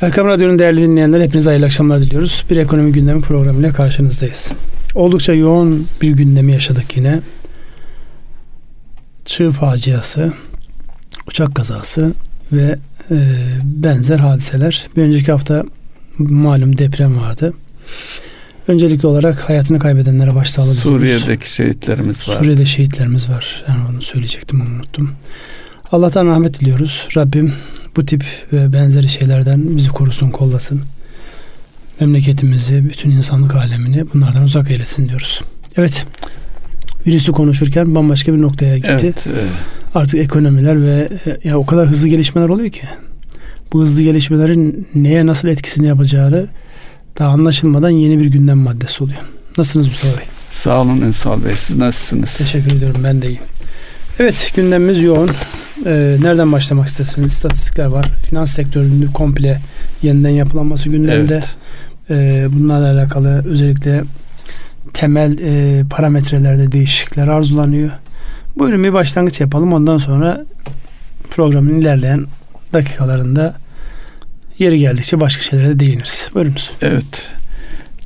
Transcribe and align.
Erkam 0.00 0.26
Radyo'nun 0.26 0.58
değerli 0.58 0.82
dinleyenler 0.82 1.20
hepinize 1.20 1.50
hayırlı 1.50 1.66
akşamlar 1.66 2.00
diliyoruz. 2.00 2.44
Bir 2.50 2.56
ekonomi 2.56 2.92
gündemi 2.92 3.20
programıyla 3.20 3.72
karşınızdayız. 3.72 4.52
Oldukça 4.94 5.32
yoğun 5.32 5.86
bir 6.02 6.10
gündemi 6.10 6.52
yaşadık 6.52 6.96
yine. 6.96 7.20
Çığ 9.24 9.50
faciası, 9.50 10.32
uçak 11.28 11.54
kazası 11.54 12.14
ve 12.52 12.78
e, 13.10 13.16
benzer 13.62 14.18
hadiseler. 14.18 14.88
Bir 14.96 15.02
önceki 15.02 15.32
hafta 15.32 15.64
malum 16.18 16.78
deprem 16.78 17.20
vardı. 17.20 17.54
Öncelikli 18.68 19.06
olarak 19.06 19.48
hayatını 19.48 19.78
kaybedenlere 19.78 20.34
başsağlığı 20.34 20.76
diliyoruz. 20.76 21.00
Suriye'deki 21.00 21.52
şehitlerimiz 21.52 22.28
var. 22.28 22.36
Suriye'de 22.38 22.66
şehitlerimiz 22.66 23.30
var. 23.30 23.64
Yani 23.68 23.80
onu 23.90 24.02
söyleyecektim 24.02 24.60
onu 24.60 24.70
unuttum. 24.74 25.12
Allah'tan 25.92 26.26
rahmet 26.26 26.60
diliyoruz. 26.60 27.08
Rabbim 27.16 27.54
bu 27.96 28.06
tip 28.06 28.24
ve 28.52 28.72
benzeri 28.72 29.08
şeylerden 29.08 29.76
bizi 29.76 29.88
korusun, 29.88 30.30
kollasın. 30.30 30.82
Memleketimizi, 32.00 32.84
bütün 32.88 33.10
insanlık 33.10 33.56
alemini 33.56 34.04
bunlardan 34.14 34.42
uzak 34.42 34.70
eylesin 34.70 35.08
diyoruz. 35.08 35.40
Evet. 35.76 36.06
Virüsü 37.06 37.32
konuşurken 37.32 37.94
bambaşka 37.94 38.34
bir 38.34 38.42
noktaya 38.42 38.76
gitti. 38.76 38.88
Evet, 38.90 39.26
evet. 39.26 39.50
Artık 39.94 40.20
ekonomiler 40.20 40.82
ve 40.82 41.08
e, 41.26 41.48
ya 41.48 41.58
o 41.58 41.66
kadar 41.66 41.88
hızlı 41.88 42.08
gelişmeler 42.08 42.48
oluyor 42.48 42.70
ki 42.70 42.82
bu 43.72 43.82
hızlı 43.82 44.02
gelişmelerin 44.02 44.88
neye 44.94 45.26
nasıl 45.26 45.48
etkisini 45.48 45.86
yapacağını 45.86 46.48
daha 47.18 47.28
anlaşılmadan 47.28 47.90
yeni 47.90 48.18
bir 48.18 48.26
gündem 48.26 48.58
maddesi 48.58 49.04
oluyor. 49.04 49.20
Nasılsınız 49.58 49.86
Mustafa 49.86 50.18
Bey? 50.18 50.26
Sağ 50.50 50.80
olun 50.82 51.00
Ünsal 51.00 51.44
Bey. 51.44 51.52
Siz 51.56 51.76
nasılsınız? 51.76 52.36
Teşekkür 52.36 52.72
ediyorum. 52.72 53.00
Ben 53.04 53.22
de 53.22 53.28
iyiyim. 53.28 53.42
Evet 54.20 54.52
gündemimiz 54.56 55.02
yoğun. 55.02 55.30
Ee, 55.86 56.16
nereden 56.22 56.52
başlamak 56.52 56.88
istersiniz? 56.88 57.32
İstatistikler 57.32 57.86
var. 57.86 58.06
Finans 58.28 58.50
sektörünün 58.50 59.06
komple 59.06 59.60
yeniden 60.02 60.30
yapılanması 60.30 60.88
gündemde. 60.88 61.34
Evet. 61.34 61.56
Ee, 62.10 62.46
bunlarla 62.52 62.92
alakalı 62.92 63.44
özellikle 63.48 64.02
temel 64.92 65.38
e, 65.38 65.82
parametrelerde 65.90 66.72
değişiklikler 66.72 67.28
arzulanıyor. 67.28 67.90
Buyurun 68.56 68.84
bir 68.84 68.92
başlangıç 68.92 69.40
yapalım. 69.40 69.72
Ondan 69.72 69.98
sonra 69.98 70.44
programın 71.30 71.80
ilerleyen 71.80 72.26
dakikalarında 72.72 73.54
yeri 74.58 74.78
geldikçe 74.78 75.20
başka 75.20 75.42
şeylere 75.42 75.68
de 75.68 75.78
değiniriz. 75.78 76.30
Buyurunuz. 76.34 76.72
Evet. 76.82 77.28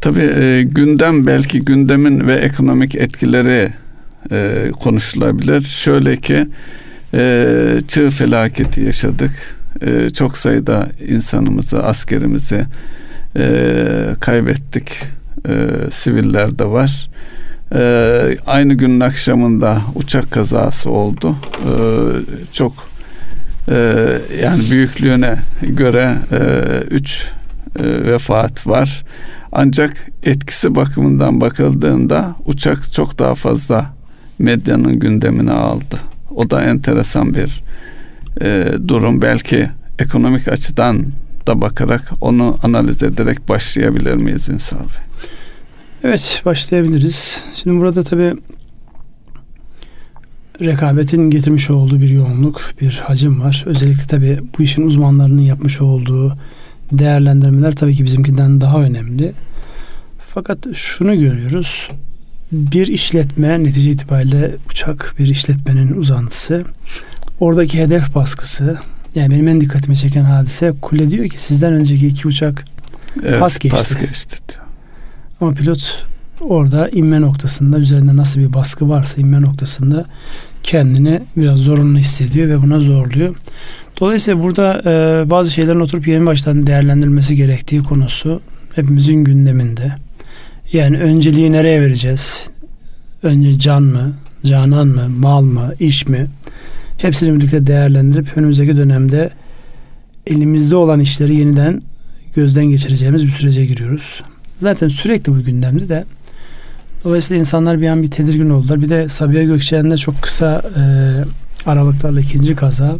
Tabii 0.00 0.33
e, 0.36 0.62
gündem 0.62 1.27
belki 1.27 1.61
gündemin 1.61 2.28
ve 2.28 2.34
ekonomik 2.34 2.94
etkileri 2.94 3.83
e, 4.33 4.70
konuşulabilir. 4.80 5.61
Şöyle 5.61 6.17
ki 6.17 6.47
e, 7.14 7.80
çığ 7.89 8.11
felaketi 8.11 8.80
yaşadık. 8.80 9.30
E, 9.80 10.11
çok 10.11 10.36
sayıda 10.36 10.89
insanımızı, 11.08 11.83
askerimizi 11.83 12.64
e, 13.36 13.86
kaybettik. 14.20 15.02
E, 15.48 15.55
siviller 15.91 16.58
de 16.58 16.64
var. 16.64 17.11
E, 17.75 18.39
aynı 18.47 18.75
günün 18.75 19.00
akşamında 19.00 19.83
uçak 19.95 20.30
kazası 20.30 20.91
oldu. 20.91 21.36
E, 21.67 21.72
çok 22.52 22.72
e, 23.69 24.06
yani 24.42 24.70
büyüklüğüne 24.70 25.36
göre 25.62 26.17
e, 26.33 26.41
üç 26.91 27.27
e, 27.80 27.84
vefat 27.84 28.67
var. 28.67 29.05
Ancak 29.52 30.06
etkisi 30.22 30.75
bakımından 30.75 31.41
bakıldığında 31.41 32.36
uçak 32.47 32.92
çok 32.92 33.19
daha 33.19 33.34
fazla 33.34 33.94
medyanın 34.38 34.98
gündemine 34.98 35.52
aldı. 35.52 35.98
O 36.34 36.50
da 36.50 36.62
enteresan 36.62 37.34
bir 37.34 37.62
e, 38.40 38.72
durum. 38.88 39.22
Belki 39.22 39.70
ekonomik 39.98 40.48
açıdan 40.48 41.06
da 41.46 41.60
bakarak 41.60 42.12
onu 42.20 42.58
analiz 42.62 43.02
ederek 43.02 43.48
başlayabilir 43.48 44.14
miyiz 44.14 44.48
Ünsal 44.48 44.78
Bey? 44.78 45.05
Evet 46.05 46.42
başlayabiliriz. 46.44 47.42
Şimdi 47.55 47.80
burada 47.80 48.02
tabii 48.02 48.34
rekabetin 50.61 51.30
getirmiş 51.30 51.70
olduğu 51.70 52.00
bir 52.00 52.08
yoğunluk, 52.08 52.61
bir 52.80 53.02
hacim 53.05 53.40
var. 53.40 53.64
Özellikle 53.67 54.06
tabii 54.06 54.40
bu 54.58 54.62
işin 54.62 54.83
uzmanlarının 54.83 55.42
yapmış 55.42 55.80
olduğu 55.80 56.36
değerlendirmeler 56.92 57.73
tabii 57.73 57.94
ki 57.94 58.05
bizimkinden 58.05 58.61
daha 58.61 58.83
önemli. 58.83 59.33
Fakat 60.34 60.74
şunu 60.74 61.18
görüyoruz 61.20 61.89
bir 62.52 62.86
işletme 62.86 63.62
netice 63.62 63.90
itibariyle 63.90 64.56
uçak 64.70 65.14
bir 65.18 65.27
işletmenin 65.27 65.96
uzantısı. 65.96 66.64
Oradaki 67.40 67.80
hedef 67.80 68.14
baskısı 68.14 68.78
yani 69.14 69.30
benim 69.30 69.48
en 69.48 69.60
dikkatimi 69.60 69.96
çeken 69.96 70.24
hadise 70.24 70.72
kule 70.82 71.10
diyor 71.10 71.28
ki 71.28 71.40
sizden 71.40 71.72
önceki 71.72 72.06
iki 72.06 72.28
uçak 72.28 72.64
evet, 73.24 73.40
pas 73.40 73.58
geçti. 73.58 73.77
Pas 73.77 74.00
geçti 74.00 74.36
diyor. 74.48 74.64
Ama 75.40 75.55
pilot 75.55 76.06
orada 76.40 76.88
inme 76.88 77.20
noktasında 77.20 77.78
üzerinde 77.78 78.16
nasıl 78.16 78.40
bir 78.40 78.52
baskı 78.52 78.88
varsa 78.88 79.20
inme 79.20 79.40
noktasında 79.40 80.05
kendini 80.62 81.22
biraz 81.36 81.58
zorunlu 81.58 81.98
hissediyor 81.98 82.48
ve 82.48 82.62
buna 82.62 82.80
zorluyor. 82.80 83.34
Dolayısıyla 84.00 84.42
burada 84.42 84.82
e, 84.84 85.30
bazı 85.30 85.50
şeylerin 85.50 85.80
oturup 85.80 86.08
yeni 86.08 86.26
baştan 86.26 86.66
değerlendirilmesi 86.66 87.36
gerektiği 87.36 87.82
konusu 87.82 88.40
hepimizin 88.74 89.24
gündeminde. 89.24 89.92
Yani 90.73 90.98
önceliği 90.98 91.52
nereye 91.52 91.80
vereceğiz? 91.80 92.48
Önce 93.23 93.58
can 93.58 93.83
mı, 93.83 94.13
canan 94.45 94.89
mı, 94.89 95.08
mal 95.08 95.42
mı, 95.42 95.75
iş 95.80 96.08
mi? 96.08 96.27
Hepsini 96.98 97.36
birlikte 97.36 97.67
değerlendirip 97.67 98.36
önümüzdeki 98.36 98.77
dönemde 98.77 99.30
elimizde 100.27 100.77
olan 100.77 101.01
işleri 101.01 101.36
yeniden 101.36 101.83
gözden 102.36 102.64
geçireceğimiz 102.64 103.27
bir 103.27 103.30
sürece 103.30 103.67
giriyoruz. 103.67 104.23
Zaten 104.58 104.89
sürekli 104.89 105.33
bu 105.33 105.45
gündemde 105.45 105.89
de 105.89 106.05
dolayısıyla 107.05 107.41
insanlar 107.41 107.80
bir 107.80 107.89
an 107.89 108.03
bir 108.03 108.11
tedirgin 108.11 108.51
oldular. 108.51 108.83
Bir 108.83 108.89
de 108.89 109.08
Sabiha 109.08 109.42
Gökçen'de 109.42 109.97
çok 109.97 110.23
kısa 110.23 110.63
e, 110.77 110.83
aralıklarla 111.70 112.20
ikinci 112.20 112.57
kaza 112.57 112.97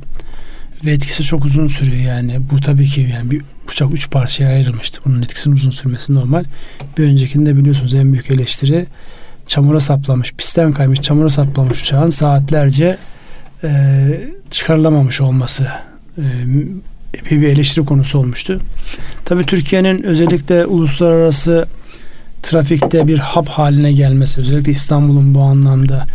ve 0.85 0.93
etkisi 0.93 1.23
çok 1.23 1.45
uzun 1.45 1.67
sürüyor 1.67 2.03
yani. 2.03 2.41
Bu 2.51 2.61
tabii 2.61 2.87
ki 2.87 3.11
yani 3.15 3.31
bir 3.31 3.43
uçak 3.69 3.93
üç 3.93 4.11
parçaya 4.11 4.51
ayrılmıştı. 4.51 5.01
Bunun 5.05 5.23
etkisinin 5.23 5.57
uzun 5.57 5.71
sürmesi 5.71 6.15
normal. 6.15 6.45
Bir 6.99 7.05
öncekinde 7.05 7.57
biliyorsunuz 7.57 7.95
en 7.95 8.13
büyük 8.13 8.31
eleştiri 8.31 8.87
çamura 9.47 9.81
saplamış, 9.81 10.33
pistten 10.33 10.73
kaymış, 10.73 11.01
çamura 11.01 11.31
saplamış 11.31 11.83
uçağın 11.83 12.11
saatlerce 12.11 12.97
e, 13.65 13.71
çıkarılamamış 14.51 15.21
olması 15.21 15.69
e, 16.19 16.23
epey 17.15 17.41
bir 17.41 17.49
eleştiri 17.49 17.85
konusu 17.85 18.19
olmuştu. 18.19 18.61
Tabii 19.25 19.45
Türkiye'nin 19.45 20.03
özellikle 20.03 20.67
uluslararası 20.67 21.67
trafikte 22.43 23.09
bir 23.09 23.19
hap 23.19 23.49
haline 23.49 23.93
gelmesi, 23.93 24.41
özellikle 24.41 24.73
İstanbul'un 24.73 25.35
bu 25.35 25.41
anlamda 25.41 26.07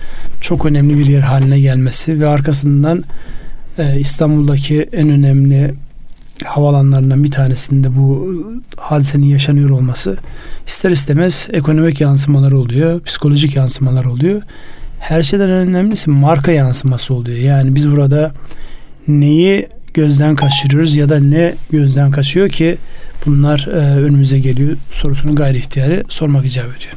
çok 0.41 0.65
önemli 0.65 0.97
bir 0.97 1.07
yer 1.07 1.21
haline 1.21 1.59
gelmesi 1.59 2.19
ve 2.19 2.27
arkasından 2.27 3.03
e, 3.77 3.99
İstanbul'daki 3.99 4.89
en 4.93 5.09
önemli 5.09 5.73
havalanlarından 6.45 7.23
bir 7.23 7.31
tanesinde 7.31 7.95
bu 7.95 8.35
hadisenin 8.77 9.25
yaşanıyor 9.25 9.69
olması 9.69 10.17
ister 10.67 10.91
istemez 10.91 11.47
ekonomik 11.53 12.01
yansımalar 12.01 12.51
oluyor, 12.51 13.01
psikolojik 13.01 13.55
yansımalar 13.55 14.05
oluyor. 14.05 14.41
Her 14.99 15.23
şeyden 15.23 15.49
önemlisi 15.49 16.09
marka 16.09 16.51
yansıması 16.51 17.13
oluyor. 17.13 17.37
Yani 17.37 17.75
biz 17.75 17.91
burada 17.91 18.31
neyi 19.07 19.67
gözden 19.93 20.35
kaçırıyoruz 20.35 20.95
ya 20.95 21.09
da 21.09 21.19
ne 21.19 21.55
gözden 21.71 22.11
kaçıyor 22.11 22.49
ki 22.49 22.77
bunlar 23.25 23.67
e, 23.67 23.99
önümüze 23.99 24.39
geliyor 24.39 24.77
sorusunu 24.91 25.35
gayri 25.35 25.57
ihtiyari 25.57 26.03
sormak 26.09 26.45
icap 26.45 26.65
ediyor. 26.65 26.93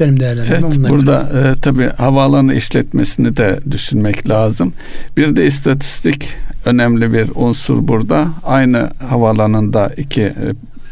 Benim 0.00 0.20
değerlendirmem 0.20 0.64
evet, 0.64 0.90
Burada 0.90 1.20
e, 1.20 1.60
tabii 1.60 1.90
havaalanı 1.96 2.54
işletmesini 2.54 3.36
de 3.36 3.60
düşünmek 3.70 4.28
lazım. 4.28 4.72
Bir 5.16 5.36
de 5.36 5.46
istatistik 5.46 6.28
önemli 6.68 7.12
bir 7.12 7.30
unsur 7.34 7.88
burada. 7.88 8.28
Aynı 8.44 8.90
havaalanında 9.08 9.90
iki 9.96 10.32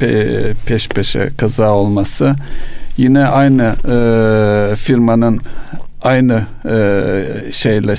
e, 0.02 0.52
peş 0.66 0.88
peşe 0.88 1.30
kaza 1.36 1.70
olması. 1.70 2.34
Yine 2.96 3.26
aynı 3.26 3.62
e, 3.62 4.76
firmanın 4.76 5.40
aynı 6.02 6.46
e, 6.64 6.72
şeyle 7.52 7.94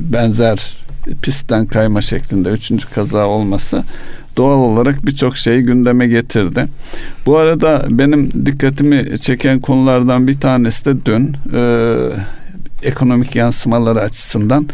benzer 0.00 0.76
pistten 1.22 1.66
kayma 1.66 2.00
şeklinde 2.00 2.48
üçüncü 2.48 2.90
kaza 2.90 3.26
olması 3.26 3.84
doğal 4.36 4.58
olarak 4.58 5.06
birçok 5.06 5.36
şeyi 5.36 5.62
gündeme 5.62 6.08
getirdi. 6.08 6.66
Bu 7.26 7.36
arada 7.36 7.84
benim 7.88 8.46
dikkatimi 8.46 9.18
çeken 9.18 9.60
konulardan 9.60 10.28
bir 10.28 10.40
tanesi 10.40 10.84
de 10.84 11.04
dün 11.06 11.36
e, 11.54 11.62
ekonomik 12.82 13.36
yansımaları 13.36 14.00
açısından 14.00 14.68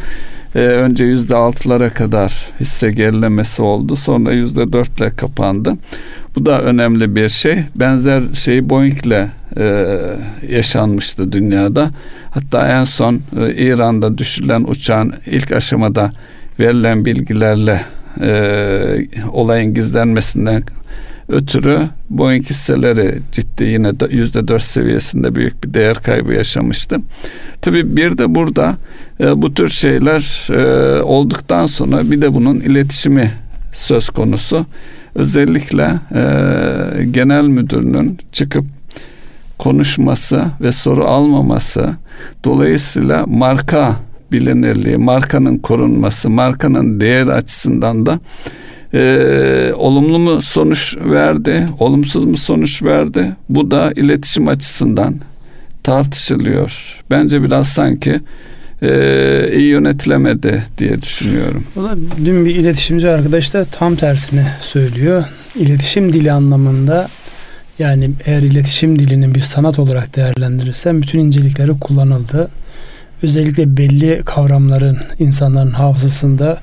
e, 0.55 0.59
önce 0.59 1.05
yüzde 1.05 1.37
altılara 1.37 1.91
kadar 1.91 2.51
hisse 2.61 2.93
gerilemesi 2.93 3.63
oldu. 3.63 3.97
Sonra 3.97 4.33
yüzde 4.33 4.73
dörtle 4.73 5.11
kapandı. 5.11 5.75
Bu 6.37 6.47
da 6.47 6.63
önemli 6.63 7.17
bir 7.17 7.29
şey. 7.29 7.59
Benzer 7.75 8.23
şey 8.35 8.71
Boeing'le 8.71 9.29
e, 9.57 9.97
yaşanmıştı 10.49 11.33
dünyada. 11.33 11.91
Hatta 12.31 12.69
en 12.69 12.85
son 12.85 13.15
e, 13.15 13.55
İran'da 13.55 14.19
düşürülen 14.19 14.65
uçağın 14.69 15.15
ilk 15.27 15.53
aşamada 15.53 16.13
verilen 16.61 17.05
bilgilerle 17.05 17.85
e, 18.21 19.07
olayın 19.33 19.75
gizlenmesinden 19.75 20.63
ötürü 21.29 21.89
Boeing 22.11 22.51
hisseleri 22.51 23.19
ciddi 23.33 23.65
yine 23.65 23.93
yüzde 24.11 24.49
dört 24.49 24.63
seviyesinde 24.63 25.35
büyük 25.35 25.65
bir 25.65 25.75
değer 25.75 26.03
kaybı 26.03 26.33
yaşamıştı. 26.33 26.97
Tabi 27.63 27.97
bir 27.97 28.19
de 28.19 28.35
burada 28.35 28.77
e, 29.21 29.43
bu 29.43 29.55
tür 29.55 29.69
şeyler 29.69 30.49
e, 30.51 31.03
olduktan 31.03 31.67
sonra 31.67 32.11
bir 32.11 32.23
de 32.23 32.35
bunun 32.35 32.61
iletişimi 32.61 33.33
söz 33.73 34.11
konusu. 34.11 34.67
Özellikle 35.15 36.01
e, 36.15 37.05
genel 37.05 37.45
müdürünün 37.45 38.19
çıkıp 38.33 38.65
konuşması 39.59 40.45
ve 40.61 40.73
soru 40.73 41.05
almaması 41.05 41.91
dolayısıyla 42.45 43.27
marka 43.27 43.97
bilinirliği, 44.33 44.97
markanın 44.97 45.59
korunması, 45.59 46.31
markanın 46.31 47.01
değer 47.01 47.27
açısından 47.27 48.07
da 48.07 48.21
e, 48.95 49.73
olumlu 49.77 50.19
mu 50.19 50.43
sonuç 50.43 50.97
verdi, 50.97 51.67
olumsuz 51.79 52.25
mu 52.25 52.37
sonuç 52.37 52.83
verdi? 52.83 53.33
Bu 53.49 53.71
da 53.71 53.93
iletişim 53.97 54.49
açısından 54.49 55.15
tartışılıyor. 55.83 57.03
Bence 57.11 57.43
biraz 57.43 57.69
sanki 57.69 58.21
e, 58.83 59.51
iyi 59.55 59.69
yönetilemedi 59.69 60.65
diye 60.79 61.03
düşünüyorum. 61.03 61.65
O 61.77 61.83
da 61.83 61.97
dün 62.25 62.45
bir 62.45 62.55
iletişimci 62.55 63.09
arkadaş 63.09 63.55
da 63.55 63.65
tam 63.65 63.97
tersini 63.97 64.45
söylüyor. 64.61 65.25
İletişim 65.57 66.13
dili 66.13 66.33
anlamında 66.33 67.09
yani 67.79 68.11
eğer 68.27 68.43
iletişim 68.43 68.99
dilinin 68.99 69.35
bir 69.35 69.41
sanat 69.41 69.79
olarak 69.79 70.17
değerlendirirsen 70.17 71.03
bütün 71.03 71.19
incelikleri 71.19 71.79
kullanıldı. 71.81 72.49
Özellikle 73.23 73.77
belli 73.77 74.23
kavramların 74.25 74.99
insanların 75.19 75.71
hafızasında 75.71 76.61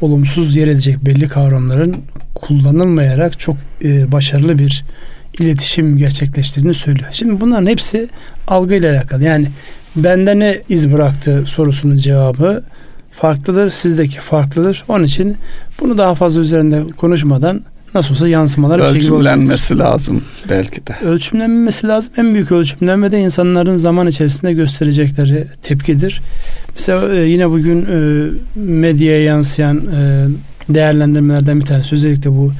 olumsuz 0.00 0.56
yer 0.56 0.68
edecek 0.68 0.96
belli 1.06 1.28
kavramların 1.28 1.94
kullanılmayarak 2.34 3.38
çok 3.38 3.56
e, 3.84 4.12
başarılı 4.12 4.58
bir 4.58 4.84
iletişim 5.38 5.96
gerçekleştirdiğini 5.96 6.74
söylüyor. 6.74 7.08
Şimdi 7.12 7.40
bunların 7.40 7.66
hepsi 7.66 8.08
algıyla 8.46 8.92
alakalı. 8.92 9.24
Yani 9.24 9.48
bende 9.96 10.38
ne 10.38 10.62
iz 10.68 10.92
bıraktı 10.92 11.42
sorusunun 11.46 11.96
cevabı 11.96 12.64
farklıdır. 13.10 13.70
Sizdeki 13.70 14.20
farklıdır. 14.20 14.84
Onun 14.88 15.04
için 15.04 15.36
bunu 15.80 15.98
daha 15.98 16.14
fazla 16.14 16.40
üzerinde 16.40 16.82
konuşmadan 16.96 17.62
nasıl 17.96 18.14
olsa 18.14 18.28
yansımalar 18.28 18.78
bir 18.78 18.86
şekilde 18.86 19.14
Ölçümlenmesi 19.14 19.78
lazım 19.78 20.24
belki 20.48 20.86
de. 20.86 20.96
Ölçümlenmesi 21.04 21.86
lazım. 21.86 22.12
En 22.16 22.34
büyük 22.34 22.52
ölçümlenme 22.52 23.12
de 23.12 23.20
insanların 23.20 23.74
zaman 23.74 24.06
içerisinde 24.06 24.52
gösterecekleri 24.52 25.46
tepkidir. 25.62 26.22
Mesela 26.74 27.14
e, 27.14 27.28
yine 27.28 27.50
bugün 27.50 27.86
e, 27.86 28.26
medyaya 28.56 29.22
yansıyan 29.22 29.76
e, 29.76 30.26
değerlendirmelerden 30.68 31.60
bir 31.60 31.66
tanesi 31.66 31.94
özellikle 31.94 32.30
bu 32.30 32.52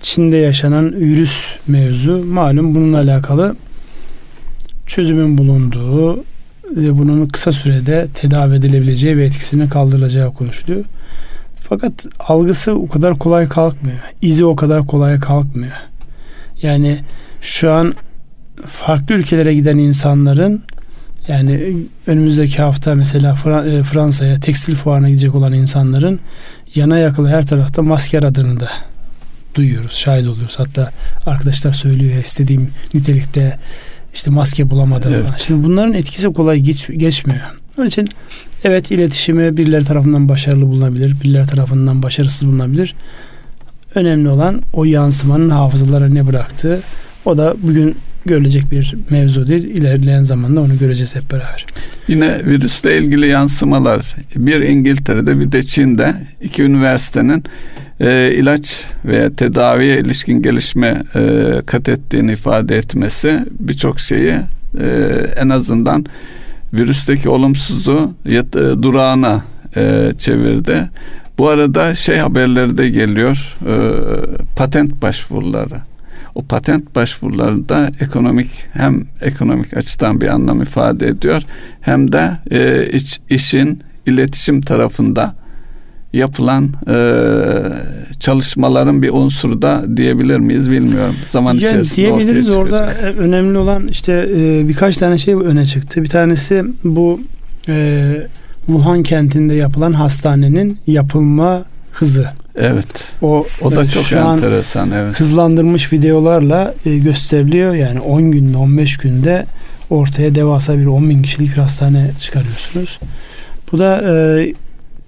Çin'de 0.00 0.36
yaşanan 0.36 0.94
virüs 0.96 1.46
mevzu 1.68 2.24
malum 2.24 2.74
bununla 2.74 2.98
alakalı 2.98 3.56
çözümün 4.86 5.38
bulunduğu 5.38 6.16
ve 6.70 6.98
bunun 6.98 7.26
kısa 7.26 7.52
sürede 7.52 8.08
tedavi 8.14 8.54
edilebileceği 8.54 9.16
ve 9.16 9.24
etkisinin 9.24 9.68
kaldırılacağı 9.68 10.32
konuşuluyor. 10.32 10.84
Fakat 11.68 12.06
algısı 12.18 12.74
o 12.74 12.88
kadar 12.88 13.18
kolay 13.18 13.48
kalkmıyor. 13.48 13.98
İzi 14.22 14.44
o 14.44 14.56
kadar 14.56 14.86
kolay 14.86 15.20
kalkmıyor. 15.20 15.72
Yani 16.62 17.00
şu 17.40 17.72
an 17.72 17.92
farklı 18.66 19.14
ülkelere 19.14 19.54
giden 19.54 19.78
insanların 19.78 20.62
yani 21.28 21.76
önümüzdeki 22.06 22.62
hafta 22.62 22.94
mesela 22.94 23.32
e, 23.66 23.82
Fransa'ya 23.82 24.40
tekstil 24.40 24.76
fuarına 24.76 25.08
gidecek 25.08 25.34
olan 25.34 25.52
insanların 25.52 26.20
yana 26.74 26.98
yakılı 26.98 27.28
her 27.28 27.46
tarafta 27.46 27.82
masker 27.82 28.22
adını 28.22 28.60
da 28.60 28.68
duyuyoruz, 29.54 29.92
şahit 29.92 30.28
oluyoruz. 30.28 30.58
Hatta 30.58 30.92
arkadaşlar 31.26 31.72
söylüyor 31.72 32.12
ya 32.12 32.20
istediğim 32.20 32.70
nitelikte 32.94 33.58
işte 34.14 34.30
maske 34.30 34.70
bulamadım. 34.70 35.14
Evet. 35.14 35.30
Şimdi 35.36 35.64
bunların 35.64 35.94
etkisi 35.94 36.32
kolay 36.32 36.60
geç, 36.60 36.88
geçmiyor. 36.96 37.40
Onun 37.78 37.86
için 37.86 38.08
evet 38.64 38.90
iletişimi 38.90 39.56
birileri 39.56 39.84
tarafından 39.84 40.28
başarılı 40.28 40.66
bulunabilir, 40.66 41.20
birileri 41.24 41.46
tarafından 41.46 42.02
başarısız 42.02 42.48
bulunabilir. 42.48 42.94
Önemli 43.94 44.28
olan 44.28 44.62
o 44.72 44.84
yansımanın 44.84 45.50
hafızalara 45.50 46.08
ne 46.08 46.26
bıraktığı. 46.26 46.80
O 47.24 47.38
da 47.38 47.54
bugün 47.62 47.96
görülecek 48.26 48.70
bir 48.70 48.94
mevzu 49.10 49.46
değil. 49.46 49.64
İlerleyen 49.64 50.22
zamanda 50.22 50.60
onu 50.60 50.78
göreceğiz 50.78 51.16
hep 51.16 51.30
beraber. 51.32 51.66
Yine 52.08 52.44
virüsle 52.44 52.98
ilgili 52.98 53.26
yansımalar 53.26 54.16
bir 54.36 54.60
İngiltere'de 54.60 55.40
bir 55.40 55.52
de 55.52 55.62
Çin'de 55.62 56.14
iki 56.40 56.62
üniversitenin 56.62 57.44
e, 58.00 58.32
ilaç 58.34 58.84
veya 59.04 59.30
tedaviye 59.30 60.00
ilişkin 60.00 60.42
gelişme 60.42 61.02
e, 61.14 61.22
kat 61.66 61.88
ettiğini 61.88 62.32
ifade 62.32 62.76
etmesi 62.76 63.40
birçok 63.60 64.00
şeyi 64.00 64.34
e, 64.80 64.86
en 65.36 65.48
azından 65.48 66.06
virüsteki 66.74 67.28
olumsuzu 67.28 68.12
yat, 68.24 68.56
e, 68.56 68.82
durağına 68.82 69.44
e, 69.76 70.12
çevirdi. 70.18 70.90
Bu 71.38 71.48
arada 71.48 71.94
şey 71.94 72.16
haberleri 72.16 72.78
de 72.78 72.90
geliyor 72.90 73.56
e, 73.66 73.74
patent 74.56 75.02
başvuruları 75.02 75.76
o 76.34 76.42
patent 76.42 76.94
başvuruları 76.94 77.68
da 77.68 77.90
ekonomik 78.00 78.50
hem 78.72 79.06
ekonomik 79.20 79.76
açıdan 79.76 80.20
bir 80.20 80.28
anlam 80.28 80.62
ifade 80.62 81.06
ediyor 81.06 81.42
hem 81.80 82.12
de 82.12 82.30
e, 82.50 82.90
iç, 82.92 83.20
işin 83.30 83.82
iletişim 84.06 84.60
tarafında 84.60 85.34
yapılan 86.14 86.70
e, 86.88 86.96
çalışmaların 88.20 89.02
bir 89.02 89.10
unsuru 89.10 89.62
da 89.62 89.84
diyebilir 89.96 90.38
miyiz 90.38 90.70
bilmiyorum. 90.70 91.14
Zaman 91.26 91.54
yani 91.54 91.58
içerisinde 91.58 92.06
diyebiliriz 92.06 92.56
orada 92.56 92.92
e, 92.92 93.04
önemli 93.04 93.58
olan 93.58 93.88
işte 93.88 94.28
e, 94.36 94.68
birkaç 94.68 94.96
tane 94.96 95.18
şey 95.18 95.34
öne 95.34 95.64
çıktı. 95.64 96.02
Bir 96.02 96.08
tanesi 96.08 96.64
bu 96.84 97.20
e, 97.68 98.26
Wuhan 98.66 99.02
kentinde 99.02 99.54
yapılan 99.54 99.92
hastanenin 99.92 100.78
yapılma 100.86 101.64
hızı. 101.92 102.28
Evet. 102.56 103.12
O, 103.22 103.46
o 103.62 103.70
da 103.70 103.84
çok 103.84 104.02
şu 104.02 104.18
enteresan. 104.18 104.90
Evet. 104.90 105.20
Hızlandırmış 105.20 105.92
videolarla 105.92 106.74
e, 106.86 106.98
gösteriliyor. 106.98 107.74
Yani 107.74 108.00
10 108.00 108.30
günde 108.30 108.56
15 108.56 108.96
günde 108.96 109.46
ortaya 109.90 110.34
devasa 110.34 110.78
bir 110.78 110.86
10 110.86 111.10
bin 111.10 111.22
kişilik 111.22 111.56
bir 111.56 111.60
hastane 111.60 112.10
çıkarıyorsunuz. 112.18 112.98
Bu 113.72 113.78
da 113.78 114.02
e, 114.02 114.52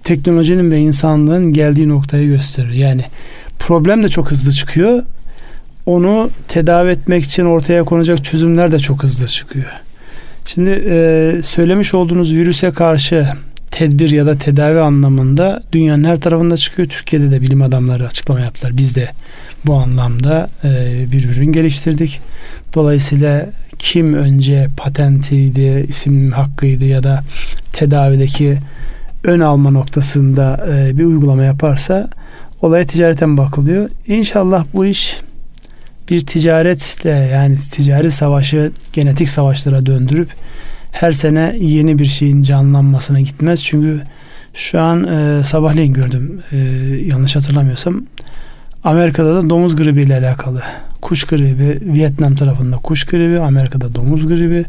teknolojinin 0.07 0.71
ve 0.71 0.79
insanlığın 0.79 1.53
geldiği 1.53 1.89
noktayı 1.89 2.27
gösteriyor. 2.27 2.73
Yani 2.73 3.01
problem 3.59 4.03
de 4.03 4.09
çok 4.09 4.31
hızlı 4.31 4.51
çıkıyor. 4.51 5.03
Onu 5.85 6.29
tedavi 6.47 6.89
etmek 6.89 7.23
için 7.23 7.45
ortaya 7.45 7.83
konacak 7.83 8.23
çözümler 8.23 8.71
de 8.71 8.79
çok 8.79 9.03
hızlı 9.03 9.27
çıkıyor. 9.27 9.71
Şimdi 10.45 10.83
e, 10.89 11.39
söylemiş 11.43 11.93
olduğunuz 11.93 12.33
virüse 12.33 12.71
karşı 12.71 13.27
tedbir 13.71 14.09
ya 14.09 14.25
da 14.25 14.37
tedavi 14.37 14.79
anlamında 14.79 15.63
dünyanın 15.71 16.03
her 16.03 16.19
tarafında 16.19 16.57
çıkıyor. 16.57 16.87
Türkiye'de 16.87 17.31
de 17.31 17.41
bilim 17.41 17.61
adamları 17.61 18.05
açıklama 18.05 18.39
yaptılar. 18.39 18.77
Biz 18.77 18.95
de 18.95 19.09
bu 19.65 19.75
anlamda 19.75 20.49
e, 20.63 21.05
bir 21.11 21.29
ürün 21.29 21.51
geliştirdik. 21.51 22.19
Dolayısıyla 22.73 23.49
kim 23.79 24.13
önce 24.13 24.67
patentiydi, 24.77 25.85
isim 25.89 26.31
hakkıydı 26.31 26.85
ya 26.85 27.03
da 27.03 27.23
tedavideki 27.73 28.57
ön 29.23 29.39
alma 29.39 29.69
noktasında 29.69 30.67
e, 30.71 30.97
bir 30.97 31.05
uygulama 31.05 31.43
yaparsa 31.43 32.09
olaya 32.61 32.85
ticareten 32.85 33.37
bakılıyor. 33.37 33.89
İnşallah 34.07 34.65
bu 34.73 34.85
iş 34.85 35.21
bir 36.09 36.25
ticaretle 36.25 37.09
yani 37.09 37.57
ticari 37.57 38.11
savaşı 38.11 38.71
genetik 38.93 39.29
savaşlara 39.29 39.85
döndürüp 39.85 40.29
her 40.91 41.11
sene 41.11 41.55
yeni 41.59 41.99
bir 41.99 42.05
şeyin 42.05 42.41
canlanmasına 42.41 43.19
gitmez. 43.19 43.63
Çünkü 43.63 44.01
şu 44.53 44.81
an 44.81 45.03
e, 45.03 45.43
sabahleyin 45.43 45.93
gördüm 45.93 46.41
e, 46.51 46.57
yanlış 47.05 47.35
hatırlamıyorsam 47.35 48.03
Amerika'da 48.83 49.35
da 49.35 49.49
domuz 49.49 49.75
gribi 49.75 50.01
ile 50.01 50.17
alakalı 50.17 50.61
kuş 51.01 51.23
gribi 51.23 51.93
Vietnam 51.93 52.35
tarafında 52.35 52.75
kuş 52.75 53.03
gribi 53.05 53.39
Amerika'da 53.39 53.95
domuz 53.95 54.27
gribi 54.27 54.65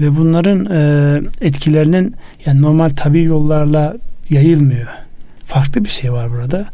ve 0.00 0.16
bunların 0.16 0.66
e, 0.70 1.20
etkilerinin 1.40 2.14
yani 2.46 2.62
normal 2.62 2.88
tabi 2.88 3.22
yollarla 3.22 3.96
yayılmıyor. 4.30 4.88
Farklı 5.46 5.84
bir 5.84 5.88
şey 5.88 6.12
var 6.12 6.30
burada. 6.30 6.66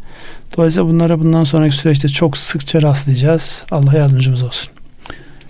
Dolayısıyla 0.57 0.89
bunlara 0.89 1.19
bundan 1.19 1.43
sonraki 1.43 1.75
süreçte 1.75 2.07
çok 2.07 2.37
sıkça 2.37 2.81
rastlayacağız. 2.81 3.63
Allah 3.71 3.97
yardımcımız 3.97 4.43
olsun. 4.43 4.69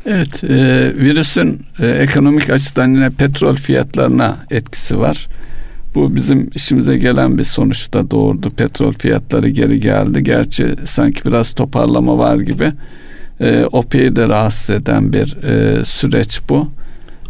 Evet, 0.05 0.43
e, 0.43 0.47
virüsün 0.95 1.61
e, 1.79 1.88
ekonomik 1.88 2.49
açıdan 2.49 2.88
yine 2.88 3.09
petrol 3.09 3.55
fiyatlarına 3.55 4.38
etkisi 4.51 4.99
var. 4.99 5.27
Bu 5.95 6.15
bizim 6.15 6.49
işimize 6.55 6.97
gelen 6.97 7.38
bir 7.38 7.43
sonuçta 7.43 8.11
doğurdu. 8.11 8.49
Petrol 8.49 8.93
fiyatları 8.93 9.49
geri 9.49 9.79
geldi. 9.79 10.23
Gerçi 10.23 10.75
sanki 10.85 11.25
biraz 11.25 11.53
toparlama 11.53 12.17
var 12.17 12.35
gibi. 12.35 12.71
E, 13.39 13.65
OPEC'i 13.71 14.15
de 14.15 14.27
rahatsız 14.27 14.69
eden 14.69 15.13
bir 15.13 15.43
e, 15.43 15.85
süreç 15.85 16.41
bu. 16.49 16.71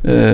Ee, 0.06 0.34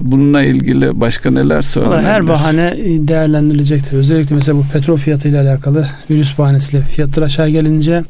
bununla 0.00 0.42
ilgili 0.42 1.00
başka 1.00 1.30
neler 1.30 1.62
söylenebilir? 1.62 2.02
Her 2.02 2.28
bahane 2.28 2.76
değerlendirilecektir. 2.84 3.96
Özellikle 3.96 4.36
mesela 4.36 4.58
bu 4.58 4.64
petrol 4.72 4.96
fiyatıyla 4.96 5.42
alakalı 5.42 5.88
virüs 6.10 6.38
bahanesiyle 6.38 6.82
fiyatlar 6.82 7.22
aşağı 7.22 7.48
gelince 7.48 8.02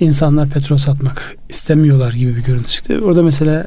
insanlar 0.00 0.48
petrol 0.48 0.78
satmak 0.78 1.36
istemiyorlar 1.48 2.12
gibi 2.12 2.36
bir 2.36 2.42
görüntü 2.42 2.68
çıktı. 2.68 3.00
Orada 3.04 3.22
mesela 3.22 3.64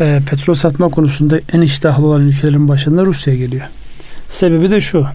e, 0.00 0.20
petrol 0.30 0.54
satma 0.54 0.88
konusunda 0.88 1.40
en 1.52 1.60
iştahlı 1.60 2.06
olan 2.06 2.20
ülkelerin 2.20 2.68
başında 2.68 3.04
Rusya 3.06 3.34
geliyor. 3.34 3.64
Sebebi 4.28 4.70
de 4.70 4.80
şu. 4.80 5.06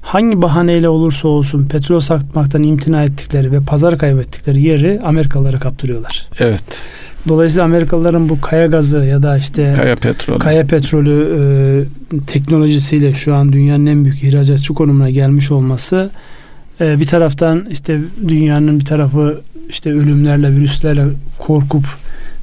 Hangi 0.00 0.42
bahaneyle 0.42 0.88
olursa 0.88 1.28
olsun 1.28 1.68
petrol 1.68 2.00
satmaktan 2.00 2.62
imtina 2.62 3.04
ettikleri 3.04 3.52
ve 3.52 3.60
pazar 3.60 3.98
kaybettikleri 3.98 4.62
yeri 4.62 5.00
Amerikalılara 5.04 5.58
kaptırıyorlar. 5.58 6.26
Evet. 6.38 6.86
Dolayısıyla 7.28 7.64
Amerikalıların 7.64 8.28
bu 8.28 8.40
kaya 8.40 8.66
gazı 8.66 8.98
ya 8.98 9.22
da 9.22 9.38
işte 9.38 9.72
kaya 9.76 9.94
petrolü, 9.94 10.38
kaya 10.38 10.64
petrolü 10.64 11.28
e, 11.38 12.20
teknolojisiyle 12.26 13.14
şu 13.14 13.34
an 13.34 13.52
dünyanın 13.52 13.86
en 13.86 14.04
büyük 14.04 14.24
ihracatçı 14.24 14.74
konumuna 14.74 15.10
gelmiş 15.10 15.50
olması 15.50 16.10
e, 16.80 17.00
bir 17.00 17.06
taraftan 17.06 17.66
işte 17.70 18.00
dünyanın 18.28 18.80
bir 18.80 18.84
tarafı 18.84 19.40
işte 19.68 19.92
ölümlerle, 19.92 20.52
virüslerle 20.52 21.04
korkup 21.38 21.84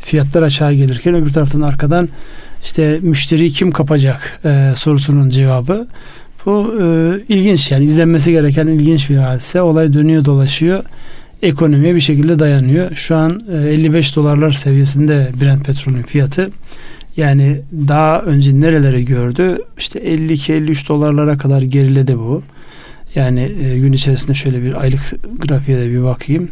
fiyatlar 0.01 0.43
aşağı 0.43 0.73
gelirken 0.73 1.15
öbür 1.15 1.33
taraftan 1.33 1.61
arkadan 1.61 2.09
işte 2.63 2.99
müşteri 3.01 3.51
kim 3.51 3.71
kapacak 3.71 4.39
e, 4.45 4.73
sorusunun 4.75 5.29
cevabı. 5.29 5.87
Bu 6.45 6.73
e, 6.81 6.85
ilginç 7.29 7.71
yani 7.71 7.85
izlenmesi 7.85 8.31
gereken 8.31 8.67
ilginç 8.67 9.09
bir 9.09 9.17
hadise. 9.17 9.61
Olay 9.61 9.93
dönüyor 9.93 10.25
dolaşıyor. 10.25 10.83
Ekonomiye 11.41 11.95
bir 11.95 11.99
şekilde 11.99 12.39
dayanıyor. 12.39 12.95
Şu 12.95 13.15
an 13.15 13.41
e, 13.51 13.69
55 13.69 14.15
dolarlar 14.15 14.51
seviyesinde 14.51 15.29
Brent 15.41 15.65
petrolün 15.65 16.01
fiyatı. 16.01 16.49
Yani 17.17 17.61
daha 17.87 18.21
önce 18.21 18.59
nerelere 18.59 19.01
gördü? 19.01 19.57
İşte 19.77 19.99
52-53 19.99 20.87
dolarlara 20.87 21.37
kadar 21.37 21.61
geriledi 21.61 22.17
bu. 22.17 22.43
Yani 23.15 23.51
e, 23.63 23.79
gün 23.79 23.93
içerisinde 23.93 24.33
şöyle 24.33 24.61
bir 24.61 24.81
aylık 24.81 25.13
grafiğe 25.39 25.77
de 25.77 25.91
bir 25.91 26.03
bakayım. 26.03 26.49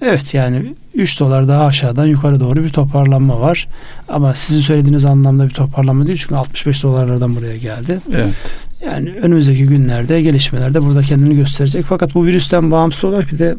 Evet 0.00 0.34
yani 0.34 0.74
3 0.96 1.20
dolar 1.20 1.48
daha 1.48 1.66
aşağıdan 1.66 2.06
yukarı 2.06 2.40
doğru 2.40 2.64
bir 2.64 2.70
toparlanma 2.70 3.40
var. 3.40 3.68
Ama 4.08 4.34
sizin 4.34 4.60
söylediğiniz 4.60 5.04
anlamda 5.04 5.44
bir 5.44 5.54
toparlanma 5.54 6.06
değil 6.06 6.18
çünkü 6.22 6.36
65 6.36 6.82
dolarlardan 6.82 7.36
buraya 7.36 7.56
geldi. 7.56 8.00
Evet. 8.12 8.56
Yani 8.86 9.10
önümüzdeki 9.22 9.66
günlerde 9.66 10.22
gelişmelerde 10.22 10.82
burada 10.82 11.02
kendini 11.02 11.36
gösterecek. 11.36 11.84
Fakat 11.88 12.14
bu 12.14 12.26
virüsten 12.26 12.70
bağımsız 12.70 13.04
olarak 13.04 13.32
bir 13.32 13.38
de 13.38 13.56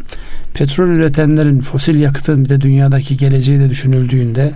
petrol 0.53 0.87
üretenlerin 0.87 1.59
fosil 1.59 1.99
yakıtın 1.99 2.43
bir 2.43 2.49
de 2.49 2.61
dünyadaki 2.61 3.17
geleceği 3.17 3.59
de 3.59 3.69
düşünüldüğünde 3.69 4.51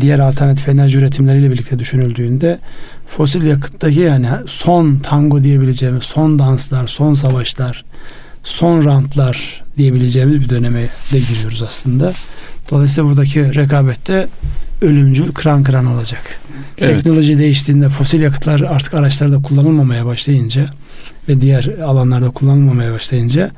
diğer 0.00 0.18
alternatif 0.18 0.68
enerji 0.68 0.98
üretimleriyle 0.98 1.50
birlikte 1.50 1.78
düşünüldüğünde 1.78 2.58
fosil 3.06 3.42
yakıttaki 3.44 4.00
yani 4.00 4.28
son 4.46 4.98
tango 4.98 5.42
diyebileceğimiz 5.42 6.02
son 6.02 6.38
danslar, 6.38 6.86
son 6.86 7.14
savaşlar, 7.14 7.84
son 8.42 8.84
rantlar 8.84 9.62
diyebileceğimiz 9.76 10.40
bir 10.40 10.48
döneme 10.48 10.88
de 11.12 11.18
giriyoruz 11.18 11.62
aslında. 11.62 12.12
Dolayısıyla 12.70 13.10
buradaki 13.10 13.54
rekabette 13.54 14.28
ölümcül 14.82 15.32
kıran 15.32 15.62
kıran 15.62 15.86
olacak. 15.86 16.40
Evet. 16.78 16.96
Teknoloji 16.96 17.38
değiştiğinde 17.38 17.88
fosil 17.88 18.20
yakıtlar 18.20 18.60
artık 18.60 18.94
araçlarda 18.94 19.42
kullanılmamaya 19.42 20.06
başlayınca 20.06 20.70
ve 21.28 21.40
diğer 21.40 21.64
alanlarda 21.84 22.30
kullanılmamaya 22.30 22.92
başlayınca 22.92 23.50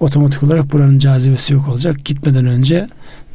otomatik 0.00 0.42
olarak 0.42 0.72
buranın 0.72 0.98
cazibesi 0.98 1.52
yok 1.52 1.68
olacak. 1.68 2.04
Gitmeden 2.04 2.46
önce 2.46 2.86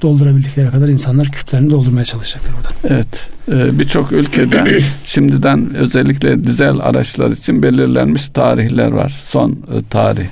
doldurabildikleri 0.01 0.71
kadar 0.71 0.87
insanlar 0.87 1.31
küplerini 1.31 1.69
doldurmaya 1.69 2.05
çalışacaklar 2.05 2.53
burada. 2.55 2.95
Evet. 2.95 3.29
Ee, 3.51 3.79
Birçok 3.79 4.11
ülkede 4.11 4.81
şimdiden 5.03 5.75
özellikle 5.75 6.43
dizel 6.43 6.79
araçlar 6.79 7.29
için 7.29 7.63
belirlenmiş 7.63 8.29
tarihler 8.29 8.91
var. 8.91 9.19
Son 9.23 9.51
e, 9.51 9.55
tarih 9.89 10.25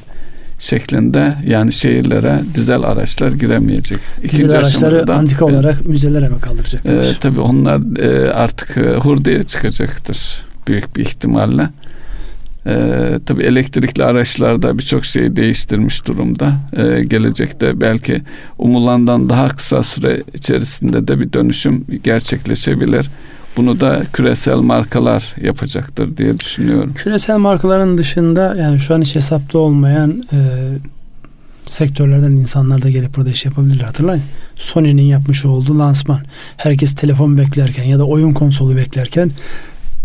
şeklinde 0.60 1.36
yani 1.46 1.72
şehirlere 1.72 2.42
dizel 2.56 2.82
araçlar 2.82 3.32
giremeyecek. 3.32 4.00
İkinci 4.24 4.44
dizel 4.44 4.60
araçları 4.60 5.14
antika 5.14 5.46
evet, 5.46 5.56
olarak 5.56 5.88
müzelere 5.88 6.30
mi 6.30 6.40
kaldıracaklar? 6.42 6.94
E, 6.94 7.14
tabii 7.20 7.40
onlar 7.40 8.00
e, 8.00 8.34
artık 8.34 8.78
e, 8.78 8.94
hurdaya 8.96 9.44
çıkacaktır 9.44 10.50
büyük 10.68 10.96
bir 10.96 11.02
ihtimalle. 11.02 11.70
Ee, 12.68 13.20
tabii 13.26 13.44
elektrikli 13.44 14.04
araçlarda 14.04 14.78
birçok 14.78 15.06
şeyi 15.06 15.36
değiştirmiş 15.36 16.08
durumda. 16.08 16.54
Ee, 16.78 17.04
gelecekte 17.04 17.82
belki 17.82 18.22
umulandan 18.58 19.30
daha 19.30 19.50
kısa 19.50 19.84
süre 19.84 20.24
içerisinde 20.34 21.08
de 21.08 21.20
bir 21.20 21.34
dönüşüm 21.34 21.86
gerçekleşebilir. 22.04 23.10
Bunu 23.60 23.80
da 23.80 24.02
küresel 24.14 24.58
markalar 24.58 25.36
yapacaktır 25.42 26.18
diye 26.18 26.40
düşünüyorum. 26.40 26.94
Küresel 26.94 27.38
markaların 27.38 27.98
dışında 27.98 28.56
yani 28.56 28.80
şu 28.80 28.96
an 28.96 29.02
hiç 29.02 29.16
hesapta 29.16 29.60
olmayan 29.60 30.24
e, 30.34 30.38
sektörlerden 31.66 32.32
insanlar 32.32 32.82
da 32.82 32.90
gelip 32.90 33.16
burada 33.16 33.30
iş 33.30 33.46
yapabilirler. 33.46 33.86
Hatırlayın. 33.86 34.24
Sony'nin 34.56 35.02
yapmış 35.02 35.46
olduğu 35.46 35.80
lansman. 35.80 36.20
Herkes 36.58 36.96
telefon 36.96 37.38
beklerken 37.38 37.84
ya 37.84 38.00
da 38.00 38.04
oyun 38.04 38.34
konsolu 38.34 38.78
beklerken 38.78 39.32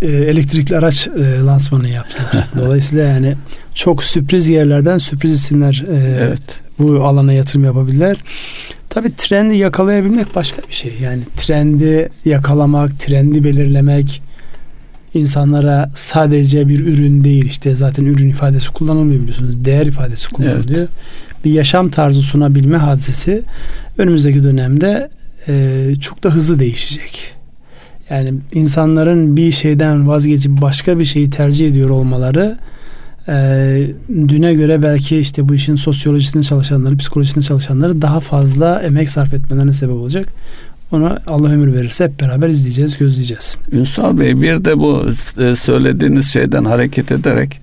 e, 0.03 0.07
elektrikli 0.07 0.77
araç 0.77 1.09
e, 1.09 1.41
lansmanı 1.41 1.89
yaptılar. 1.89 2.49
Dolayısıyla 2.57 3.05
yani 3.05 3.35
çok 3.75 4.03
sürpriz 4.03 4.49
yerlerden 4.49 4.99
sürpriz 4.99 5.33
isimler 5.33 5.85
e, 5.91 5.97
evet. 5.97 6.61
bu 6.79 7.05
alana 7.05 7.33
yatırım 7.33 7.65
yapabilirler. 7.65 8.17
Tabi 8.95 9.17
trendi 9.17 9.57
yakalayabilmek 9.57 10.37
başka 10.37 10.63
bir 10.69 10.75
şey. 10.75 10.93
Yani 11.03 11.23
trendi 11.37 12.09
yakalamak, 12.25 13.01
trendi 13.01 13.45
belirlemek 13.45 14.23
insanlara 15.15 15.91
sadece 15.95 16.69
bir 16.69 16.81
ürün 16.81 17.25
değil 17.25 17.47
işte 17.47 17.77
zaten 17.77 18.05
ürün 18.05 18.29
ifadesi 18.29 18.73
kullanılmıyor 18.73 19.21
biliyorsunuz. 19.21 19.65
Değer 19.65 19.87
ifadesi 19.87 20.31
kullanılıyor. 20.31 20.79
Evet. 20.79 20.89
Bir 21.45 21.53
yaşam 21.53 21.91
tarzı 21.91 22.23
sunabilme 22.23 22.77
hadisesi 22.77 23.43
önümüzdeki 23.99 24.43
dönemde 24.43 25.11
e, 25.49 25.95
çok 26.01 26.25
da 26.25 26.31
hızlı 26.31 26.59
değişecek. 26.59 27.35
Yani 28.11 28.35
insanların 28.53 29.37
bir 29.37 29.53
şeyden 29.53 30.09
vazgeçip 30.09 30.63
başka 30.63 30.99
bir 30.99 31.05
şeyi 31.05 31.31
tercih 31.31 31.69
ediyor 31.69 31.91
olmaları 31.91 32.59
e, 33.29 33.35
düne 34.29 34.55
göre 34.55 34.83
belki 34.83 35.19
işte 35.19 35.49
bu 35.49 35.55
işin 35.55 35.77
sosyolojisinde 35.77 36.43
çalışanları, 36.43 36.97
psikolojisinde 36.97 37.45
çalışanları 37.45 38.03
daha 38.03 38.21
fazla 38.21 38.83
emek 38.83 39.11
sarf 39.11 39.35
etmelerine 39.35 39.73
sebep 39.73 39.95
olacak. 39.95 40.29
Onu 40.93 41.19
Allah 41.27 41.49
ömür 41.49 41.75
verirse 41.75 42.05
hep 42.05 42.21
beraber 42.21 42.49
izleyeceğiz, 42.49 42.99
gözleyeceğiz. 42.99 43.57
Ünsal 43.73 44.19
Bey 44.19 44.41
bir 44.41 44.65
de 44.65 44.79
bu 44.79 45.05
e, 45.41 45.57
söylediğiniz 45.57 46.33
şeyden 46.33 46.65
hareket 46.65 47.13
ederek 47.13 47.61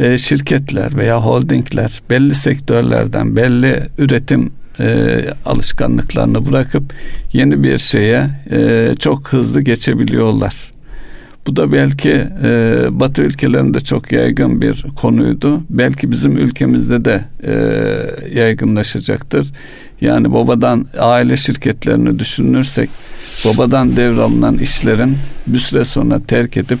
e, 0.00 0.18
şirketler 0.18 0.96
veya 0.96 1.20
holdingler 1.24 2.02
belli 2.10 2.34
sektörlerden 2.34 3.36
belli 3.36 3.82
üretim 3.98 4.52
e, 4.80 5.20
alışkanlıklarını 5.46 6.50
bırakıp 6.50 6.94
yeni 7.32 7.62
bir 7.62 7.78
şeye 7.78 8.30
çok 8.98 9.28
hızlı 9.28 9.60
geçebiliyorlar. 9.60 10.71
Bu 11.46 11.56
da 11.56 11.72
belki 11.72 12.10
e, 12.44 12.84
Batı 12.90 13.22
ülkelerinde 13.22 13.80
çok 13.80 14.12
yaygın 14.12 14.60
bir 14.60 14.86
konuydu. 14.96 15.60
Belki 15.70 16.10
bizim 16.10 16.36
ülkemizde 16.36 17.04
de 17.04 17.24
e, 17.44 17.54
yaygınlaşacaktır. 18.40 19.52
Yani 20.00 20.32
babadan 20.32 20.86
aile 20.98 21.36
şirketlerini 21.36 22.18
düşünürsek 22.18 22.90
babadan 23.44 23.96
devralınan 23.96 24.58
işlerin 24.58 25.16
bir 25.46 25.58
süre 25.58 25.84
sonra 25.84 26.20
terk 26.26 26.56
edip 26.56 26.78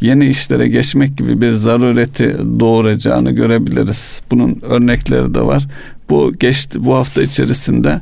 yeni 0.00 0.26
işlere 0.26 0.68
geçmek 0.68 1.18
gibi 1.18 1.42
bir 1.42 1.52
zarureti 1.52 2.36
doğuracağını 2.60 3.30
görebiliriz. 3.30 4.20
Bunun 4.30 4.60
örnekleri 4.62 5.34
de 5.34 5.40
var. 5.40 5.66
Bu 6.10 6.34
geçti 6.38 6.84
bu 6.84 6.94
hafta 6.94 7.22
içerisinde 7.22 8.00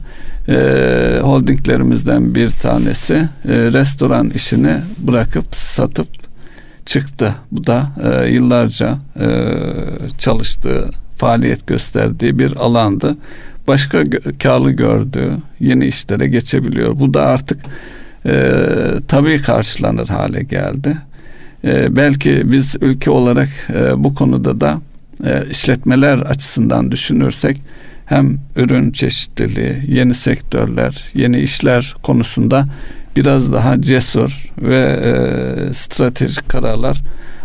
e, 0.48 1.18
holdinglerimizden 1.22 2.34
bir 2.34 2.50
tanesi 2.50 3.14
e, 3.14 3.28
restoran 3.48 4.30
işini 4.30 4.76
bırakıp 4.98 5.56
satıp 5.56 6.08
çıktı. 6.86 7.34
Bu 7.52 7.66
da 7.66 7.86
e, 8.04 8.28
yıllarca 8.28 8.98
e, 9.20 9.28
çalıştığı, 10.18 10.90
faaliyet 11.16 11.66
gösterdiği 11.66 12.38
bir 12.38 12.56
alandı. 12.56 13.16
Başka 13.68 14.02
gö- 14.02 14.38
karlı 14.38 14.70
gördüğü 14.70 15.32
yeni 15.60 15.86
işlere 15.86 16.26
geçebiliyor. 16.26 16.98
Bu 16.98 17.14
da 17.14 17.22
artık 17.22 17.60
e, 18.26 18.52
tabii 19.08 19.42
karşılanır 19.42 20.08
hale 20.08 20.42
geldi. 20.42 20.96
E, 21.64 21.96
belki 21.96 22.52
biz 22.52 22.76
ülke 22.80 23.10
olarak 23.10 23.48
e, 23.74 24.04
bu 24.04 24.14
konuda 24.14 24.60
da 24.60 24.80
e, 25.24 25.44
işletmeler 25.50 26.18
açısından 26.18 26.90
düşünürsek 26.90 27.60
hem 28.06 28.38
ürün 28.56 28.90
çeşitliliği, 28.90 29.76
yeni 29.88 30.14
sektörler, 30.14 31.04
yeni 31.14 31.40
işler 31.40 31.94
konusunda 32.02 32.66
biraz 33.16 33.52
daha 33.52 33.82
cesur 33.82 34.50
ve 34.62 34.78
e, 34.78 35.74
stratejik 35.74 36.48
kararlar 36.48 37.02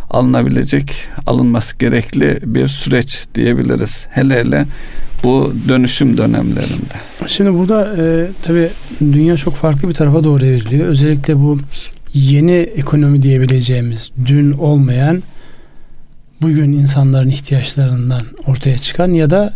alınabilecek, 0.10 0.94
alınması 1.26 1.78
gerekli 1.78 2.40
bir 2.44 2.68
süreç 2.68 3.26
diyebiliriz. 3.36 4.08
Hele 4.10 4.40
hele 4.40 4.66
bu 5.24 5.54
dönüşüm 5.68 6.18
dönemlerinde. 6.18 6.94
Şimdi 7.28 7.54
burada 7.54 7.96
e, 7.98 8.28
tabii 8.42 8.70
dünya 9.02 9.38
çok 9.38 9.56
farklı 9.56 9.90
bir 9.90 9.94
tarafa 9.94 10.24
doğru 10.24 10.46
evriliyor. 10.46 10.88
Özellikle 10.88 11.38
bu 11.38 11.60
yeni 12.14 12.52
ekonomi 12.52 13.22
diyebileceğimiz 13.22 14.12
dün 14.26 14.52
olmayan 14.52 15.24
bugün 16.42 16.72
insanların 16.72 17.30
ihtiyaçlarından 17.30 18.22
ortaya 18.48 18.78
çıkan 18.78 19.14
ya 19.14 19.30
da 19.30 19.54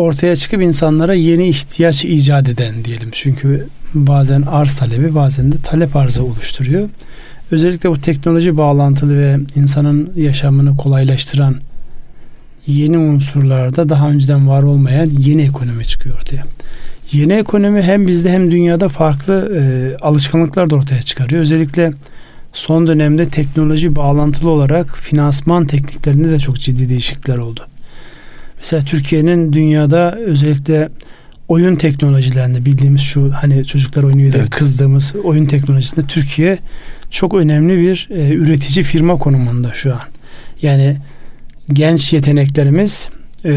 ortaya 0.00 0.36
çıkıp 0.36 0.62
insanlara 0.62 1.14
yeni 1.14 1.48
ihtiyaç 1.48 2.04
icat 2.04 2.48
eden 2.48 2.84
diyelim. 2.84 3.08
Çünkü 3.12 3.66
bazen 3.94 4.42
arz 4.42 4.76
talebi 4.76 5.14
bazen 5.14 5.52
de 5.52 5.56
talep 5.56 5.96
arzı 5.96 6.24
oluşturuyor. 6.24 6.88
Özellikle 7.50 7.90
bu 7.90 8.00
teknoloji 8.00 8.56
bağlantılı 8.56 9.18
ve 9.18 9.36
insanın 9.56 10.12
yaşamını 10.16 10.76
kolaylaştıran 10.76 11.56
yeni 12.66 12.98
unsurlarda 12.98 13.88
daha 13.88 14.10
önceden 14.10 14.48
var 14.48 14.62
olmayan 14.62 15.10
yeni 15.18 15.42
ekonomi 15.42 15.84
çıkıyor 15.84 16.16
ortaya. 16.16 16.44
Yeni 17.12 17.32
ekonomi 17.32 17.82
hem 17.82 18.06
bizde 18.06 18.30
hem 18.30 18.50
dünyada 18.50 18.88
farklı 18.88 19.56
e, 19.56 19.96
alışkanlıklar 20.04 20.70
da 20.70 20.76
ortaya 20.76 21.02
çıkarıyor. 21.02 21.42
Özellikle 21.42 21.92
son 22.52 22.86
dönemde 22.86 23.28
teknoloji 23.28 23.96
bağlantılı 23.96 24.50
olarak 24.50 24.98
finansman 24.98 25.66
tekniklerinde 25.66 26.30
de 26.30 26.38
çok 26.38 26.60
ciddi 26.60 26.88
değişiklikler 26.88 27.36
oldu. 27.36 27.69
Mesela 28.60 28.84
Türkiye'nin 28.84 29.52
dünyada 29.52 30.16
özellikle 30.26 30.88
oyun 31.48 31.74
teknolojilerinde 31.74 32.64
bildiğimiz 32.64 33.00
şu 33.00 33.32
hani 33.32 33.64
çocuklar 33.64 34.02
oynuyor 34.02 34.32
diye 34.32 34.42
evet. 34.42 34.50
kızdığımız 34.50 35.14
oyun 35.24 35.46
teknolojisinde 35.46 36.06
Türkiye 36.06 36.58
çok 37.10 37.34
önemli 37.34 37.78
bir 37.78 38.08
e, 38.10 38.34
üretici 38.34 38.84
firma 38.84 39.18
konumunda 39.18 39.70
şu 39.74 39.94
an. 39.94 40.00
Yani 40.62 40.96
genç 41.72 42.12
yeteneklerimiz 42.12 43.08
e, 43.44 43.52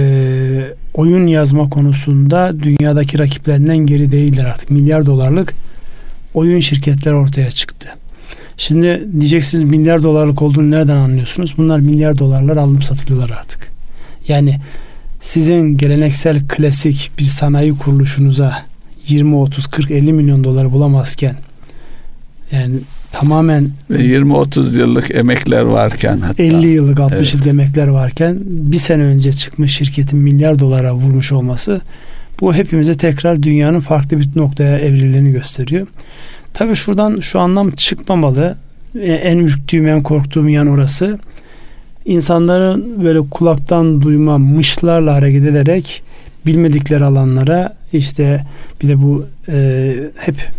oyun 0.93 1.27
yazma 1.27 1.69
konusunda 1.69 2.59
dünyadaki 2.59 3.19
rakiplerinden 3.19 3.77
geri 3.77 4.11
değiller 4.11 4.45
artık. 4.45 4.69
Milyar 4.71 5.05
dolarlık 5.05 5.53
oyun 6.33 6.59
şirketler 6.59 7.11
ortaya 7.11 7.51
çıktı. 7.51 7.89
Şimdi 8.57 9.07
diyeceksiniz 9.19 9.63
milyar 9.63 10.03
dolarlık 10.03 10.41
olduğunu 10.41 10.71
nereden 10.71 10.95
anlıyorsunuz? 10.95 11.53
Bunlar 11.57 11.79
milyar 11.79 12.17
dolarlar 12.17 12.57
alınıp 12.57 12.83
satılıyorlar 12.83 13.29
artık. 13.29 13.71
Yani 14.27 14.59
sizin 15.23 15.77
geleneksel 15.77 16.39
klasik 16.47 17.11
bir 17.19 17.23
sanayi 17.23 17.77
kuruluşunuza 17.77 18.63
20, 19.07 19.35
30, 19.35 19.67
40, 19.67 19.91
50 19.91 20.13
milyon 20.13 20.43
dolar 20.43 20.71
bulamazken 20.71 21.35
yani 22.51 22.75
tamamen 23.11 23.69
ve 23.89 23.97
20-30 23.97 24.79
yıllık 24.79 25.15
emekler 25.15 25.61
varken 25.61 26.17
hatta 26.17 26.43
50 26.43 26.67
yıllık 26.67 26.99
60 26.99 27.17
evet. 27.17 27.33
yıllık 27.33 27.47
emekler 27.47 27.87
varken 27.87 28.37
bir 28.45 28.77
sene 28.77 29.03
önce 29.03 29.31
çıkmış 29.31 29.77
şirketin 29.77 30.19
milyar 30.19 30.59
dolara 30.59 30.93
vurmuş 30.93 31.31
olması 31.31 31.81
bu 32.41 32.53
hepimize 32.53 32.97
tekrar 32.97 33.43
dünyanın 33.43 33.79
farklı 33.79 34.19
bir 34.19 34.29
noktaya 34.35 34.79
evrildiğini 34.79 35.31
gösteriyor. 35.31 35.87
Tabii 36.53 36.75
şuradan 36.75 37.19
şu 37.19 37.39
anlam 37.39 37.71
çıkmamalı. 37.71 38.57
E, 38.95 39.13
en 39.13 39.37
ürktüğüm, 39.37 39.87
en 39.87 40.03
korktuğum 40.03 40.49
yan 40.49 40.67
orası. 40.67 41.19
İnsanların 42.05 43.03
böyle 43.03 43.19
kulaktan 43.19 44.01
duyma 44.01 44.37
mışlarla 44.37 45.13
hareket 45.13 45.45
ederek 45.45 46.03
bilmedikleri 46.45 47.03
alanlara 47.05 47.75
işte 47.93 48.45
bir 48.81 48.87
de 48.87 49.01
bu 49.01 49.25
e, 49.49 49.95
hep 50.17 50.51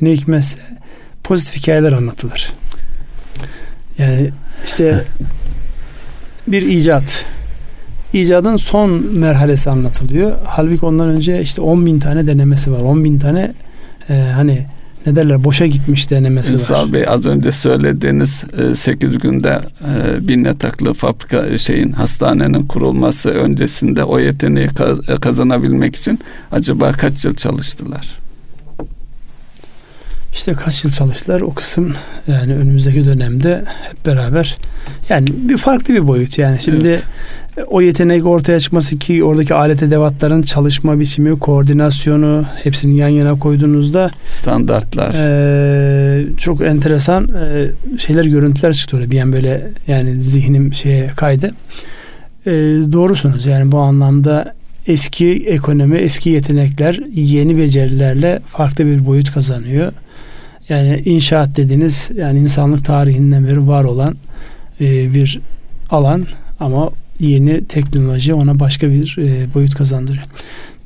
ne 0.00 0.12
hikmetse 0.12 0.58
pozitif 1.24 1.56
hikayeler 1.56 1.92
anlatılır. 1.92 2.52
Yani 3.98 4.30
işte 4.64 5.04
bir 6.48 6.62
icat. 6.62 7.26
İcadın 8.12 8.56
son 8.56 8.90
merhalesi 9.12 9.70
anlatılıyor. 9.70 10.32
Halbuki 10.44 10.86
ondan 10.86 11.08
önce 11.08 11.42
işte 11.42 11.62
10 11.62 11.86
bin 11.86 11.98
tane 11.98 12.26
denemesi 12.26 12.72
var. 12.72 12.80
10 12.80 13.04
bin 13.04 13.18
tane 13.18 13.52
e, 14.10 14.14
hani 14.14 14.66
ne 15.06 15.16
derler 15.16 15.44
boşa 15.44 15.66
gitmiş 15.66 16.10
denemesi 16.10 16.54
Ünsal 16.54 16.86
var. 16.86 16.92
Bey 16.92 17.04
az 17.08 17.26
önce 17.26 17.52
söylediğiniz 17.52 18.44
8 18.76 19.14
e, 19.14 19.18
günde 19.18 19.60
e, 19.80 20.28
bin 20.28 20.44
yataklı 20.44 20.94
fabrika 20.94 21.58
şeyin 21.58 21.92
hastanenin 21.92 22.66
kurulması 22.66 23.30
öncesinde 23.30 24.04
o 24.04 24.18
yeteneği 24.18 24.68
kazanabilmek 25.20 25.96
için 25.96 26.20
acaba 26.52 26.92
kaç 26.92 27.24
yıl 27.24 27.34
çalıştılar? 27.34 28.20
İşte 30.32 30.52
kaç 30.52 30.84
yıl 30.84 30.92
çalıştılar 30.92 31.40
o 31.40 31.54
kısım 31.54 31.94
yani 32.26 32.54
önümüzdeki 32.54 33.06
dönemde 33.06 33.64
hep 33.66 34.06
beraber 34.06 34.56
yani 35.08 35.28
bir 35.32 35.56
farklı 35.56 35.94
bir 35.94 36.06
boyut 36.08 36.38
yani 36.38 36.58
şimdi 36.62 36.88
evet. 36.88 37.04
O 37.66 37.80
yetenek 37.80 38.26
ortaya 38.26 38.60
çıkması 38.60 38.98
ki 38.98 39.24
oradaki 39.24 39.54
alet 39.54 39.82
edevatların 39.82 40.42
çalışma 40.42 41.00
biçimi, 41.00 41.38
koordinasyonu 41.38 42.44
hepsini 42.62 42.96
yan 42.96 43.08
yana 43.08 43.38
koyduğunuzda 43.38 44.10
standartlar 44.24 45.14
e, 45.14 46.36
çok 46.36 46.60
enteresan 46.60 47.28
e, 47.28 47.66
şeyler 47.98 48.24
görüntüler 48.24 48.72
çıktı 48.72 48.96
orada 48.96 49.10
bir 49.10 49.16
yan 49.16 49.32
böyle 49.32 49.70
yani 49.86 50.20
zihnim 50.20 50.74
şeye 50.74 51.06
kaydı. 51.06 51.50
E, 52.46 52.50
doğrusunuz 52.92 53.46
yani 53.46 53.72
bu 53.72 53.78
anlamda 53.78 54.54
eski 54.86 55.32
ekonomi, 55.46 55.98
eski 55.98 56.30
yetenekler 56.30 57.00
yeni 57.14 57.58
becerilerle 57.58 58.40
farklı 58.46 58.86
bir 58.86 59.06
boyut 59.06 59.32
kazanıyor. 59.32 59.92
Yani 60.68 61.02
inşaat 61.04 61.56
dediğiniz 61.56 62.10
yani 62.16 62.38
insanlık 62.38 62.84
tarihinden 62.84 63.46
beri 63.46 63.66
var 63.68 63.84
olan 63.84 64.16
e, 64.80 65.14
bir 65.14 65.40
alan 65.90 66.26
ama 66.60 66.90
yeni 67.20 67.64
teknoloji 67.64 68.34
ona 68.34 68.60
başka 68.60 68.90
bir 68.90 69.16
e, 69.18 69.54
boyut 69.54 69.74
kazandırıyor. 69.74 70.24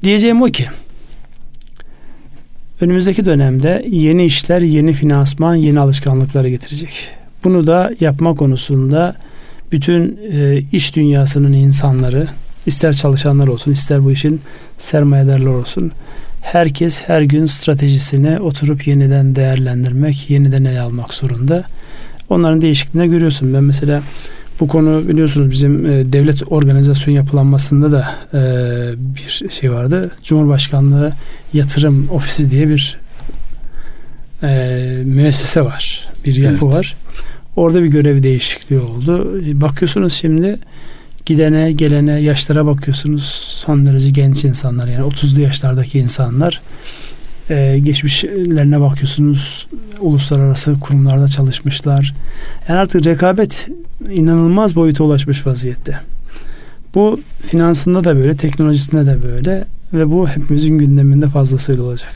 Diyeceğim 0.02 0.42
o 0.42 0.46
ki 0.46 0.66
önümüzdeki 2.80 3.26
dönemde 3.26 3.86
yeni 3.90 4.24
işler, 4.24 4.60
yeni 4.60 4.92
finansman, 4.92 5.54
yeni 5.54 5.80
alışkanlıkları 5.80 6.48
getirecek. 6.48 7.08
Bunu 7.44 7.66
da 7.66 7.92
yapma 8.00 8.34
konusunda 8.34 9.16
bütün 9.72 10.18
e, 10.32 10.62
iş 10.72 10.96
dünyasının 10.96 11.52
insanları 11.52 12.28
ister 12.66 12.92
çalışanlar 12.92 13.46
olsun 13.48 13.72
ister 13.72 14.04
bu 14.04 14.12
işin 14.12 14.40
sermayedarlar 14.78 15.50
olsun 15.50 15.92
herkes 16.44 17.02
her 17.02 17.22
gün 17.22 17.46
stratejisini 17.46 18.40
oturup 18.40 18.86
yeniden 18.86 19.36
değerlendirmek, 19.36 20.30
yeniden 20.30 20.64
ele 20.64 20.80
almak 20.80 21.14
zorunda. 21.14 21.64
Onların 22.28 22.60
değişikliğini 22.60 23.10
görüyorsun. 23.10 23.54
Ben 23.54 23.64
mesela 23.64 24.02
bu 24.60 24.68
konu 24.68 25.08
biliyorsunuz 25.08 25.50
bizim 25.50 25.86
e, 25.86 26.12
devlet 26.12 26.52
organizasyon 26.52 27.14
yapılanmasında 27.14 27.92
da 27.92 28.14
e, 28.34 28.40
bir 28.96 29.50
şey 29.50 29.72
vardı. 29.72 30.10
Cumhurbaşkanlığı 30.22 31.12
Yatırım 31.52 32.08
Ofisi 32.10 32.50
diye 32.50 32.68
bir 32.68 32.98
e, 34.42 35.02
müessese 35.04 35.64
var. 35.64 36.08
Bir 36.26 36.36
yapı 36.36 36.66
evet. 36.66 36.76
var. 36.76 36.96
Orada 37.56 37.82
bir 37.82 37.88
görev 37.88 38.22
değişikliği 38.22 38.80
oldu. 38.80 39.40
E, 39.46 39.60
bakıyorsunuz 39.60 40.12
şimdi 40.12 40.58
gidene 41.26 41.72
gelene 41.72 42.20
yaşlara 42.20 42.66
bakıyorsunuz 42.66 43.24
son 43.64 43.86
derece 43.86 44.10
genç 44.10 44.44
insanlar 44.44 44.88
yani 44.88 45.04
30'lu 45.04 45.40
yaşlardaki 45.40 45.98
insanlar 45.98 46.60
ee, 47.50 47.78
geçmişlerine 47.82 48.80
bakıyorsunuz 48.80 49.66
uluslararası 50.00 50.80
kurumlarda 50.80 51.28
çalışmışlar 51.28 52.14
yani 52.68 52.78
artık 52.78 53.06
rekabet 53.06 53.68
inanılmaz 54.10 54.76
boyuta 54.76 55.04
ulaşmış 55.04 55.46
vaziyette 55.46 56.00
bu 56.94 57.20
finansında 57.46 58.04
da 58.04 58.16
böyle 58.16 58.36
teknolojisinde 58.36 59.06
de 59.06 59.22
böyle 59.22 59.64
ve 59.92 60.10
bu 60.10 60.28
hepimizin 60.28 60.78
gündeminde 60.78 61.28
fazlasıyla 61.28 61.82
olacak 61.82 62.12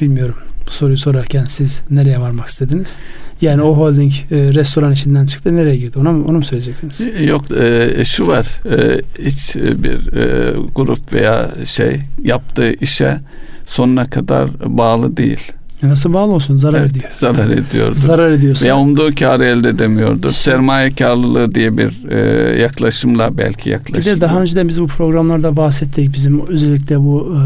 bilmiyorum 0.00 0.36
bu 0.66 0.70
soruyu 0.70 0.96
sorarken 0.96 1.44
siz 1.44 1.82
nereye 1.90 2.20
varmak 2.20 2.48
istediniz? 2.48 2.98
Yani 3.40 3.62
o 3.62 3.76
holding 3.76 4.12
e, 4.12 4.36
restoran 4.54 4.92
içinden 4.92 5.26
çıktı 5.26 5.56
nereye 5.56 5.76
girdi? 5.76 5.98
Ona 5.98 6.12
mı, 6.12 6.24
onu 6.24 6.36
mu 6.36 6.42
söyleyeceksiniz? 6.42 7.00
E, 7.00 7.24
yok 7.24 7.44
e, 7.50 8.04
şu 8.04 8.26
var 8.26 8.46
e, 8.70 9.00
hiç 9.24 9.56
bir 9.56 10.12
e, 10.12 10.54
grup 10.74 11.12
veya 11.12 11.50
şey 11.64 12.00
yaptığı 12.22 12.72
işe 12.72 13.20
sonuna 13.66 14.10
kadar 14.10 14.50
bağlı 14.64 15.16
değil. 15.16 15.52
Nasıl 15.82 16.12
bağlı 16.12 16.32
olsun? 16.32 16.56
Zarar 16.56 16.80
evet, 16.80 16.90
ediyor. 16.90 17.10
Zarar 17.18 17.50
ediyordu. 17.50 17.94
Zarar 17.94 18.30
ediyorsa. 18.30 18.64
Veya 18.64 18.78
umduğu 18.78 19.14
karı 19.14 19.44
elde 19.44 19.68
edemiyordu. 19.68 20.32
Sermaye 20.32 20.90
karlılığı 20.90 21.54
diye 21.54 21.78
bir 21.78 22.10
e, 22.10 22.18
yaklaşımla 22.60 23.38
belki 23.38 23.70
yaklaşım. 23.70 24.12
Bir 24.12 24.16
de 24.16 24.20
daha 24.20 24.40
önceden 24.40 24.68
biz 24.68 24.80
bu 24.80 24.86
programlarda 24.86 25.56
bahsettik. 25.56 26.12
Bizim 26.12 26.46
özellikle 26.46 27.00
bu 27.00 27.36
e, 27.36 27.40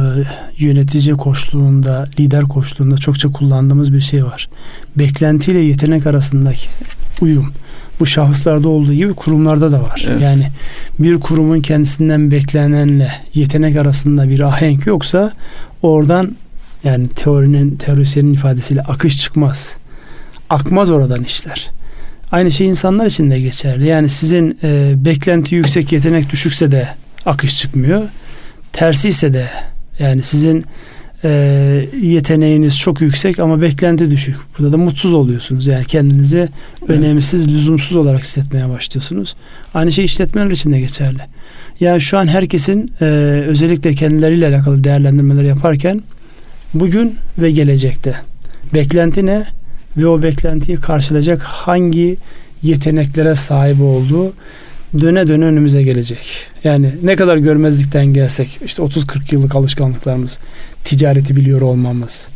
yönetici 0.65 1.15
koşluğunda, 1.15 2.09
lider 2.21 2.45
koşluğunda 2.45 2.97
çokça 2.97 3.33
kullandığımız 3.33 3.93
bir 3.93 4.01
şey 4.01 4.25
var. 4.25 4.49
Beklentiyle 4.97 5.59
yetenek 5.59 6.07
arasındaki 6.07 6.69
uyum. 7.21 7.53
Bu 8.01 8.07
şahıslarda 8.07 8.69
olduğu 8.69 8.93
gibi 8.93 9.15
kurumlarda 9.15 9.73
da 9.73 9.83
var. 9.83 10.07
Evet. 10.11 10.23
Yani 10.23 10.49
bir 10.99 11.21
kurumun 11.21 11.61
kendisinden 11.61 12.31
beklenenle 12.31 13.13
yetenek 13.35 13.77
arasında 13.77 14.29
bir 14.29 14.41
ahenk 14.41 14.87
yoksa 14.87 15.33
oradan 15.83 16.33
yani 16.87 17.09
teorinin 17.09 17.77
teorisyenin 17.77 18.33
ifadesiyle 18.33 18.83
akış 18.83 19.19
çıkmaz. 19.19 19.77
Akmaz 20.51 20.91
oradan 20.91 21.25
işler. 21.25 21.71
Aynı 22.33 22.51
şey 22.51 22.67
insanlar 22.67 23.07
için 23.07 23.31
de 23.31 23.41
geçerli. 23.41 23.87
Yani 23.87 24.09
sizin 24.09 24.59
e, 24.63 24.95
beklenti 24.97 25.55
yüksek, 25.55 25.93
yetenek 25.93 26.31
düşükse 26.31 26.71
de 26.71 26.89
akış 27.27 27.59
çıkmıyor. 27.59 28.03
Tersi 28.73 29.09
ise 29.09 29.33
de 29.33 29.47
yani 29.99 30.23
sizin 30.23 30.65
e, 31.25 31.29
yeteneğiniz 32.03 32.79
çok 32.79 33.01
yüksek 33.01 33.39
ama 33.39 33.61
beklenti 33.63 34.11
düşük. 34.11 34.37
Burada 34.59 34.73
da 34.73 34.77
mutsuz 34.77 35.13
oluyorsunuz. 35.13 35.67
Yani 35.67 35.85
kendinizi 35.85 36.49
evet. 36.83 36.91
önemsiz, 36.91 37.53
lüzumsuz 37.55 37.97
olarak 37.97 38.21
hissetmeye 38.21 38.69
başlıyorsunuz. 38.69 39.37
Aynı 39.75 39.93
şey 39.93 40.05
işletmeler 40.05 40.51
için 40.51 40.73
de 40.73 40.81
geçerli. 40.81 41.21
Yani 41.81 42.01
şu 42.01 42.19
an 42.19 42.27
herkesin 42.27 42.93
e, 43.01 43.05
özellikle 43.49 43.95
kendileriyle 43.95 44.47
alakalı 44.47 44.85
değerlendirmeler 44.85 45.45
yaparken 45.45 46.03
bugün 46.81 47.17
ve 47.39 47.51
gelecekte 47.51 48.15
beklenti 48.75 49.27
ne 49.27 49.47
ve 49.97 50.07
o 50.07 50.23
beklentiyi 50.23 50.79
karşılayacak 50.81 51.43
hangi 51.43 52.17
yeteneklere 52.63 53.35
sahip 53.35 53.81
olduğu 53.81 54.33
döne 55.01 55.29
döne 55.29 55.45
önümüze 55.45 55.83
gelecek. 55.83 56.47
Yani 56.65 56.95
ne 57.03 57.17
kadar 57.17 57.37
görmezlikten 57.37 58.07
gelsek 58.07 58.59
işte 58.65 58.83
30-40 58.83 59.35
yıllık 59.35 59.57
alışkanlıklarımız, 59.57 60.39
ticareti 60.85 61.37
biliyor 61.37 61.61
olmamız, 61.61 62.29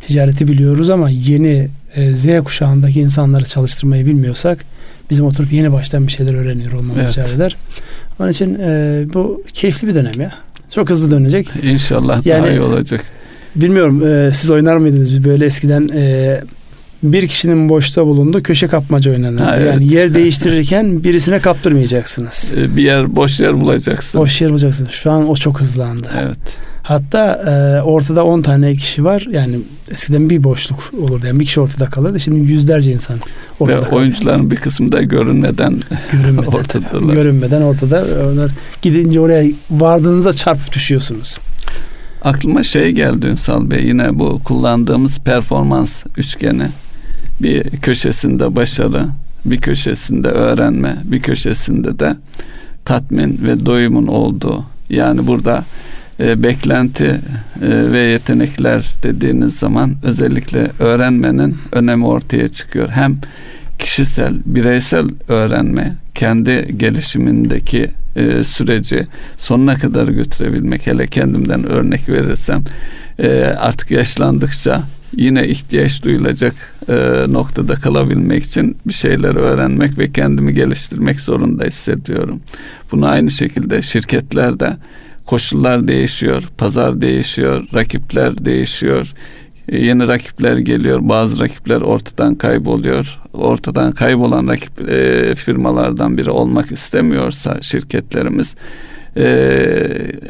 ticareti 0.00 0.48
biliyoruz 0.48 0.90
ama 0.90 1.10
yeni 1.10 1.68
e, 1.94 2.14
Z 2.14 2.26
kuşağındaki 2.44 3.00
insanları 3.00 3.44
çalıştırmayı 3.44 4.06
bilmiyorsak 4.06 4.64
bizim 5.10 5.26
oturup 5.26 5.52
yeni 5.52 5.72
baştan 5.72 6.06
bir 6.06 6.12
şeyler 6.12 6.34
öğreniyor 6.34 6.72
olmamız 6.72 6.98
evet. 6.98 7.10
icap 7.10 7.28
eder. 7.28 7.56
Onun 8.20 8.28
için 8.28 8.58
e, 8.60 9.04
bu 9.14 9.42
keyifli 9.52 9.88
bir 9.88 9.94
dönem 9.94 10.20
ya. 10.20 10.32
Çok 10.70 10.90
hızlı 10.90 11.10
dönecek. 11.10 11.50
İnşallah 11.62 12.26
yani, 12.26 12.42
daha 12.42 12.50
iyi 12.50 12.60
olacak. 12.60 13.04
Bilmiyorum 13.56 14.06
e, 14.08 14.30
siz 14.34 14.50
oynar 14.50 14.76
mıydınız? 14.76 15.24
Böyle 15.24 15.46
eskiden 15.46 15.88
e, 15.94 16.40
bir 17.02 17.28
kişinin 17.28 17.68
boşta 17.68 18.06
bulunduğu 18.06 18.42
köşe 18.42 18.66
kapmaca 18.66 19.12
oynanır. 19.12 19.40
Ha, 19.42 19.56
evet. 19.56 19.72
Yani 19.74 19.94
yer 19.94 20.14
değiştirirken 20.14 21.04
birisine 21.04 21.40
kaptırmayacaksınız. 21.40 22.54
E, 22.58 22.76
bir 22.76 22.82
yer 22.82 23.16
boş 23.16 23.40
yer 23.40 23.60
bulacaksın. 23.60 24.20
Boş 24.20 24.40
yer 24.40 24.50
bulacaksın. 24.50 24.86
Şu 24.90 25.10
an 25.10 25.28
o 25.28 25.36
çok 25.36 25.60
hızlandı. 25.60 26.08
Evet. 26.22 26.38
Hatta 26.82 27.32
e, 27.34 27.82
ortada 27.82 28.24
10 28.24 28.42
tane 28.42 28.74
kişi 28.74 29.04
var. 29.04 29.26
Yani 29.30 29.58
eskiden 29.90 30.30
bir 30.30 30.44
boşluk 30.44 30.78
olurdu. 31.02 31.26
Yani 31.26 31.40
bir 31.40 31.44
kişi 31.44 31.60
ortada 31.60 31.86
kalırdı. 31.86 32.20
Şimdi 32.20 32.52
yüzlerce 32.52 32.92
insan 32.92 33.16
ortada 33.60 33.76
Ve 33.76 33.80
kalıyor. 33.80 34.00
oyuncuların 34.00 34.50
bir 34.50 34.56
kısmı 34.56 34.92
da 34.92 35.02
görünmeden, 35.02 35.82
görünmeden 36.12 36.46
ortadalar. 36.52 37.14
Görünmeden 37.14 37.62
ortada. 37.62 38.04
Onlar 38.32 38.50
gidince 38.82 39.20
oraya 39.20 39.44
vardığınızda 39.70 40.32
çarpıp 40.32 40.72
düşüyorsunuz. 40.72 41.38
Aklıma 42.26 42.62
şey 42.62 42.92
geldi 42.92 43.26
Ünsal 43.26 43.70
Bey 43.70 43.86
yine 43.86 44.18
bu 44.18 44.40
kullandığımız 44.44 45.18
performans 45.18 46.04
üçgeni 46.16 46.66
bir 47.42 47.70
köşesinde 47.70 48.56
başarı, 48.56 49.06
bir 49.44 49.60
köşesinde 49.60 50.28
öğrenme, 50.28 50.96
bir 51.04 51.22
köşesinde 51.22 51.98
de 51.98 52.16
tatmin 52.84 53.40
ve 53.42 53.66
doyumun 53.66 54.06
olduğu. 54.06 54.64
Yani 54.90 55.26
burada 55.26 55.64
e, 56.20 56.42
beklenti 56.42 57.04
e, 57.04 57.20
ve 57.92 57.98
yetenekler 57.98 58.94
dediğiniz 59.02 59.56
zaman 59.56 59.94
özellikle 60.02 60.70
öğrenmenin 60.78 61.58
önemi 61.72 62.06
ortaya 62.06 62.48
çıkıyor. 62.48 62.88
Hem 62.88 63.18
kişisel, 63.78 64.34
bireysel 64.46 65.06
öğrenme, 65.28 65.96
kendi 66.14 66.78
gelişimindeki 66.78 67.90
e, 68.16 68.44
süreci 68.44 69.06
sonuna 69.38 69.74
kadar 69.74 70.08
götürebilmek. 70.08 70.86
Hele 70.86 71.06
kendimden 71.06 71.64
örnek 71.64 72.08
verirsem 72.08 72.64
e, 73.18 73.42
artık 73.42 73.90
yaşlandıkça 73.90 74.82
yine 75.16 75.48
ihtiyaç 75.48 76.04
duyulacak 76.04 76.54
e, 76.88 76.94
noktada 77.28 77.74
kalabilmek 77.74 78.44
için 78.44 78.76
bir 78.86 78.92
şeyler 78.92 79.34
öğrenmek 79.36 79.98
ve 79.98 80.12
kendimi 80.12 80.54
geliştirmek 80.54 81.20
zorunda 81.20 81.64
hissediyorum. 81.64 82.40
Bunu 82.92 83.08
aynı 83.08 83.30
şekilde 83.30 83.82
şirketlerde 83.82 84.76
koşullar 85.26 85.88
değişiyor, 85.88 86.42
pazar 86.58 87.02
değişiyor, 87.02 87.64
rakipler 87.74 88.44
değişiyor. 88.44 89.12
E, 89.68 89.78
yeni 89.78 90.08
rakipler 90.08 90.56
geliyor, 90.56 90.98
bazı 91.02 91.40
rakipler 91.40 91.80
ortadan 91.80 92.34
kayboluyor. 92.34 93.18
Ortadan 93.32 93.92
kaybolan 93.92 94.48
rakip 94.48 94.90
e, 94.90 95.34
firmalardan 95.34 96.18
biri 96.18 96.30
olmak 96.30 96.72
istemiyorsa 96.72 97.62
şirketlerimiz 97.62 98.54
e, 99.16 99.24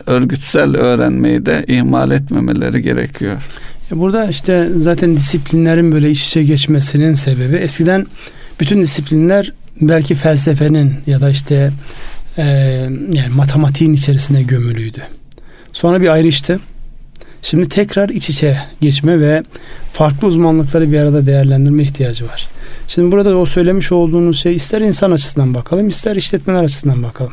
örgütsel 0.07 0.77
öğrenmeyi 0.77 1.47
de 1.47 1.65
ihmal 1.69 2.11
etmemeleri 2.11 2.83
gerekiyor. 2.83 3.37
Burada 3.91 4.27
işte 4.27 4.69
zaten 4.77 5.17
disiplinlerin 5.17 5.93
böyle 5.93 6.11
iç 6.11 6.27
içe 6.27 6.45
geçmesinin 6.45 7.15
sebebi 7.15 7.57
eskiden 7.57 8.07
bütün 8.61 8.83
disiplinler 8.83 9.53
belki 9.81 10.15
felsefenin 10.15 10.95
ya 11.07 11.21
da 11.21 11.31
işte 11.31 11.71
e, 12.39 12.45
yani 13.13 13.29
matematiğin 13.37 13.93
içerisine 13.93 14.43
gömülüydü. 14.43 15.03
Sonra 15.73 16.01
bir 16.01 16.09
ayrıştı. 16.09 16.61
Şimdi 17.47 17.69
tekrar 17.69 18.09
iç 18.09 18.31
içe 18.31 18.59
geçme 18.81 19.21
ve 19.21 19.43
farklı 19.93 20.27
uzmanlıkları 20.27 20.93
bir 20.93 20.99
arada 20.99 21.27
değerlendirme 21.27 21.83
ihtiyacı 21.83 22.27
var. 22.27 22.49
Şimdi 22.89 23.13
burada 23.13 23.37
o 23.37 23.47
söylemiş 23.47 23.93
olduğunuz 23.93 24.41
şey 24.41 24.57
ister 24.57 24.81
insan 24.81 25.11
açısından 25.11 25.55
bakalım 25.55 25.89
ister 25.89 26.17
işletmeler 26.17 26.65
açısından 26.65 27.03
bakalım. 27.03 27.33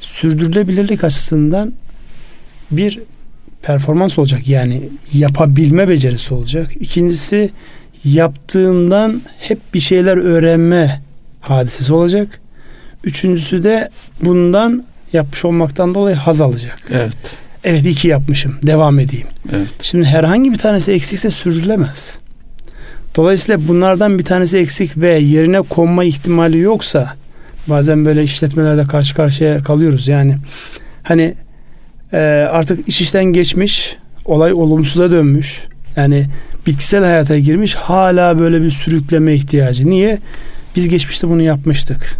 Sürdürülebilirlik 0.00 1.04
açısından 1.04 1.72
bir 2.70 3.00
performans 3.62 4.18
olacak 4.18 4.48
yani 4.48 4.88
yapabilme 5.12 5.88
becerisi 5.88 6.34
olacak. 6.34 6.70
İkincisi 6.80 7.50
yaptığından 8.04 9.22
hep 9.38 9.58
bir 9.74 9.80
şeyler 9.80 10.16
öğrenme 10.16 11.02
hadisesi 11.40 11.94
olacak. 11.94 12.40
Üçüncüsü 13.04 13.62
de 13.62 13.90
bundan 14.24 14.84
yapmış 15.12 15.44
olmaktan 15.44 15.94
dolayı 15.94 16.16
haz 16.16 16.40
alacak. 16.40 16.78
Evet. 16.90 17.47
Evet 17.64 17.86
iki 17.86 18.08
yapmışım. 18.08 18.54
Devam 18.62 19.00
edeyim. 19.00 19.26
Evet. 19.52 19.74
Şimdi 19.82 20.06
herhangi 20.06 20.52
bir 20.52 20.58
tanesi 20.58 20.92
eksikse 20.92 21.30
sürdürülemez. 21.30 22.18
Dolayısıyla 23.16 23.68
bunlardan 23.68 24.18
bir 24.18 24.24
tanesi 24.24 24.58
eksik 24.58 24.96
ve 24.96 25.18
yerine 25.18 25.60
konma 25.60 26.04
ihtimali 26.04 26.58
yoksa 26.58 27.14
bazen 27.66 28.04
böyle 28.04 28.24
işletmelerde 28.24 28.84
karşı 28.84 29.14
karşıya 29.14 29.62
kalıyoruz. 29.62 30.08
Yani 30.08 30.36
hani 31.02 31.34
e, 32.12 32.18
artık 32.50 32.88
iş 32.88 33.00
işten 33.00 33.24
geçmiş, 33.24 33.96
olay 34.24 34.52
olumsuza 34.52 35.10
dönmüş. 35.10 35.64
Yani 35.96 36.26
bitkisel 36.66 37.04
hayata 37.04 37.38
girmiş 37.38 37.74
hala 37.74 38.38
böyle 38.38 38.62
bir 38.62 38.70
sürükleme 38.70 39.34
ihtiyacı. 39.34 39.90
Niye? 39.90 40.18
Biz 40.76 40.88
geçmişte 40.88 41.28
bunu 41.28 41.42
yapmıştık. 41.42 42.18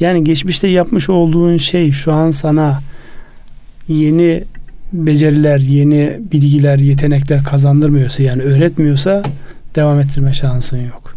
Yani 0.00 0.24
geçmişte 0.24 0.68
yapmış 0.68 1.08
olduğun 1.08 1.56
şey 1.56 1.92
şu 1.92 2.12
an 2.12 2.30
sana 2.30 2.80
yeni 3.88 4.44
beceriler, 4.92 5.58
yeni 5.58 6.20
bilgiler, 6.32 6.78
yetenekler 6.78 7.44
kazandırmıyorsa 7.44 8.22
yani 8.22 8.42
öğretmiyorsa 8.42 9.22
devam 9.76 10.00
ettirme 10.00 10.32
şansın 10.32 10.78
yok. 10.86 11.14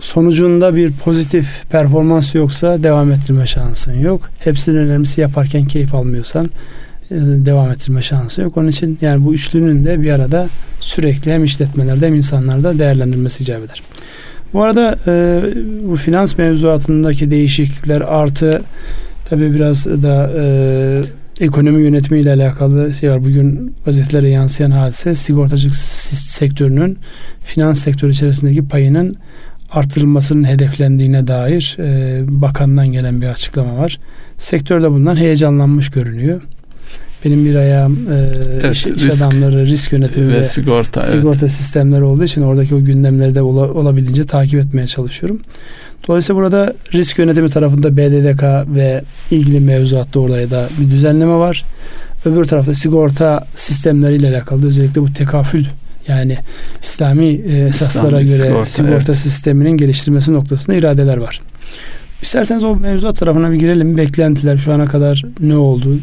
Sonucunda 0.00 0.76
bir 0.76 0.92
pozitif 0.92 1.70
performans 1.70 2.34
yoksa 2.34 2.82
devam 2.82 3.12
ettirme 3.12 3.46
şansın 3.46 3.98
yok. 3.98 4.30
Hepsinin 4.38 4.76
önemlisi 4.76 5.20
yaparken 5.20 5.64
keyif 5.64 5.94
almıyorsan 5.94 6.50
e, 7.10 7.14
devam 7.20 7.70
ettirme 7.70 8.02
şansı 8.02 8.40
yok. 8.42 8.56
Onun 8.56 8.68
için 8.68 8.98
yani 9.00 9.24
bu 9.24 9.34
üçlünün 9.34 9.84
de 9.84 10.02
bir 10.02 10.10
arada 10.10 10.48
sürekli 10.80 11.32
hem 11.32 11.44
işletmelerde 11.44 12.06
hem 12.06 12.14
insanlarda 12.14 12.78
değerlendirmesi 12.78 13.42
icap 13.42 13.64
eder. 13.64 13.82
Bu 14.52 14.62
arada 14.62 14.98
e, 15.06 15.42
bu 15.88 15.96
finans 15.96 16.38
mevzuatındaki 16.38 17.30
değişiklikler 17.30 18.00
artı 18.00 18.62
tabii 19.24 19.54
biraz 19.54 19.86
da 19.86 20.30
e, 20.38 20.44
ekonomi 21.40 21.82
yönetimi 21.82 22.20
ile 22.20 22.32
alakalı 22.32 22.94
şey 22.94 23.10
var. 23.10 23.24
Bugün 23.24 23.74
gazetelere 23.84 24.28
yansıyan 24.30 24.70
hadise 24.70 25.14
sigortacılık 25.14 25.76
sektörünün 25.76 26.98
finans 27.44 27.78
sektörü 27.78 28.10
içerisindeki 28.10 28.68
payının 28.68 29.16
artırılmasının 29.70 30.44
hedeflendiğine 30.44 31.26
dair 31.26 31.76
e, 31.78 32.20
bakandan 32.28 32.86
gelen 32.88 33.20
bir 33.20 33.26
açıklama 33.26 33.76
var. 33.76 33.98
Sektörde 34.36 34.90
bundan 34.90 35.16
heyecanlanmış 35.16 35.90
görünüyor. 35.90 36.42
Benim 37.24 37.44
bir 37.44 37.54
ayağım 37.54 37.98
e, 38.12 38.14
evet, 38.62 38.74
iş, 38.74 38.86
risk, 38.86 38.96
iş 38.96 39.20
adamları 39.20 39.66
risk 39.66 39.92
yönetimi 39.92 40.28
ve, 40.28 40.38
ve 40.38 40.42
sigorta, 40.42 41.00
sigorta 41.00 41.38
evet. 41.40 41.50
sistemleri 41.50 42.02
olduğu 42.02 42.24
için 42.24 42.42
oradaki 42.42 42.74
o 42.74 42.84
gündemleri 42.84 43.34
de 43.34 43.42
ola, 43.42 43.72
olabildiğince 43.72 44.24
takip 44.24 44.60
etmeye 44.60 44.86
çalışıyorum. 44.86 45.40
Dolayısıyla 46.08 46.42
burada 46.42 46.74
risk 46.92 47.18
yönetimi 47.18 47.48
tarafında 47.48 47.96
BDDK 47.96 48.42
ve 48.76 49.02
ilgili 49.30 49.60
mevzuatta 49.60 50.20
orada 50.20 50.50
da 50.50 50.68
bir 50.80 50.90
düzenleme 50.90 51.34
var. 51.34 51.64
Öbür 52.24 52.44
tarafta 52.44 52.74
sigorta 52.74 53.46
sistemleriyle 53.54 54.28
alakalı 54.28 54.66
özellikle 54.66 55.02
bu 55.02 55.12
tekafül 55.12 55.64
yani 56.08 56.38
İslami 56.82 57.26
e, 57.26 57.66
esaslara 57.66 58.20
İslami 58.20 58.38
göre 58.38 58.48
sigorta, 58.48 58.66
sigorta 58.66 59.12
evet. 59.12 59.16
sisteminin 59.16 59.76
geliştirilmesi 59.76 60.32
noktasında 60.32 60.76
iradeler 60.76 61.16
var. 61.16 61.40
İsterseniz 62.22 62.64
o 62.64 62.76
mevzuat 62.76 63.16
tarafına 63.16 63.50
bir 63.50 63.56
girelim. 63.56 63.96
Beklentiler 63.96 64.58
şu 64.58 64.72
ana 64.72 64.84
kadar 64.84 65.24
ne 65.40 65.56
oldu? 65.56 65.98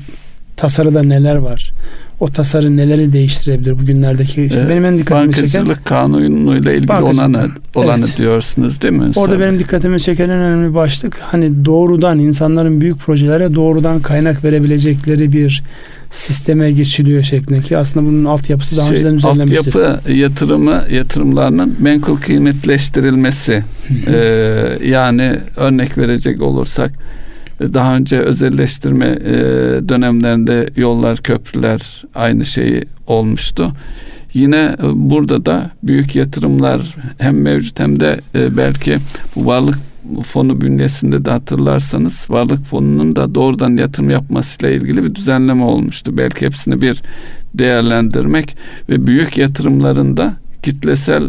Tasarıda 0.57 1.03
neler 1.03 1.35
var? 1.35 1.73
O 2.19 2.27
tasarı 2.27 2.77
neleri 2.77 3.13
değiştirebilir 3.13 3.79
bugünlerdeki 3.79 4.33
şey? 4.33 4.69
Benim 4.69 4.85
en 4.85 4.97
dikkatimi 4.97 5.33
çeken 5.33 5.61
bankacılık 5.61 5.85
kanunuyla 5.85 6.73
ilgili 6.73 6.93
olanı, 6.93 7.49
olanı 7.75 8.05
evet. 8.05 8.17
diyorsunuz 8.17 8.81
değil 8.81 8.93
mi? 8.93 9.11
Orada 9.15 9.39
benim 9.39 9.59
dikkatimi 9.59 9.99
çeken 9.99 10.29
en 10.29 10.37
önemli 10.37 10.73
başlık 10.73 11.19
hani 11.19 11.65
doğrudan 11.65 12.19
insanların 12.19 12.81
büyük 12.81 12.97
projelere 12.97 13.55
doğrudan 13.55 14.01
kaynak 14.01 14.43
verebilecekleri 14.43 15.33
bir 15.33 15.63
sisteme 16.09 16.71
geçiliyor 16.71 17.23
şeklindeki 17.23 17.77
aslında 17.77 18.05
bunun 18.05 18.25
altyapısı 18.25 18.77
daha 18.77 18.87
şey, 18.87 18.97
önceden 18.97 19.17
düzenlenmiştir. 19.17 19.75
Altyapı 19.75 20.11
yatırımı 20.11 20.83
yatırımlarının 20.91 21.75
menkul 21.79 22.17
kıymetleştirilmesi 22.17 23.63
e, 24.07 24.15
yani 24.85 25.35
örnek 25.55 25.97
verecek 25.97 26.41
olursak 26.41 26.91
daha 27.73 27.95
önce 27.95 28.19
özelleştirme 28.19 29.05
e, 29.05 29.33
dönemlerinde 29.89 30.69
yollar, 30.75 31.17
köprüler 31.17 32.03
aynı 32.15 32.45
şeyi 32.45 32.83
olmuştu. 33.07 33.71
Yine 34.33 34.75
e, 34.83 35.09
burada 35.09 35.45
da 35.45 35.71
büyük 35.83 36.15
yatırımlar 36.15 36.95
hem 37.17 37.41
mevcut 37.41 37.79
hem 37.79 37.99
de 37.99 38.21
e, 38.35 38.57
belki 38.57 38.97
bu 39.35 39.45
varlık 39.45 39.79
fonu 40.23 40.61
bünyesinde 40.61 41.25
de 41.25 41.29
hatırlarsanız 41.29 42.25
varlık 42.29 42.65
fonunun 42.65 43.15
da 43.15 43.35
doğrudan 43.35 43.77
yatırım 43.77 44.09
yapmasıyla 44.09 44.75
ilgili 44.75 45.03
bir 45.03 45.15
düzenleme 45.15 45.63
olmuştu. 45.63 46.17
Belki 46.17 46.45
hepsini 46.45 46.81
bir 46.81 47.01
değerlendirmek 47.53 48.57
ve 48.89 49.07
büyük 49.07 49.37
yatırımlarında 49.37 50.33
kitlesel 50.61 51.23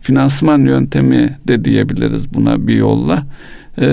finansman 0.00 0.58
yöntemi 0.58 1.38
de 1.48 1.64
diyebiliriz 1.64 2.34
buna 2.34 2.66
bir 2.66 2.74
yolla 2.74 3.26
e, 3.80 3.88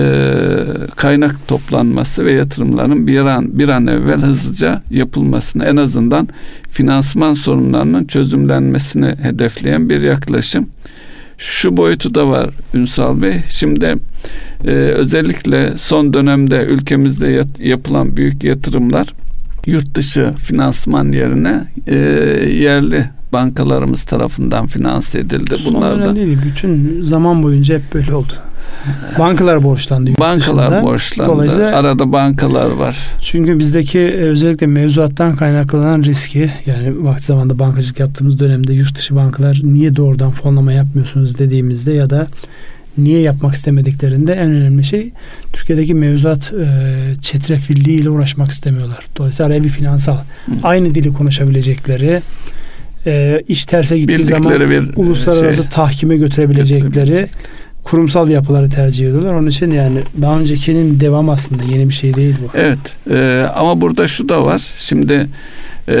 kaynak 0.96 1.48
toplanması 1.48 2.24
ve 2.24 2.32
yatırımların 2.32 3.06
bir 3.06 3.20
an 3.20 3.58
bir 3.58 3.68
an 3.68 3.86
evvel 3.86 4.20
hızlıca 4.20 4.82
yapılmasını 4.90 5.64
en 5.64 5.76
azından 5.76 6.28
finansman 6.70 7.32
sorunlarının 7.32 8.04
çözümlenmesini 8.04 9.14
hedefleyen 9.22 9.90
bir 9.90 10.02
yaklaşım. 10.02 10.68
Şu 11.38 11.76
boyutu 11.76 12.14
da 12.14 12.28
var 12.28 12.50
Ünsal 12.74 13.22
Bey. 13.22 13.34
Şimdi 13.48 13.94
e, 14.64 14.70
özellikle 14.70 15.72
son 15.78 16.14
dönemde 16.14 16.64
ülkemizde 16.64 17.28
yat, 17.28 17.60
yapılan 17.60 18.16
büyük 18.16 18.44
yatırımlar 18.44 19.06
yurt 19.66 19.94
dışı 19.94 20.32
finansman 20.38 21.12
yerine 21.12 21.64
e, 21.86 21.96
yerli 22.50 23.04
bankalarımız 23.32 24.04
tarafından 24.04 24.66
finanse 24.66 25.18
edildi. 25.18 25.54
Bunlar 25.66 26.04
da 26.04 26.16
değil, 26.16 26.38
bütün 26.44 27.02
zaman 27.02 27.42
boyunca 27.42 27.74
hep 27.74 27.94
böyle 27.94 28.14
oldu. 28.14 28.32
Bankalar 29.18 29.62
borçlandı. 29.62 30.10
Bankalar 30.18 30.82
borçlandı. 30.82 31.32
Dolayısıyla, 31.32 31.76
Arada 31.76 32.12
bankalar 32.12 32.70
var. 32.70 32.96
Çünkü 33.22 33.58
bizdeki 33.58 33.98
e, 33.98 34.02
özellikle 34.02 34.66
mevzuattan 34.66 35.36
kaynaklanan 35.36 36.02
riski 36.02 36.50
yani 36.66 37.04
vakti 37.04 37.26
zamanda 37.26 37.58
bankacılık 37.58 38.00
yaptığımız 38.00 38.40
dönemde 38.40 38.72
yurt 38.72 38.96
dışı 38.96 39.16
bankalar 39.16 39.60
niye 39.62 39.96
doğrudan 39.96 40.30
fonlama 40.30 40.72
yapmıyorsunuz 40.72 41.38
dediğimizde 41.38 41.92
ya 41.92 42.10
da 42.10 42.26
niye 42.98 43.20
yapmak 43.20 43.54
istemediklerinde 43.54 44.32
en 44.32 44.50
önemli 44.50 44.84
şey 44.84 45.10
Türkiye'deki 45.52 45.94
mevzuat 45.94 46.52
e, 46.52 46.66
çetrefilliği 47.22 48.00
ile 48.00 48.10
uğraşmak 48.10 48.50
istemiyorlar. 48.50 49.04
Dolayısıyla 49.16 49.48
araya 49.48 49.64
bir 49.64 49.68
finansal 49.68 50.16
Hı. 50.16 50.52
aynı 50.62 50.94
dili 50.94 51.12
konuşabilecekleri 51.12 52.22
e, 53.06 53.42
iş 53.48 53.66
terse 53.66 53.98
gittiği 53.98 54.24
zaman 54.24 54.70
bir 54.70 54.96
uluslararası 54.96 55.62
şey, 55.62 55.70
tahkime 55.70 56.16
götürebilecekleri 56.16 57.28
kurumsal 57.86 58.28
yapıları 58.28 58.70
tercih 58.70 59.08
ediyorlar. 59.08 59.34
Onun 59.34 59.46
için 59.46 59.70
yani 59.70 59.98
daha 60.22 60.38
öncekinin 60.38 61.00
devam 61.00 61.30
aslında 61.30 61.62
yeni 61.62 61.88
bir 61.88 61.94
şey 61.94 62.14
değil 62.14 62.34
bu. 62.42 62.58
Evet 62.58 62.78
e, 63.10 63.46
ama 63.56 63.80
burada 63.80 64.06
şu 64.06 64.28
da 64.28 64.44
var. 64.44 64.62
Şimdi 64.76 65.26
e, 65.88 65.96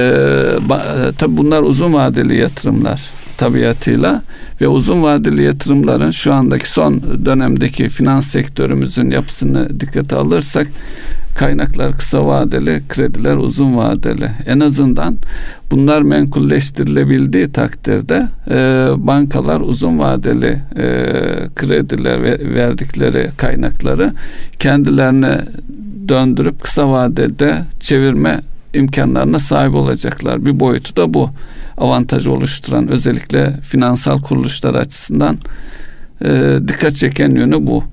ba, 0.68 0.82
tabi 1.18 1.36
bunlar 1.36 1.62
uzun 1.62 1.92
vadeli 1.92 2.36
yatırımlar 2.36 3.02
tabiatıyla 3.36 4.22
ve 4.60 4.68
uzun 4.68 5.02
vadeli 5.02 5.42
yatırımların 5.42 6.10
şu 6.10 6.32
andaki 6.32 6.70
son 6.70 7.02
dönemdeki 7.24 7.88
finans 7.88 8.26
sektörümüzün 8.26 9.10
yapısını 9.10 9.80
dikkate 9.80 10.16
alırsak 10.16 10.66
kaynaklar 11.36 11.96
kısa 11.96 12.26
vadeli, 12.26 12.82
krediler 12.88 13.36
uzun 13.36 13.76
vadeli. 13.76 14.30
En 14.46 14.60
azından 14.60 15.16
bunlar 15.70 16.02
menkulleştirilebildiği 16.02 17.52
takdirde 17.52 18.28
e, 18.50 18.88
bankalar 18.96 19.60
uzun 19.60 19.98
vadeli 19.98 20.62
e, 20.76 20.86
krediler 21.56 22.22
ve 22.22 22.54
verdikleri 22.54 23.30
kaynakları 23.36 24.12
kendilerine 24.58 25.40
döndürüp 26.08 26.62
kısa 26.62 26.90
vadede 26.90 27.62
çevirme 27.80 28.40
imkanlarına 28.74 29.38
sahip 29.38 29.74
olacaklar. 29.74 30.46
Bir 30.46 30.60
boyutu 30.60 30.96
da 30.96 31.14
bu 31.14 31.30
avantaj 31.78 32.26
oluşturan 32.26 32.88
özellikle 32.88 33.52
finansal 33.62 34.22
kuruluşlar 34.22 34.74
açısından 34.74 35.38
e, 36.24 36.58
dikkat 36.68 36.96
çeken 36.96 37.30
yönü 37.30 37.66
bu. 37.66 37.84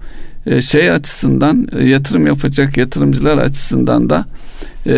E, 0.45 0.61
şey 0.61 0.91
açısından 0.91 1.67
e, 1.71 1.83
yatırım 1.83 2.27
yapacak 2.27 2.77
yatırımcılar 2.77 3.37
açısından 3.37 4.09
da 4.09 4.25
e, 4.87 4.93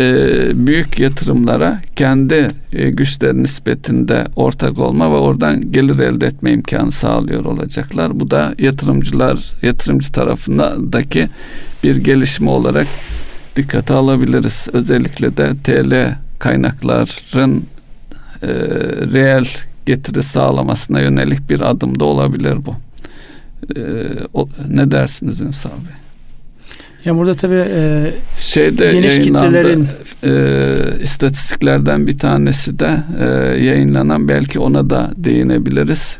büyük 0.66 0.98
yatırımlara 0.98 1.82
kendi 1.96 2.50
güçleri 2.72 3.42
nispetinde 3.42 4.26
ortak 4.36 4.78
olma 4.78 5.10
ve 5.10 5.16
oradan 5.16 5.72
gelir 5.72 5.98
elde 5.98 6.26
etme 6.26 6.52
imkanı 6.52 6.92
sağlıyor 6.92 7.44
olacaklar. 7.44 8.20
Bu 8.20 8.30
da 8.30 8.54
yatırımcılar 8.58 9.52
yatırımcı 9.62 10.12
tarafındaki 10.12 11.28
bir 11.84 11.96
gelişme 11.96 12.50
olarak 12.50 12.86
dikkate 13.56 13.94
alabiliriz. 13.94 14.68
Özellikle 14.72 15.36
de 15.36 15.50
TL 15.64 16.16
kaynakların 16.38 17.64
e, 18.42 18.48
reel 19.12 19.46
getiri 19.86 20.22
sağlamasına 20.22 21.00
yönelik 21.00 21.50
bir 21.50 21.60
adım 21.60 22.00
da 22.00 22.04
olabilir 22.04 22.66
bu. 22.66 22.85
E, 23.76 23.80
o, 24.34 24.48
ne 24.68 24.90
dersiniz 24.90 25.40
Ünsal 25.40 25.70
Bey? 25.70 25.94
Ya 27.04 27.16
burada 27.16 27.34
tabii 27.34 27.64
e, 27.68 28.10
şeyde 28.36 28.92
geniş 28.92 29.18
kitlelerin 29.18 29.88
e, 30.24 31.02
istatistiklerden 31.02 32.06
bir 32.06 32.18
tanesi 32.18 32.78
de 32.78 32.98
e, 33.20 33.24
yayınlanan 33.64 34.28
belki 34.28 34.58
ona 34.58 34.90
da 34.90 35.10
değinebiliriz. 35.16 36.16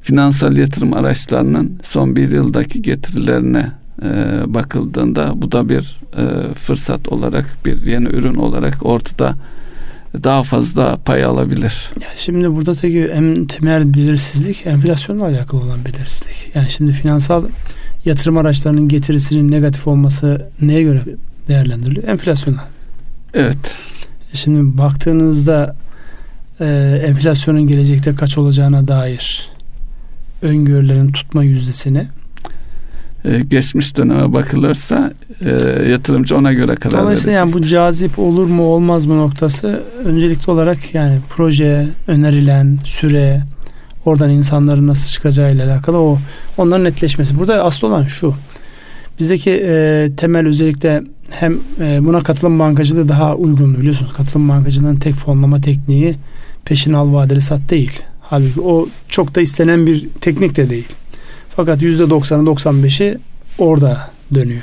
Finansal 0.00 0.56
yatırım 0.56 0.92
araçlarının 0.92 1.78
son 1.82 2.16
bir 2.16 2.30
yıldaki 2.30 2.82
getirilerine 2.82 3.66
e, 4.02 4.08
bakıldığında 4.46 5.32
bu 5.34 5.52
da 5.52 5.68
bir 5.68 5.98
e, 6.16 6.54
fırsat 6.54 7.08
olarak 7.08 7.44
bir 7.64 7.82
yeni 7.82 8.06
ürün 8.06 8.34
olarak 8.34 8.86
ortada 8.86 9.34
daha 10.22 10.42
fazla 10.42 10.96
pay 10.96 11.24
alabilir. 11.24 11.90
Ya 12.00 12.08
şimdi 12.14 12.54
burada 12.54 12.74
tabii 12.74 12.98
en 12.98 13.44
temel 13.44 13.94
belirsizlik 13.94 14.66
enflasyonla 14.66 15.24
alakalı 15.24 15.60
olan 15.60 15.84
belirsizlik. 15.84 16.50
Yani 16.54 16.70
şimdi 16.70 16.92
finansal 16.92 17.44
yatırım 18.04 18.38
araçlarının 18.38 18.88
getirisinin 18.88 19.50
negatif 19.50 19.86
olması 19.86 20.48
neye 20.60 20.82
göre 20.82 21.02
değerlendiriliyor? 21.48 22.08
Enflasyona. 22.08 22.64
Evet. 23.34 23.76
Şimdi 24.32 24.78
baktığınızda 24.78 25.76
e, 26.60 26.66
enflasyonun 27.06 27.66
gelecekte 27.66 28.14
kaç 28.14 28.38
olacağına 28.38 28.88
dair 28.88 29.50
öngörülerin 30.42 31.12
tutma 31.12 31.44
yüzdesini 31.44 32.06
e, 33.24 33.40
geçmiş 33.40 33.96
döneme 33.96 34.32
bakılırsa 34.32 35.12
e, 35.40 35.50
yatırımcı 35.90 36.36
ona 36.36 36.52
göre 36.52 36.74
karar 36.74 37.02
Dolayısıyla 37.02 37.38
yani 37.38 37.52
bu 37.52 37.62
cazip 37.62 38.18
olur 38.18 38.46
mu 38.46 38.62
olmaz 38.62 39.06
mı 39.06 39.16
noktası 39.16 39.82
öncelikli 40.04 40.50
olarak 40.50 40.94
yani 40.94 41.18
proje, 41.28 41.88
önerilen 42.06 42.78
süre, 42.84 43.42
oradan 44.04 44.30
insanların 44.30 44.86
nasıl 44.86 45.08
çıkacağı 45.08 45.52
ile 45.54 45.64
alakalı 45.64 45.98
o 45.98 46.18
onların 46.56 46.84
netleşmesi. 46.84 47.38
Burada 47.38 47.64
asıl 47.64 47.86
olan 47.86 48.04
şu. 48.04 48.34
Bizdeki 49.18 49.50
e, 49.50 50.10
temel 50.16 50.46
özellikle 50.46 51.02
hem 51.30 51.58
e, 51.80 52.04
buna 52.04 52.22
katılım 52.22 52.58
bankacılığı 52.58 53.08
daha 53.08 53.34
uygun 53.36 53.78
biliyorsunuz. 53.78 54.12
Katılım 54.12 54.48
bankacılığının 54.48 54.96
tek 54.96 55.14
fonlama 55.14 55.60
tekniği 55.60 56.16
peşin 56.64 56.92
al 56.92 57.12
vadeli 57.12 57.42
sat 57.42 57.60
değil. 57.70 58.02
Halbuki 58.20 58.60
o 58.60 58.88
çok 59.08 59.34
da 59.34 59.40
istenen 59.40 59.86
bir 59.86 60.08
teknik 60.20 60.56
de 60.56 60.70
değil. 60.70 60.88
Fakat 61.56 61.82
%90'ı 61.82 62.44
95'i 62.44 63.18
orada 63.58 64.10
dönüyor. 64.34 64.62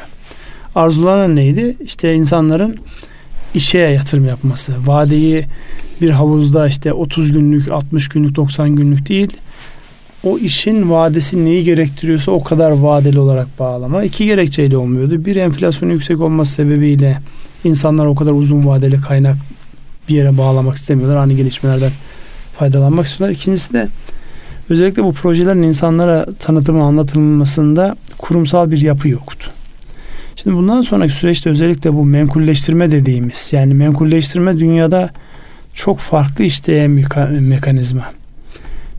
Arzulanan 0.75 1.35
neydi? 1.35 1.75
İşte 1.83 2.13
insanların 2.13 2.77
işe 3.53 3.77
yatırım 3.77 4.25
yapması. 4.25 4.73
Vadeyi 4.85 5.45
bir 6.01 6.09
havuzda 6.09 6.67
işte 6.67 6.93
30 6.93 7.31
günlük, 7.31 7.71
60 7.71 8.09
günlük, 8.09 8.35
90 8.35 8.75
günlük 8.75 9.09
değil. 9.09 9.37
O 10.23 10.37
işin 10.37 10.89
vadesi 10.89 11.45
neyi 11.45 11.63
gerektiriyorsa 11.63 12.31
o 12.31 12.43
kadar 12.43 12.71
vadeli 12.71 13.19
olarak 13.19 13.59
bağlama. 13.59 14.03
İki 14.03 14.25
gerekçeyle 14.25 14.77
olmuyordu. 14.77 15.25
Bir 15.25 15.35
enflasyonun 15.35 15.93
yüksek 15.93 16.21
olması 16.21 16.53
sebebiyle 16.53 17.17
insanlar 17.63 18.05
o 18.05 18.15
kadar 18.15 18.31
uzun 18.31 18.65
vadeli 18.65 19.01
kaynak 19.01 19.35
bir 20.09 20.15
yere 20.15 20.37
bağlamak 20.37 20.77
istemiyorlar. 20.77 21.17
Ani 21.17 21.35
gelişmelerden 21.35 21.91
faydalanmak 22.57 23.05
istiyorlar. 23.05 23.35
İkincisi 23.35 23.73
de 23.73 23.87
Özellikle 24.69 25.03
bu 25.03 25.13
projelerin 25.13 25.61
insanlara 25.61 26.25
tanıtımı 26.39 26.83
anlatılmasında 26.83 27.95
kurumsal 28.17 28.71
bir 28.71 28.81
yapı 28.81 29.09
yoktu. 29.09 29.51
Şimdi 30.35 30.57
bundan 30.57 30.81
sonraki 30.81 31.13
süreçte 31.13 31.49
özellikle 31.49 31.93
bu 31.93 32.05
menkulleştirme 32.05 32.91
dediğimiz 32.91 33.53
yani 33.53 33.73
menkulleştirme 33.73 34.59
dünyada 34.59 35.09
çok 35.73 35.99
farklı 35.99 36.43
işleyen 36.43 36.97
bir 36.97 37.39
mekanizma. 37.39 38.13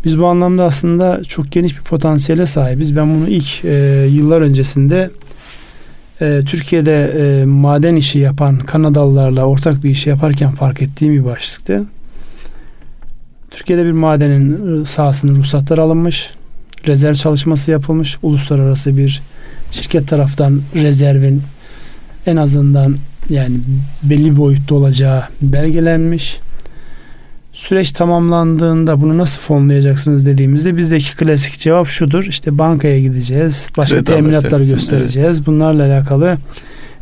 Biz 0.04 0.18
bu 0.18 0.26
anlamda 0.26 0.64
aslında 0.64 1.24
çok 1.24 1.52
geniş 1.52 1.78
bir 1.78 1.82
potansiyele 1.82 2.46
sahibiz. 2.46 2.96
Ben 2.96 3.14
bunu 3.14 3.28
ilk 3.28 3.64
e, 3.64 4.06
yıllar 4.10 4.40
öncesinde 4.40 5.10
e, 6.20 6.40
Türkiye'de 6.46 7.04
e, 7.04 7.44
maden 7.44 7.96
işi 7.96 8.18
yapan 8.18 8.58
Kanadalılarla 8.58 9.44
ortak 9.44 9.84
bir 9.84 9.90
işi 9.90 10.10
yaparken 10.10 10.52
fark 10.52 10.82
ettiğim 10.82 11.14
bir 11.14 11.24
başlıktı. 11.24 11.84
Türkiye'de 13.52 13.84
bir 13.84 13.92
madenin 13.92 14.84
sahasının 14.84 15.34
ruhsatlar 15.34 15.78
alınmış. 15.78 16.30
Rezerv 16.86 17.14
çalışması 17.14 17.70
yapılmış. 17.70 18.18
Uluslararası 18.22 18.96
bir 18.96 19.22
şirket 19.70 20.08
taraftan 20.08 20.60
rezervin 20.74 21.42
en 22.26 22.36
azından 22.36 22.96
yani 23.30 23.56
belli 24.02 24.36
boyutta 24.36 24.74
olacağı 24.74 25.22
belgelenmiş. 25.42 26.38
Süreç 27.52 27.92
tamamlandığında 27.92 29.00
bunu 29.00 29.18
nasıl 29.18 29.40
fonlayacaksınız 29.40 30.26
dediğimizde 30.26 30.76
bizdeki 30.76 31.16
klasik 31.16 31.58
cevap 31.58 31.88
şudur. 31.88 32.24
İşte 32.28 32.58
bankaya 32.58 33.00
gideceğiz. 33.00 33.68
Başka 33.76 33.96
Kredi 33.96 34.10
teminatları 34.10 34.64
göstereceğiz. 34.64 35.28
Evet. 35.28 35.46
Bunlarla 35.46 35.86
alakalı 35.86 36.38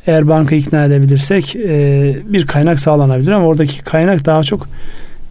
eğer 0.07 0.29
banka 0.29 0.57
ikna 0.57 0.85
edebilirsek 0.85 1.57
e, 1.57 2.17
bir 2.25 2.47
kaynak 2.47 2.81
sağlanabilir 2.81 3.31
ama 3.31 3.47
oradaki 3.47 3.85
kaynak 3.85 4.27
daha 4.27 4.43
çok 4.43 4.69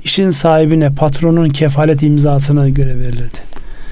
işin 0.04 0.30
sahibine, 0.30 0.90
patronun 0.90 1.50
kefalet 1.50 2.04
imzasına 2.04 2.70
göre 2.70 3.00
verilirdi. 3.00 3.38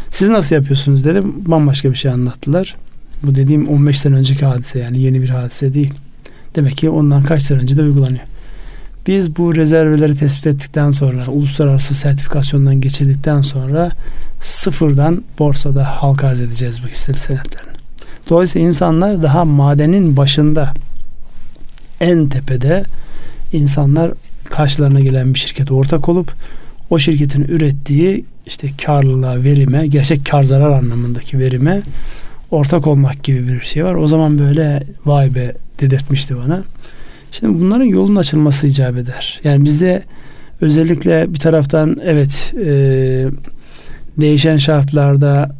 Siz 0.09 0.29
nasıl 0.29 0.55
yapıyorsunuz 0.55 1.05
dedim. 1.05 1.33
Bambaşka 1.45 1.89
bir 1.89 1.95
şey 1.95 2.11
anlattılar. 2.11 2.75
Bu 3.23 3.35
dediğim 3.35 3.67
15 3.67 3.99
sene 3.99 4.15
önceki 4.15 4.45
hadise 4.45 4.79
yani 4.79 5.01
yeni 5.01 5.21
bir 5.21 5.29
hadise 5.29 5.73
değil. 5.73 5.93
Demek 6.55 6.77
ki 6.77 6.89
ondan 6.89 7.23
kaç 7.23 7.41
sene 7.41 7.59
önce 7.59 7.77
de 7.77 7.81
uygulanıyor. 7.81 8.23
Biz 9.07 9.37
bu 9.37 9.55
rezerveleri 9.55 10.15
tespit 10.15 10.47
ettikten 10.47 10.91
sonra, 10.91 11.27
uluslararası 11.27 11.95
sertifikasyondan 11.95 12.81
geçirdikten 12.81 13.41
sonra 13.41 13.91
sıfırdan 14.41 15.23
borsada 15.39 15.83
halka 15.83 16.27
arz 16.27 16.41
edeceğiz 16.41 16.83
bu 16.83 16.87
hisse 16.87 17.13
senetlerini. 17.13 17.71
Dolayısıyla 18.29 18.67
insanlar 18.67 19.23
daha 19.23 19.45
madenin 19.45 20.17
başında 20.17 20.73
en 22.01 22.29
tepede 22.29 22.83
insanlar 23.53 24.11
karşılarına 24.49 24.99
gelen 24.99 25.33
bir 25.33 25.39
şirkete 25.39 25.73
ortak 25.73 26.09
olup 26.09 26.33
o 26.89 26.99
şirketin 26.99 27.43
ürettiği 27.43 28.25
işte 28.45 28.67
karlılığa, 28.85 29.43
verime, 29.43 29.87
gerçek 29.87 30.25
kar 30.25 30.43
zarar 30.43 30.71
anlamındaki 30.71 31.39
verime 31.39 31.81
ortak 32.51 32.87
olmak 32.87 33.23
gibi 33.23 33.47
bir 33.47 33.61
şey 33.61 33.85
var. 33.85 33.95
O 33.95 34.07
zaman 34.07 34.39
böyle 34.39 34.83
vay 35.05 35.35
be 35.35 35.55
dedirtmişti 35.81 36.37
bana. 36.37 36.63
Şimdi 37.31 37.59
bunların 37.59 37.85
yolun 37.85 38.15
açılması 38.15 38.67
icap 38.67 38.97
eder. 38.97 39.39
Yani 39.43 39.65
bizde 39.65 40.03
özellikle 40.61 41.33
bir 41.33 41.39
taraftan 41.39 41.97
evet 42.03 42.53
e, 42.65 42.69
değişen 44.17 44.57
şartlarda 44.57 45.55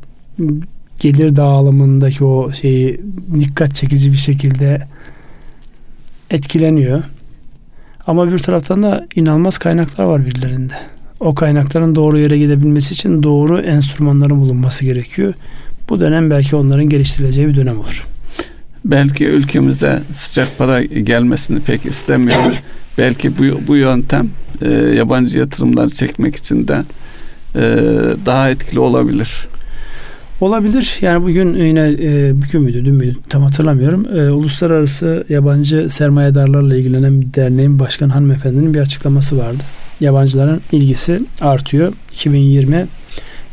gelir 0.99 1.35
dağılımındaki 1.35 2.23
o 2.23 2.51
şeyi 2.51 3.01
dikkat 3.39 3.75
çekici 3.75 4.11
bir 4.11 4.17
şekilde 4.17 4.87
etkileniyor. 6.29 7.03
Ama 8.07 8.31
bir 8.31 8.39
taraftan 8.39 8.83
da 8.83 9.07
inanılmaz 9.15 9.57
kaynaklar 9.57 10.05
var 10.05 10.25
birilerinde. 10.25 10.73
O 11.19 11.35
kaynakların 11.35 11.95
doğru 11.95 12.19
yere 12.19 12.37
gidebilmesi 12.37 12.93
için 12.93 13.23
doğru 13.23 13.61
enstrümanların 13.61 14.41
bulunması 14.41 14.85
gerekiyor. 14.85 15.33
Bu 15.89 16.01
dönem 16.01 16.29
belki 16.29 16.55
onların 16.55 16.89
geliştirileceği 16.89 17.47
bir 17.47 17.55
dönem 17.55 17.79
olur. 17.79 18.07
Belki 18.85 19.25
ülkemize 19.25 20.01
sıcak 20.13 20.57
para 20.57 20.83
gelmesini 20.83 21.59
pek 21.59 21.85
istemiyoruz. 21.85 22.59
belki 22.97 23.37
bu, 23.37 23.67
bu 23.67 23.75
yöntem 23.75 24.29
e, 24.61 24.69
yabancı 24.73 25.39
yatırımlar 25.39 25.89
çekmek 25.89 26.35
için 26.35 26.67
de 26.67 26.83
e, 27.55 27.61
daha 28.25 28.49
etkili 28.49 28.79
olabilir. 28.79 29.47
Olabilir. 30.41 30.97
Yani 31.01 31.23
bugün 31.23 31.53
yine 31.53 31.95
e, 32.01 32.41
bugün 32.41 32.61
müydü, 32.61 32.85
dün 32.85 32.95
müydü 32.95 33.15
tam 33.29 33.43
hatırlamıyorum. 33.43 34.17
E, 34.17 34.31
Uluslararası 34.31 35.25
yabancı 35.29 35.89
sermayedarlarla 35.89 36.75
ilgilenen 36.75 37.21
bir 37.21 37.33
derneğin 37.33 37.79
başkan 37.79 38.09
hanımefendinin 38.09 38.73
bir 38.73 38.79
açıklaması 38.79 39.37
vardı. 39.37 39.63
Yabancıların 39.99 40.61
ilgisi 40.71 41.21
artıyor. 41.41 41.93
2020 42.13 42.85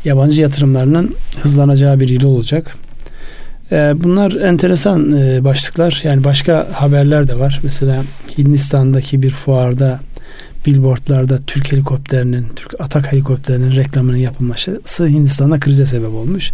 yabancı 0.05 0.41
yatırımlarının 0.41 1.15
hızlanacağı 1.41 1.99
bir 1.99 2.09
yıl 2.09 2.23
olacak. 2.23 2.75
E, 3.71 3.93
bunlar 4.03 4.31
enteresan 4.31 5.11
e, 5.11 5.43
başlıklar. 5.43 6.01
Yani 6.03 6.23
başka 6.23 6.67
haberler 6.73 7.27
de 7.27 7.39
var. 7.39 7.59
Mesela 7.63 8.03
Hindistan'daki 8.37 9.21
bir 9.21 9.29
fuarda 9.29 9.99
billboardlarda 10.65 11.39
Türk 11.47 11.71
helikopterinin, 11.71 12.47
Türk 12.55 12.81
Atak 12.81 13.11
helikopterinin 13.11 13.75
reklamının 13.75 14.17
yapılması 14.17 14.81
Hindistan'da 14.99 15.59
krize 15.59 15.85
sebep 15.85 16.13
olmuş. 16.13 16.51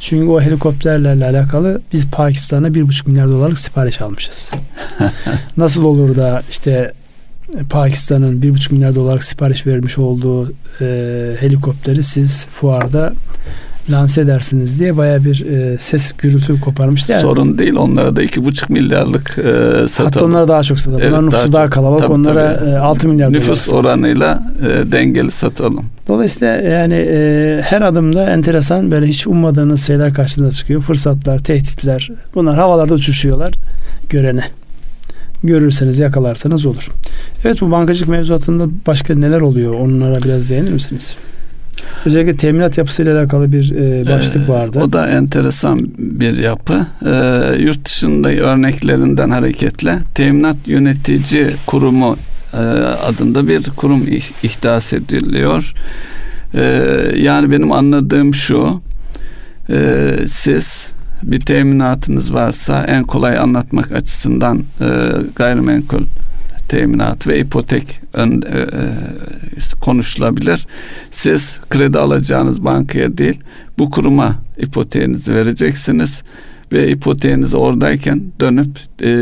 Çünkü 0.00 0.26
o 0.26 0.40
helikopterlerle 0.40 1.24
alakalı 1.24 1.82
biz 1.92 2.10
Pakistan'a 2.10 2.74
bir 2.74 2.82
buçuk 2.82 3.06
milyar 3.06 3.28
dolarlık 3.28 3.58
sipariş 3.58 4.00
almışız. 4.00 4.52
Nasıl 5.56 5.84
olur 5.84 6.16
da 6.16 6.42
işte 6.50 6.92
Pakistan'ın 7.70 8.42
bir 8.42 8.50
buçuk 8.50 8.72
milyar 8.72 8.94
dolarlık 8.94 9.22
sipariş 9.22 9.66
vermiş 9.66 9.98
olduğu 9.98 10.52
e, 10.80 10.86
helikopteri 11.40 12.02
siz 12.02 12.46
fuarda 12.46 13.12
lanse 13.90 14.20
edersiniz 14.20 14.80
diye 14.80 14.96
baya 14.96 15.24
bir 15.24 15.46
e, 15.46 15.78
ses 15.78 16.12
gürültü 16.12 16.60
koparmıştı. 16.60 17.12
Yani. 17.12 17.22
Sorun 17.22 17.58
değil 17.58 17.74
onlara 17.76 18.16
da 18.16 18.22
iki 18.22 18.44
buçuk 18.44 18.70
milyarlık 18.70 19.38
e, 19.38 19.42
satalım. 19.88 20.12
Hatta 20.12 20.24
onlara 20.24 20.48
daha 20.48 20.62
çok 20.62 20.78
satalım. 20.78 21.02
Evet, 21.02 21.20
nüfusu 21.20 21.52
daha, 21.52 21.62
daha 21.62 21.70
kalabalık. 21.70 22.02
Tabii, 22.02 22.12
onlara 22.12 22.56
tabii. 22.56 22.70
E, 22.70 22.76
6 22.76 23.08
milyar 23.08 23.32
Nüfus 23.32 23.70
dolar 23.70 23.80
oranıyla 23.80 24.42
e, 24.60 24.92
dengeli 24.92 25.30
satalım. 25.30 25.84
Dolayısıyla 26.08 26.54
yani 26.54 26.94
e, 26.94 27.60
her 27.64 27.82
adımda 27.82 28.30
enteresan 28.30 28.90
böyle 28.90 29.06
hiç 29.06 29.26
ummadığınız 29.26 29.86
şeyler 29.86 30.14
karşınıza 30.14 30.56
çıkıyor. 30.56 30.82
Fırsatlar, 30.82 31.38
tehditler. 31.38 32.10
Bunlar 32.34 32.56
havalarda 32.56 32.94
uçuşuyorlar 32.94 33.52
görene 34.08 34.42
görürseniz 35.44 35.98
yakalarsanız 35.98 36.66
olur. 36.66 36.88
Evet 37.44 37.60
bu 37.60 37.70
bankacılık 37.70 38.08
mevzuatında 38.08 38.66
başka 38.86 39.14
neler 39.14 39.40
oluyor? 39.40 39.74
Onlara 39.74 40.14
biraz 40.14 40.50
değinir 40.50 40.72
misiniz? 40.72 41.16
Özellikle 42.06 42.36
teminat 42.36 42.78
yapısıyla 42.78 43.18
alakalı 43.18 43.52
bir 43.52 43.70
e, 43.76 44.06
başlık 44.06 44.48
vardı. 44.48 44.80
o 44.82 44.92
da 44.92 45.08
enteresan 45.08 45.88
bir 45.98 46.36
yapı. 46.36 46.86
Ee, 47.06 47.62
yurt 47.62 47.84
dışında 47.84 48.28
örneklerinden 48.28 49.30
hareketle 49.30 49.98
teminat 50.14 50.56
yönetici 50.66 51.46
kurumu 51.66 52.16
e, 52.54 52.56
adında 53.06 53.48
bir 53.48 53.62
kurum 53.76 54.06
ihdas 54.42 54.92
ediliyor. 54.92 55.74
Ee, 56.54 56.62
yani 57.16 57.50
benim 57.50 57.72
anladığım 57.72 58.34
şu. 58.34 58.80
E, 59.70 60.10
siz 60.28 60.86
bir 61.22 61.40
teminatınız 61.40 62.34
varsa 62.34 62.84
en 62.84 63.04
kolay 63.04 63.38
anlatmak 63.38 63.92
açısından 63.92 64.58
e, 64.80 64.86
gayrimenkul 65.36 66.02
teminat 66.72 67.26
ve 67.26 67.38
ipotek 67.38 68.00
ön, 68.12 68.42
e, 68.42 68.58
e, 68.58 68.66
konuşulabilir. 69.80 70.66
Siz 71.10 71.60
kredi 71.70 71.98
alacağınız 71.98 72.64
bankaya 72.64 73.18
değil 73.18 73.40
bu 73.78 73.90
kuruma 73.90 74.34
ipoteğinizi 74.58 75.34
vereceksiniz 75.34 76.22
ve 76.72 76.90
ipoteğinizi 76.90 77.56
oradayken 77.56 78.22
dönüp 78.40 78.78
e, 79.02 79.14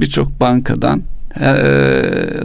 birçok 0.00 0.40
bankadan 0.40 1.02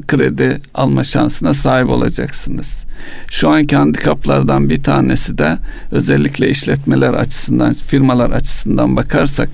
kredi 0.07 0.61
alma 0.73 1.03
şansına 1.03 1.53
sahip 1.53 1.89
olacaksınız. 1.89 2.85
Şu 3.31 3.49
anki 3.49 3.75
handikaplardan 3.75 4.69
bir 4.69 4.83
tanesi 4.83 5.37
de 5.37 5.57
özellikle 5.91 6.49
işletmeler 6.49 7.13
açısından, 7.13 7.73
firmalar 7.73 8.29
açısından 8.29 8.95
bakarsak 8.95 9.49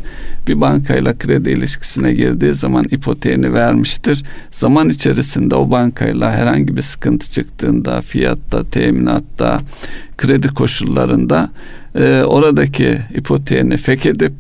bir 0.48 0.62
bankayla 0.62 1.18
kredi 1.18 1.50
ilişkisine 1.50 2.14
girdiği 2.14 2.54
zaman 2.54 2.86
ipoteğini 2.92 3.54
vermiştir. 3.54 4.24
Zaman 4.52 4.90
içerisinde 4.90 5.56
o 5.56 5.72
bankayla 5.72 6.32
herhangi 6.32 6.78
bir 6.78 6.82
sıkıntı 6.82 7.32
çıktığında 7.32 8.02
fiyatta, 8.02 8.64
teminatta, 8.64 9.62
kredi 10.18 10.48
koşullarında 10.48 11.50
e, 11.96 12.24
oradaki 12.24 12.98
ipoteğini 13.16 13.78
fek 13.78 14.06
edip 14.06 14.34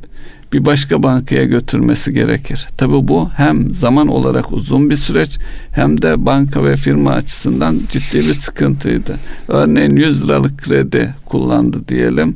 bir 0.54 0.66
başka 0.66 1.04
bankaya 1.04 1.46
götürmesi 1.46 2.14
gerekir. 2.14 2.68
Tabi 2.78 3.08
bu 3.08 3.30
hem 3.30 3.74
zaman 3.74 4.08
olarak 4.08 4.52
uzun 4.52 4.90
bir 4.90 4.96
süreç 4.96 5.38
hem 5.72 6.02
de 6.02 6.26
banka 6.26 6.64
ve 6.64 6.76
firma 6.76 7.12
açısından 7.12 7.80
ciddi 7.90 8.20
bir 8.20 8.34
sıkıntıydı. 8.34 9.18
Örneğin 9.48 9.96
100 9.96 10.28
liralık 10.28 10.58
kredi 10.58 11.16
kullandı 11.26 11.88
diyelim. 11.88 12.36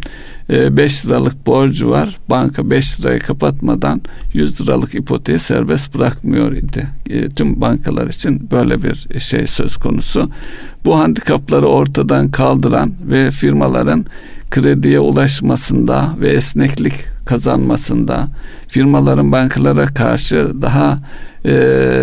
5 0.50 1.06
ee, 1.06 1.08
liralık 1.08 1.46
borcu 1.48 1.90
var. 1.90 2.18
Banka 2.30 2.70
5 2.70 3.02
lirayı 3.02 3.20
kapatmadan 3.20 4.02
100 4.34 4.62
liralık 4.62 4.96
ipoteği 4.96 5.40
serbest 5.40 5.96
bırakmıyor 5.96 6.52
idi. 6.52 6.88
Ee, 7.10 7.30
tüm 7.30 7.62
bankalar 7.62 8.08
için 8.08 8.52
böyle 8.52 8.84
bir 8.84 9.20
şey 9.20 9.48
söz 9.48 9.78
konusu. 9.78 10.30
Bu 10.86 11.00
handikapları 11.00 11.68
ortadan 11.68 12.32
kaldıran 12.32 12.94
ve 13.06 13.32
firmaların 13.32 14.06
krediye 14.54 15.00
ulaşmasında 15.00 16.16
ve 16.22 16.30
esneklik 16.30 16.94
kazanmasında 17.26 18.28
firmaların 18.68 19.32
bankalara 19.32 19.86
karşı 19.86 20.62
daha 20.62 21.00
e, 21.46 21.54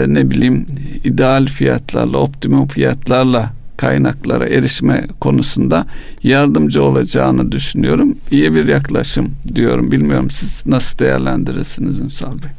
ne 0.06 0.30
bileyim 0.30 0.66
ideal 1.04 1.46
fiyatlarla 1.46 2.18
optimum 2.18 2.68
fiyatlarla 2.68 3.52
kaynaklara 3.76 4.46
erişme 4.46 5.06
konusunda 5.20 5.86
yardımcı 6.22 6.82
olacağını 6.82 7.52
düşünüyorum. 7.52 8.16
İyi 8.30 8.54
bir 8.54 8.68
yaklaşım 8.68 9.32
diyorum. 9.54 9.92
Bilmiyorum 9.92 10.30
siz 10.30 10.66
nasıl 10.66 10.98
değerlendirirsiniz 10.98 11.98
Ünsal 11.98 12.32
Bey? 12.32 12.50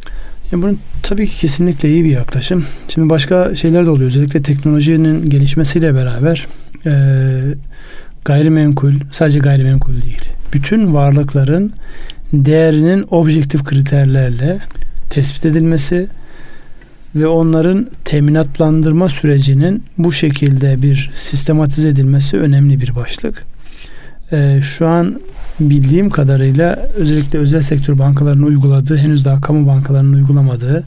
Ya 0.51 0.61
bunun 0.61 0.79
tabii 1.03 1.27
ki 1.27 1.39
kesinlikle 1.39 1.89
iyi 1.89 2.03
bir 2.03 2.11
yaklaşım. 2.11 2.65
Şimdi 2.87 3.09
başka 3.09 3.55
şeyler 3.55 3.85
de 3.85 3.89
oluyor. 3.89 4.09
Özellikle 4.09 4.41
teknolojinin 4.41 5.29
gelişmesiyle 5.29 5.95
beraber 5.95 6.47
e, 6.85 6.91
gayrimenkul, 8.25 8.93
sadece 9.11 9.39
gayrimenkul 9.39 10.01
değil. 10.01 10.29
Bütün 10.53 10.93
varlıkların 10.93 11.73
değerinin 12.33 13.05
objektif 13.09 13.63
kriterlerle 13.63 14.59
tespit 15.09 15.45
edilmesi 15.45 16.07
ve 17.15 17.27
onların 17.27 17.87
teminatlandırma 18.05 19.09
sürecinin 19.09 19.83
bu 19.97 20.11
şekilde 20.11 20.81
bir 20.81 21.11
sistematize 21.13 21.89
edilmesi 21.89 22.37
önemli 22.37 22.81
bir 22.81 22.95
başlık. 22.95 23.43
Ee, 24.31 24.59
şu 24.61 24.87
an 24.87 25.19
bildiğim 25.59 26.09
kadarıyla 26.09 26.75
özellikle 26.95 27.39
özel 27.39 27.61
sektör 27.61 27.99
bankalarının 27.99 28.43
uyguladığı 28.43 28.97
henüz 28.97 29.25
daha 29.25 29.41
kamu 29.41 29.67
bankalarının 29.67 30.13
uygulamadığı 30.13 30.83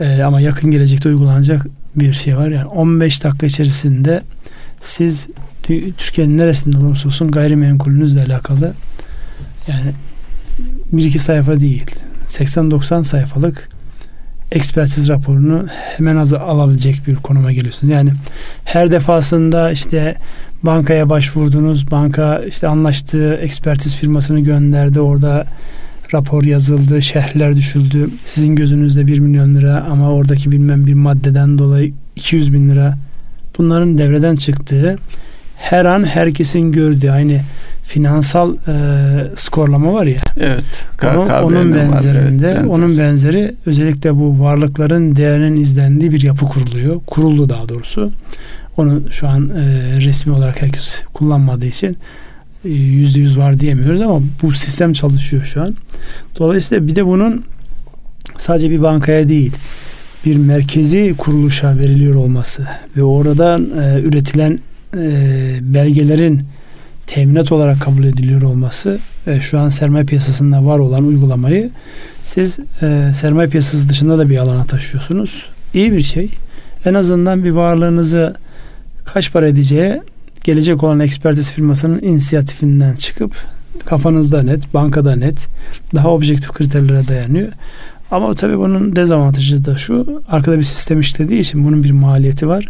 e, 0.00 0.22
ama 0.22 0.40
yakın 0.40 0.70
gelecekte 0.70 1.08
uygulanacak 1.08 1.66
bir 1.96 2.12
şey 2.12 2.36
var. 2.36 2.48
Yani 2.48 2.66
15 2.66 3.24
dakika 3.24 3.46
içerisinde 3.46 4.22
siz 4.80 5.28
Türkiye'nin 5.98 6.38
neresinde 6.38 6.78
olursa 6.78 7.08
olsun 7.08 7.30
gayrimenkulünüzle 7.30 8.24
alakalı 8.24 8.74
yani 9.68 9.92
bir 10.92 11.04
iki 11.04 11.18
sayfa 11.18 11.60
değil 11.60 11.86
80-90 12.28 13.04
sayfalık 13.04 13.68
ekspertiz 14.52 15.08
raporunu 15.08 15.66
hemen 15.96 16.16
az 16.16 16.34
alabilecek 16.34 17.06
bir 17.06 17.14
konuma 17.14 17.52
geliyorsunuz. 17.52 17.92
Yani 17.92 18.12
her 18.64 18.92
defasında 18.92 19.70
işte 19.70 20.16
bankaya 20.62 21.10
başvurdunuz, 21.10 21.90
banka 21.90 22.38
işte 22.48 22.68
anlaştığı 22.68 23.34
ekspertiz 23.34 23.96
firmasını 23.96 24.40
gönderdi, 24.40 25.00
orada 25.00 25.46
rapor 26.14 26.44
yazıldı, 26.44 27.02
şerhler 27.02 27.56
düşüldü. 27.56 28.10
Sizin 28.24 28.56
gözünüzde 28.56 29.06
1 29.06 29.18
milyon 29.18 29.54
lira 29.54 29.86
ama 29.90 30.10
oradaki 30.10 30.52
bilmem 30.52 30.86
bir 30.86 30.94
maddeden 30.94 31.58
dolayı 31.58 31.92
200 32.16 32.52
bin 32.52 32.68
lira. 32.68 32.98
Bunların 33.58 33.98
devreden 33.98 34.34
çıktığı 34.34 34.98
her 35.60 35.84
an 35.84 36.06
herkesin 36.06 36.72
gördüğü 36.72 37.10
aynı 37.10 37.40
finansal 37.84 38.54
e, 38.54 38.74
skorlama 39.36 39.92
var 39.92 40.06
ya. 40.06 40.20
Evet. 40.36 40.86
Onun, 41.02 41.28
onun 41.28 41.74
benzerinde, 41.74 42.48
var, 42.48 42.52
evet, 42.52 42.62
benzer. 42.62 42.78
onun 42.78 42.98
benzeri 42.98 43.54
özellikle 43.66 44.16
bu 44.16 44.40
varlıkların 44.40 45.16
değerinin 45.16 45.56
izlendiği 45.56 46.12
bir 46.12 46.22
yapı 46.22 46.46
kuruluyor. 46.46 47.00
Kuruldu 47.06 47.48
daha 47.48 47.68
doğrusu. 47.68 48.10
Onu 48.76 49.02
şu 49.10 49.28
an 49.28 49.48
e, 49.48 49.62
resmi 50.00 50.32
olarak 50.32 50.62
herkes 50.62 51.02
kullanmadığı 51.12 51.66
için 51.66 51.96
e, 52.64 52.68
yüzde 52.68 53.20
yüz 53.20 53.38
var 53.38 53.60
diyemiyoruz 53.60 54.00
ama 54.00 54.20
bu 54.42 54.52
sistem 54.52 54.92
çalışıyor 54.92 55.44
şu 55.44 55.62
an. 55.62 55.76
Dolayısıyla 56.38 56.86
bir 56.86 56.96
de 56.96 57.06
bunun 57.06 57.44
sadece 58.36 58.70
bir 58.70 58.82
bankaya 58.82 59.28
değil 59.28 59.52
bir 60.24 60.36
merkezi 60.36 61.14
kuruluşa 61.18 61.78
veriliyor 61.78 62.14
olması 62.14 62.66
ve 62.96 63.02
oradan 63.02 63.68
e, 63.82 64.00
üretilen 64.00 64.58
belgelerin 65.60 66.44
teminat 67.06 67.52
olarak 67.52 67.80
kabul 67.80 68.04
ediliyor 68.04 68.42
olması 68.42 68.98
e, 69.26 69.40
şu 69.40 69.58
an 69.58 69.68
sermaye 69.68 70.04
piyasasında 70.04 70.64
var 70.64 70.78
olan 70.78 71.04
uygulamayı 71.04 71.70
siz 72.22 72.58
e, 72.82 73.10
sermaye 73.14 73.48
piyasası 73.48 73.88
dışında 73.88 74.18
da 74.18 74.28
bir 74.28 74.38
alana 74.38 74.64
taşıyorsunuz. 74.64 75.46
İyi 75.74 75.92
bir 75.92 76.02
şey. 76.02 76.30
En 76.84 76.94
azından 76.94 77.44
bir 77.44 77.50
varlığınızı 77.50 78.34
kaç 79.04 79.32
para 79.32 79.48
edeceği 79.48 80.00
gelecek 80.44 80.82
olan 80.82 81.00
ekspertiz 81.00 81.50
firmasının 81.50 81.98
inisiyatifinden 82.02 82.94
çıkıp 82.94 83.32
kafanızda 83.86 84.42
net, 84.42 84.74
bankada 84.74 85.16
net, 85.16 85.48
daha 85.94 86.10
objektif 86.10 86.52
kriterlere 86.52 87.08
dayanıyor. 87.08 87.48
Ama 88.10 88.34
tabii 88.34 88.58
bunun 88.58 88.96
dezavantajı 88.96 89.66
da 89.66 89.76
şu, 89.76 90.22
arkada 90.28 90.58
bir 90.58 90.62
sistem 90.62 91.00
işlediği 91.00 91.40
için 91.40 91.66
bunun 91.66 91.84
bir 91.84 91.90
maliyeti 91.90 92.48
var. 92.48 92.68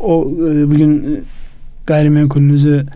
O 0.00 0.22
e, 0.22 0.70
bugün 0.70 1.24
gayrimenkulünüzü 1.90 2.86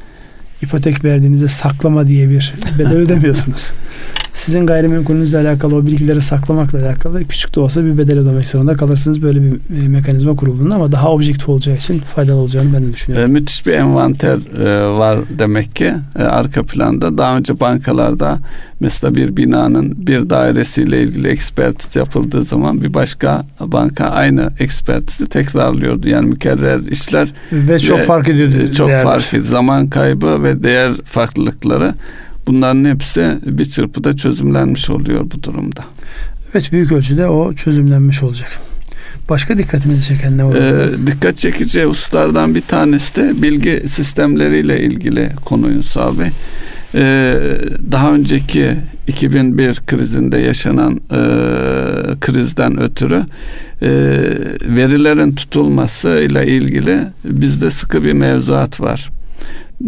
ipotek 0.62 1.04
verdiğinizde 1.04 1.48
saklama 1.48 2.06
diye 2.06 2.30
bir 2.30 2.54
bedel 2.78 2.96
ödemiyorsunuz. 2.96 3.72
Sizin 4.34 4.66
gayrimenkulünüzle 4.66 5.38
alakalı 5.38 5.76
o 5.76 5.86
bilgileri 5.86 6.22
saklamakla 6.22 6.78
alakalı 6.78 7.24
küçük 7.24 7.54
de 7.54 7.60
olsa 7.60 7.84
bir 7.84 7.98
bedel 7.98 8.18
ödemek 8.18 8.48
zorunda 8.48 8.74
kalırsınız. 8.74 9.22
Böyle 9.22 9.42
bir 9.42 9.82
e, 9.84 9.88
mekanizma 9.88 10.36
kurulduğunda 10.36 10.74
ama 10.74 10.92
daha 10.92 11.12
objektif 11.12 11.48
olacağı 11.48 11.76
için 11.76 11.98
faydalı 11.98 12.36
olacağını 12.36 12.72
ben 12.74 12.82
de 12.82 12.92
düşünüyorum. 12.92 13.30
E, 13.30 13.32
müthiş 13.32 13.66
bir 13.66 13.72
envanter 13.72 14.38
e, 14.66 14.98
var 14.98 15.18
demek 15.38 15.76
ki 15.76 15.92
e, 16.18 16.22
arka 16.22 16.62
planda. 16.62 17.18
Daha 17.18 17.36
önce 17.36 17.60
bankalarda 17.60 18.38
mesela 18.80 19.14
bir 19.14 19.36
binanın 19.36 20.06
bir 20.06 20.30
dairesiyle 20.30 21.02
ilgili 21.02 21.28
ekspertiz 21.28 21.96
yapıldığı 21.96 22.42
zaman 22.42 22.82
bir 22.82 22.94
başka 22.94 23.44
banka 23.60 24.04
aynı 24.04 24.50
ekspertizi 24.58 25.28
tekrarlıyordu. 25.28 26.08
Yani 26.08 26.26
mükerrer 26.26 26.80
işler 26.80 27.28
ve 27.52 27.78
çok 27.78 27.98
ve, 27.98 28.02
fark 28.02 28.28
ediyordu. 28.28 28.54
E, 28.62 28.72
çok 28.72 28.88
değerler. 28.88 29.04
fark 29.04 29.28
ediyor. 29.28 29.44
Zaman 29.44 29.90
kaybı 29.90 30.42
ve 30.42 30.62
değer 30.62 30.92
farklılıkları 31.04 31.94
Bunların 32.46 32.84
hepsi 32.84 33.38
bir 33.46 33.64
çırpıda 33.64 34.16
çözümlenmiş 34.16 34.90
oluyor 34.90 35.26
bu 35.34 35.42
durumda. 35.42 35.84
Evet 36.52 36.72
büyük 36.72 36.92
ölçüde 36.92 37.26
o 37.28 37.54
çözümlenmiş 37.54 38.22
olacak. 38.22 38.60
Başka 39.28 39.58
dikkatinizi 39.58 40.08
çeken 40.08 40.38
ne 40.38 40.44
var? 40.44 40.54
Ee, 40.54 41.06
dikkat 41.06 41.36
çekici 41.36 41.84
hususlardan 41.84 42.54
bir 42.54 42.60
tanesi 42.60 43.16
de 43.16 43.42
bilgi 43.42 43.88
sistemleriyle 43.88 44.82
ilgili 44.82 45.30
konu 45.44 45.70
Ünsal 45.70 46.18
Bey. 46.18 46.28
Ee, 46.94 47.34
daha 47.92 48.12
önceki 48.12 48.76
2001 49.08 49.80
krizinde 49.86 50.38
yaşanan 50.38 50.92
e, 50.96 51.20
krizden 52.20 52.80
ötürü 52.80 53.24
e, 53.82 53.88
verilerin 54.66 55.34
tutulması 55.34 56.08
ile 56.08 56.46
ilgili 56.46 57.00
bizde 57.24 57.70
sıkı 57.70 58.04
bir 58.04 58.12
mevzuat 58.12 58.80
var. 58.80 59.10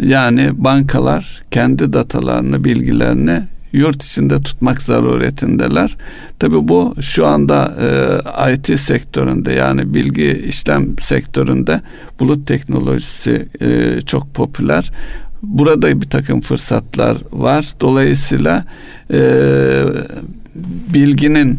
Yani 0.02 0.50
bankalar 0.54 1.42
kendi 1.50 1.92
datalarını, 1.92 2.64
bilgilerini 2.64 3.42
yurt 3.72 4.02
içinde 4.02 4.42
tutmak 4.42 4.82
zaruretindeler. 4.82 5.96
Tabi 6.38 6.68
bu 6.68 6.94
şu 7.00 7.26
anda 7.26 7.74
e, 8.46 8.52
IT 8.52 8.80
sektöründe 8.80 9.52
yani 9.52 9.94
bilgi 9.94 10.44
işlem 10.48 10.98
sektöründe 10.98 11.80
bulut 12.20 12.46
teknolojisi 12.46 13.48
e, 13.60 14.00
çok 14.00 14.34
popüler. 14.34 14.92
Burada 15.42 16.00
bir 16.00 16.10
takım 16.10 16.40
fırsatlar 16.40 17.16
var. 17.32 17.72
Dolayısıyla 17.80 18.64
e, 19.12 19.20
bilginin 20.94 21.58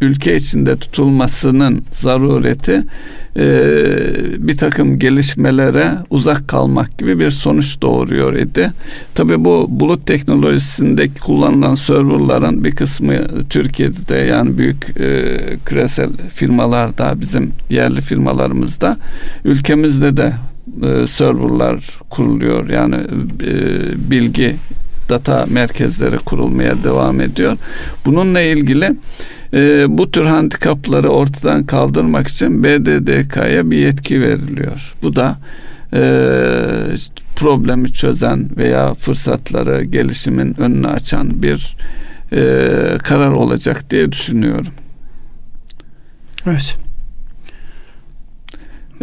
ülke 0.00 0.36
içinde 0.36 0.76
tutulmasının 0.76 1.84
zarureti 1.92 2.82
e, 3.36 3.46
bir 4.38 4.56
takım 4.56 4.98
gelişmelere 4.98 5.90
uzak 6.10 6.48
kalmak 6.48 6.98
gibi 6.98 7.18
bir 7.18 7.30
sonuç 7.30 7.82
doğuruyor 7.82 8.32
idi. 8.32 8.72
Tabii 9.14 9.44
bu 9.44 9.66
bulut 9.70 10.06
teknolojisindeki 10.06 11.20
kullanılan 11.20 11.74
serverların 11.74 12.64
bir 12.64 12.76
kısmı 12.76 13.14
Türkiye'de 13.50 14.08
de 14.08 14.16
yani 14.16 14.58
büyük 14.58 15.00
e, 15.00 15.36
küresel 15.66 16.10
firmalarda 16.34 17.20
bizim 17.20 17.52
yerli 17.70 18.00
firmalarımızda 18.00 18.96
ülkemizde 19.44 20.16
de 20.16 20.32
e, 20.82 21.06
serverlar 21.06 22.00
kuruluyor 22.10 22.68
yani 22.68 22.96
e, 23.46 24.10
bilgi 24.10 24.56
data 25.08 25.46
merkezleri 25.48 26.18
kurulmaya 26.18 26.84
devam 26.84 27.20
ediyor. 27.20 27.56
Bununla 28.06 28.40
ilgili 28.40 28.96
e, 29.54 29.84
bu 29.88 30.10
tür 30.10 30.24
handikapları 30.24 31.08
ortadan 31.08 31.66
kaldırmak 31.66 32.28
için 32.28 32.64
BDDK'ya 32.64 33.70
bir 33.70 33.78
yetki 33.78 34.20
veriliyor. 34.20 34.94
Bu 35.02 35.16
da 35.16 35.36
e, 35.92 36.00
problemi 37.36 37.92
çözen 37.92 38.56
veya 38.56 38.94
fırsatları 38.94 39.84
gelişimin 39.84 40.60
önünü 40.60 40.88
açan 40.88 41.42
bir 41.42 41.76
e, 42.32 42.98
karar 42.98 43.30
olacak 43.30 43.90
diye 43.90 44.12
düşünüyorum. 44.12 44.72
Evet. 46.46 46.76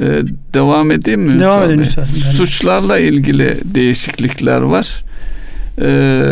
Ee, 0.01 0.22
devam 0.54 0.91
edeyim 0.91 1.22
mi? 1.22 1.39
Devam 1.39 1.72
edin 1.72 1.78
lütfen. 1.78 2.04
Suçlarla 2.32 2.99
ilgili 2.99 3.58
değişiklikler 3.66 4.62
var. 4.62 5.04
Ee, 5.82 6.24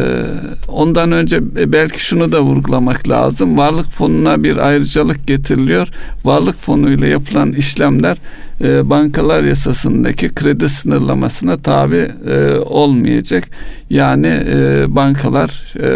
ondan 0.67 1.11
önce 1.11 1.55
belki 1.73 2.05
şunu 2.05 2.31
da 2.31 2.41
vurgulamak 2.41 3.09
lazım. 3.09 3.57
Varlık 3.57 3.91
fonuna 3.91 4.43
bir 4.43 4.57
ayrıcalık 4.57 5.27
getiriliyor. 5.27 5.87
Varlık 6.25 6.61
fonu 6.61 6.91
ile 6.91 7.07
yapılan 7.07 7.51
işlemler 7.51 8.17
e, 8.63 8.89
bankalar 8.89 9.43
yasasındaki 9.43 10.33
kredi 10.35 10.69
sınırlamasına 10.69 11.57
tabi 11.57 12.11
e, 12.29 12.55
olmayacak. 12.55 13.43
Yani 13.89 14.27
e, 14.27 14.85
bankalar 14.95 15.73
e, 15.79 15.89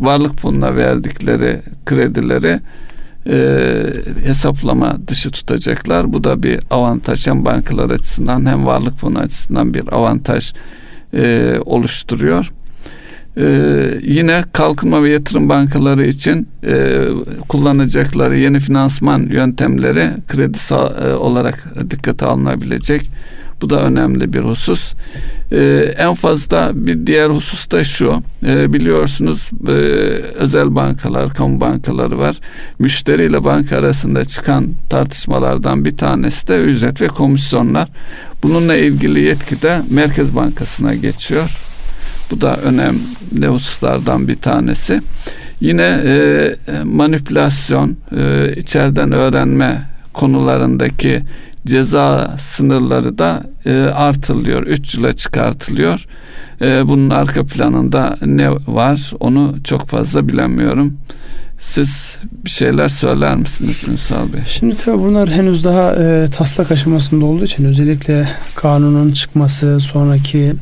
varlık 0.00 0.40
fonuna 0.40 0.76
verdikleri 0.76 1.60
kredileri 1.86 2.60
e, 3.26 3.38
hesaplama 4.24 4.96
dışı 5.08 5.30
tutacaklar. 5.30 6.12
Bu 6.12 6.24
da 6.24 6.42
bir 6.42 6.60
avantaj 6.70 7.26
hem 7.26 7.44
bankalar 7.44 7.90
açısından 7.90 8.46
hem 8.46 8.66
varlık 8.66 8.98
fonu 8.98 9.18
açısından 9.18 9.74
bir 9.74 9.92
avantaj 9.92 10.52
e, 11.16 11.56
oluşturuyor. 11.64 12.50
Ee, 13.38 14.00
yine 14.02 14.44
kalkınma 14.52 15.02
ve 15.02 15.10
yatırım 15.10 15.48
bankaları 15.48 16.06
için 16.06 16.48
e, 16.66 17.02
kullanacakları 17.48 18.38
yeni 18.38 18.60
finansman 18.60 19.20
yöntemleri 19.20 20.10
kredi 20.28 20.58
e, 21.04 21.12
olarak 21.12 21.74
dikkate 21.90 22.26
alınabilecek. 22.26 23.10
Bu 23.62 23.70
da 23.70 23.82
önemli 23.82 24.32
bir 24.32 24.40
husus. 24.40 24.92
Ee, 25.52 25.94
en 25.98 26.14
fazla 26.14 26.70
bir 26.74 27.06
diğer 27.06 27.30
husus 27.30 27.70
da 27.70 27.84
şu. 27.84 28.22
Ee, 28.46 28.72
biliyorsunuz 28.72 29.50
e, 29.68 29.70
özel 30.34 30.74
bankalar, 30.74 31.34
kamu 31.34 31.60
bankaları 31.60 32.18
var. 32.18 32.36
Müşteri 32.78 33.24
ile 33.24 33.44
banka 33.44 33.76
arasında 33.76 34.24
çıkan 34.24 34.68
tartışmalardan 34.90 35.84
bir 35.84 35.96
tanesi 35.96 36.48
de 36.48 36.58
ücret 36.58 37.00
ve 37.00 37.08
komisyonlar. 37.08 37.88
Bununla 38.42 38.76
ilgili 38.76 39.20
yetki 39.20 39.62
de 39.62 39.82
Merkez 39.90 40.36
Bankası'na 40.36 40.94
geçiyor. 40.94 41.73
Bu 42.34 42.40
da 42.40 42.56
önemli 42.56 43.46
hususlardan 43.46 44.28
bir 44.28 44.36
tanesi. 44.36 45.02
Yine 45.60 45.82
e, 46.04 46.54
manipülasyon, 46.84 47.96
e, 48.16 48.52
içeriden 48.56 49.12
öğrenme 49.12 49.82
konularındaki 50.12 51.22
ceza 51.66 52.36
sınırları 52.38 53.18
da 53.18 53.42
e, 53.66 53.72
artırılıyor. 53.78 54.62
3 54.62 54.94
yıla 54.94 55.12
çıkartılıyor. 55.12 56.06
E, 56.60 56.88
bunun 56.88 57.10
arka 57.10 57.46
planında 57.46 58.16
ne 58.26 58.50
var 58.50 59.12
onu 59.20 59.54
çok 59.64 59.88
fazla 59.88 60.28
bilemiyorum. 60.28 60.96
Siz 61.60 62.16
bir 62.44 62.50
şeyler 62.50 62.88
söyler 62.88 63.36
misiniz 63.36 63.82
Ünsal 63.88 64.32
Bey? 64.32 64.40
Şimdi 64.46 64.76
tabii 64.76 64.98
bunlar 64.98 65.28
henüz 65.28 65.64
daha 65.64 65.94
e, 65.94 66.26
taslak 66.30 66.70
aşamasında 66.70 67.24
olduğu 67.24 67.44
için 67.44 67.64
özellikle 67.64 68.28
kanunun 68.54 69.12
çıkması, 69.12 69.80
sonraki 69.80 70.54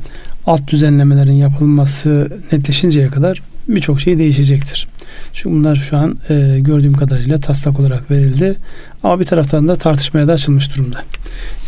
alt 0.47 0.69
düzenlemelerin 0.69 1.33
yapılması 1.33 2.39
netleşinceye 2.53 3.09
kadar 3.09 3.43
birçok 3.69 4.01
şey 4.01 4.19
değişecektir. 4.19 4.89
Çünkü 5.33 5.57
bunlar 5.57 5.77
şu 5.77 5.97
an 5.97 6.19
e, 6.31 6.57
gördüğüm 6.59 6.93
kadarıyla 6.93 7.41
taslak 7.41 7.81
olarak 7.81 8.11
verildi. 8.11 8.55
Ama 9.03 9.21
bir 9.21 9.25
taraftan 9.25 9.69
da 9.69 9.77
tartışmaya 9.77 10.29
da 10.29 10.33
açılmış 10.33 10.77
durumda. 10.77 11.03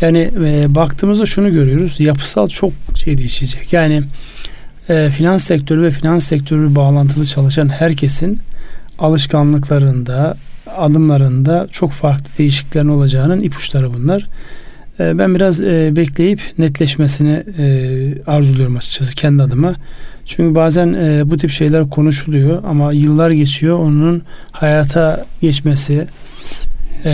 Yani 0.01 0.31
e, 0.45 0.75
baktığımızda 0.75 1.25
şunu 1.25 1.51
görüyoruz. 1.51 1.99
Yapısal 1.99 2.47
çok 2.47 2.73
şey 2.95 3.17
değişecek. 3.17 3.73
Yani 3.73 4.03
e, 4.89 5.09
finans 5.09 5.43
sektörü 5.43 5.83
ve 5.83 5.91
finans 5.91 6.25
sektörü 6.25 6.75
bağlantılı 6.75 7.25
çalışan 7.25 7.69
herkesin 7.69 8.39
alışkanlıklarında, 8.99 10.37
adımlarında 10.77 11.67
çok 11.71 11.91
farklı 11.91 12.25
değişikliklerin 12.37 12.87
olacağının 12.87 13.39
ipuçları 13.39 13.93
bunlar. 13.93 14.27
E, 14.99 15.17
ben 15.17 15.35
biraz 15.35 15.61
e, 15.61 15.95
bekleyip 15.95 16.41
netleşmesini 16.57 17.43
e, 17.57 17.65
arzuluyorum 18.27 18.75
açıkçası 18.75 19.15
kendi 19.15 19.43
adıma. 19.43 19.75
Çünkü 20.25 20.55
bazen 20.55 20.93
e, 20.93 21.21
bu 21.25 21.37
tip 21.37 21.51
şeyler 21.51 21.89
konuşuluyor 21.89 22.63
ama 22.63 22.93
yıllar 22.93 23.31
geçiyor. 23.31 23.79
Onun 23.79 24.21
hayata 24.51 25.25
geçmesi, 25.41 26.07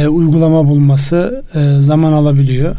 uygulama 0.09 0.67
bulması 0.67 1.43
zaman 1.79 2.13
alabiliyor. 2.13 2.75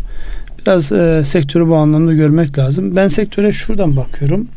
Biraz 0.60 0.84
sektörü 1.28 1.68
bu 1.68 1.76
anlamda 1.76 2.14
görmek 2.14 2.58
lazım. 2.58 2.96
Ben 2.96 3.08
sektöre 3.08 3.52
şuradan 3.52 3.96
bakıyorum. 3.96 4.48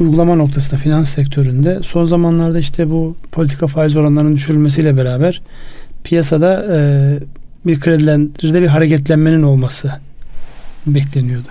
Uygulama 0.00 0.34
noktasında 0.34 0.80
finans 0.80 1.08
sektöründe 1.08 1.78
son 1.82 2.04
zamanlarda 2.04 2.58
işte 2.58 2.90
bu 2.90 3.16
politika 3.32 3.66
faiz 3.66 3.96
oranlarının 3.96 4.34
düşürülmesiyle 4.34 4.96
beraber 4.96 5.42
piyasada 6.04 6.66
bir 7.66 7.80
kredilendirde 7.80 8.62
bir 8.62 8.66
hareketlenmenin 8.66 9.42
olması 9.42 9.92
bekleniyordu 10.86 11.48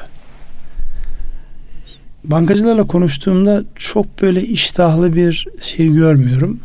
bankacılarla 2.27 2.83
konuştuğumda 2.83 3.63
çok 3.75 4.21
böyle 4.21 4.41
iştahlı 4.41 5.15
bir 5.15 5.47
şey 5.61 5.87
görmüyorum. 5.87 6.59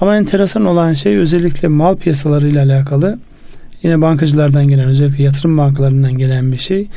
Ama 0.00 0.16
enteresan 0.16 0.64
olan 0.64 0.94
şey 0.94 1.16
özellikle 1.16 1.68
mal 1.68 1.96
piyasaları 1.96 2.48
ile 2.48 2.60
alakalı 2.60 3.18
yine 3.82 4.02
bankacılardan 4.02 4.68
gelen 4.68 4.88
özellikle 4.88 5.24
yatırım 5.24 5.58
bankalarından 5.58 6.18
gelen 6.18 6.52
bir 6.52 6.58
şey. 6.58 6.88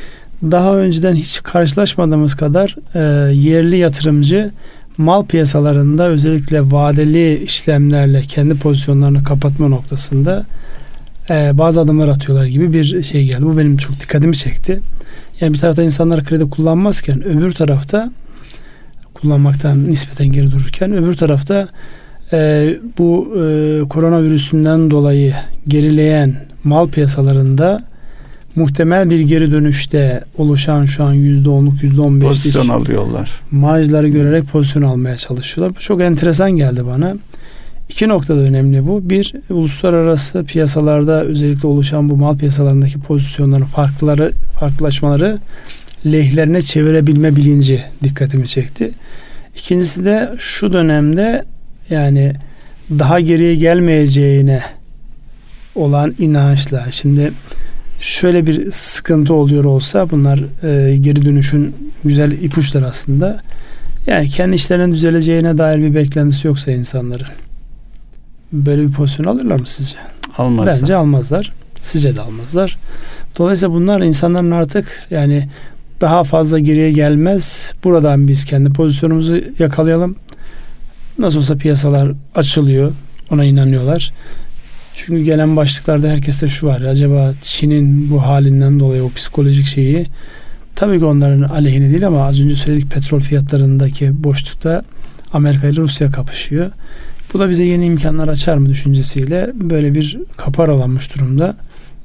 Daha 0.42 0.76
önceden 0.76 1.14
hiç 1.14 1.42
karşılaşmadığımız 1.42 2.34
kadar 2.34 2.76
e, 2.94 3.32
yerli 3.32 3.76
yatırımcı 3.76 4.50
mal 4.98 5.26
piyasalarında 5.26 6.08
özellikle 6.08 6.70
vadeli 6.70 7.42
işlemlerle 7.42 8.20
kendi 8.20 8.54
pozisyonlarını 8.54 9.24
kapatma 9.24 9.68
noktasında 9.68 10.46
e, 11.30 11.58
bazı 11.58 11.80
adımlar 11.80 12.08
atıyorlar 12.08 12.46
gibi 12.46 12.72
bir 12.72 13.02
şey 13.02 13.24
geldi. 13.24 13.42
Bu 13.42 13.58
benim 13.58 13.76
çok 13.76 14.00
dikkatimi 14.00 14.36
çekti. 14.36 14.80
Yani 15.40 15.54
bir 15.54 15.58
tarafta 15.58 15.82
insanlar 15.82 16.24
kredi 16.24 16.50
kullanmazken 16.50 17.24
öbür 17.24 17.52
tarafta 17.52 18.10
kullanmaktan 19.14 19.90
nispeten 19.90 20.32
geri 20.32 20.50
dururken 20.50 20.92
öbür 20.92 21.14
tarafta 21.14 21.68
e, 22.32 22.70
bu 22.98 23.34
e, 23.36 23.88
koronavirüsünden 23.88 24.90
dolayı 24.90 25.34
gerileyen 25.68 26.46
mal 26.64 26.88
piyasalarında 26.88 27.84
muhtemel 28.56 29.10
bir 29.10 29.20
geri 29.20 29.52
dönüşte 29.52 30.24
oluşan 30.38 30.84
şu 30.84 31.04
an 31.04 31.12
yüzde 31.12 31.48
onluk 31.48 31.82
yüzde 31.82 32.00
on 32.00 32.20
beşlik 32.20 32.28
pozisyon 32.28 32.68
alıyorlar. 32.68 33.30
Marjları 33.50 34.08
görerek 34.08 34.44
pozisyon 34.44 34.82
almaya 34.82 35.16
çalışıyorlar. 35.16 35.76
Bu 35.76 35.80
çok 35.80 36.00
enteresan 36.00 36.50
geldi 36.50 36.86
bana. 36.86 37.16
İki 37.88 38.08
noktada 38.08 38.40
önemli 38.40 38.86
bu. 38.86 39.10
Bir, 39.10 39.32
uluslararası 39.50 40.44
piyasalarda 40.44 41.24
özellikle 41.24 41.68
oluşan 41.68 42.08
bu 42.08 42.16
mal 42.16 42.38
piyasalarındaki 42.38 43.00
pozisyonların 43.00 43.64
farkları, 43.64 44.32
farklılaşmaları 44.60 45.38
lehlerine 46.06 46.62
çevirebilme 46.62 47.36
bilinci 47.36 47.84
dikkatimi 48.04 48.48
çekti. 48.48 48.90
İkincisi 49.56 50.04
de 50.04 50.34
şu 50.38 50.72
dönemde 50.72 51.44
yani 51.90 52.32
daha 52.90 53.20
geriye 53.20 53.54
gelmeyeceğine 53.54 54.62
olan 55.74 56.14
inançla. 56.18 56.86
Şimdi 56.90 57.32
şöyle 58.00 58.46
bir 58.46 58.70
sıkıntı 58.70 59.34
oluyor 59.34 59.64
olsa 59.64 60.10
bunlar 60.10 60.38
e, 60.62 60.96
geri 60.96 61.24
dönüşün 61.24 61.76
güzel 62.04 62.32
ipuçları 62.32 62.86
aslında. 62.86 63.40
Yani 64.06 64.28
kendi 64.28 64.56
işlerinin 64.56 64.92
düzeleceğine 64.92 65.58
dair 65.58 65.78
bir 65.78 65.94
beklentisi 65.94 66.46
yoksa 66.46 66.72
insanların 66.72 67.26
böyle 68.52 68.82
bir 68.82 68.92
pozisyon 68.92 69.26
alırlar 69.26 69.60
mı 69.60 69.66
sizce? 69.66 69.96
Almazlar. 70.38 70.78
Bence 70.80 70.94
almazlar. 70.94 71.52
Sizce 71.82 72.16
de 72.16 72.20
almazlar. 72.20 72.78
Dolayısıyla 73.38 73.74
bunlar 73.74 74.00
insanların 74.00 74.50
artık 74.50 75.02
yani 75.10 75.48
daha 76.00 76.24
fazla 76.24 76.58
geriye 76.58 76.92
gelmez. 76.92 77.72
Buradan 77.84 78.28
biz 78.28 78.44
kendi 78.44 78.70
pozisyonumuzu 78.70 79.40
yakalayalım. 79.58 80.16
Nasıl 81.18 81.38
olsa 81.38 81.56
piyasalar 81.56 82.12
açılıyor. 82.34 82.92
Ona 83.30 83.44
inanıyorlar. 83.44 84.12
Çünkü 84.94 85.22
gelen 85.22 85.56
başlıklarda 85.56 86.08
herkeste 86.08 86.48
şu 86.48 86.66
var. 86.66 86.80
Acaba 86.80 87.32
Çin'in 87.42 88.10
bu 88.10 88.22
halinden 88.22 88.80
dolayı 88.80 89.04
o 89.04 89.10
psikolojik 89.10 89.66
şeyi 89.66 90.06
tabii 90.74 90.98
ki 90.98 91.04
onların 91.04 91.42
aleyhine 91.42 91.90
değil 91.90 92.06
ama 92.06 92.26
az 92.26 92.42
önce 92.42 92.54
söyledik 92.54 92.90
petrol 92.90 93.20
fiyatlarındaki 93.20 94.24
boşlukta 94.24 94.82
Amerika 95.32 95.66
ile 95.66 95.76
Rusya 95.76 96.10
kapışıyor. 96.10 96.70
Bu 97.34 97.38
da 97.38 97.50
bize 97.50 97.64
yeni 97.64 97.86
imkanlar 97.86 98.28
açar 98.28 98.56
mı 98.56 98.68
düşüncesiyle 98.68 99.50
böyle 99.54 99.94
bir 99.94 100.18
kapı 100.36 100.62
aralanmış 100.62 101.16
durumda. 101.16 101.56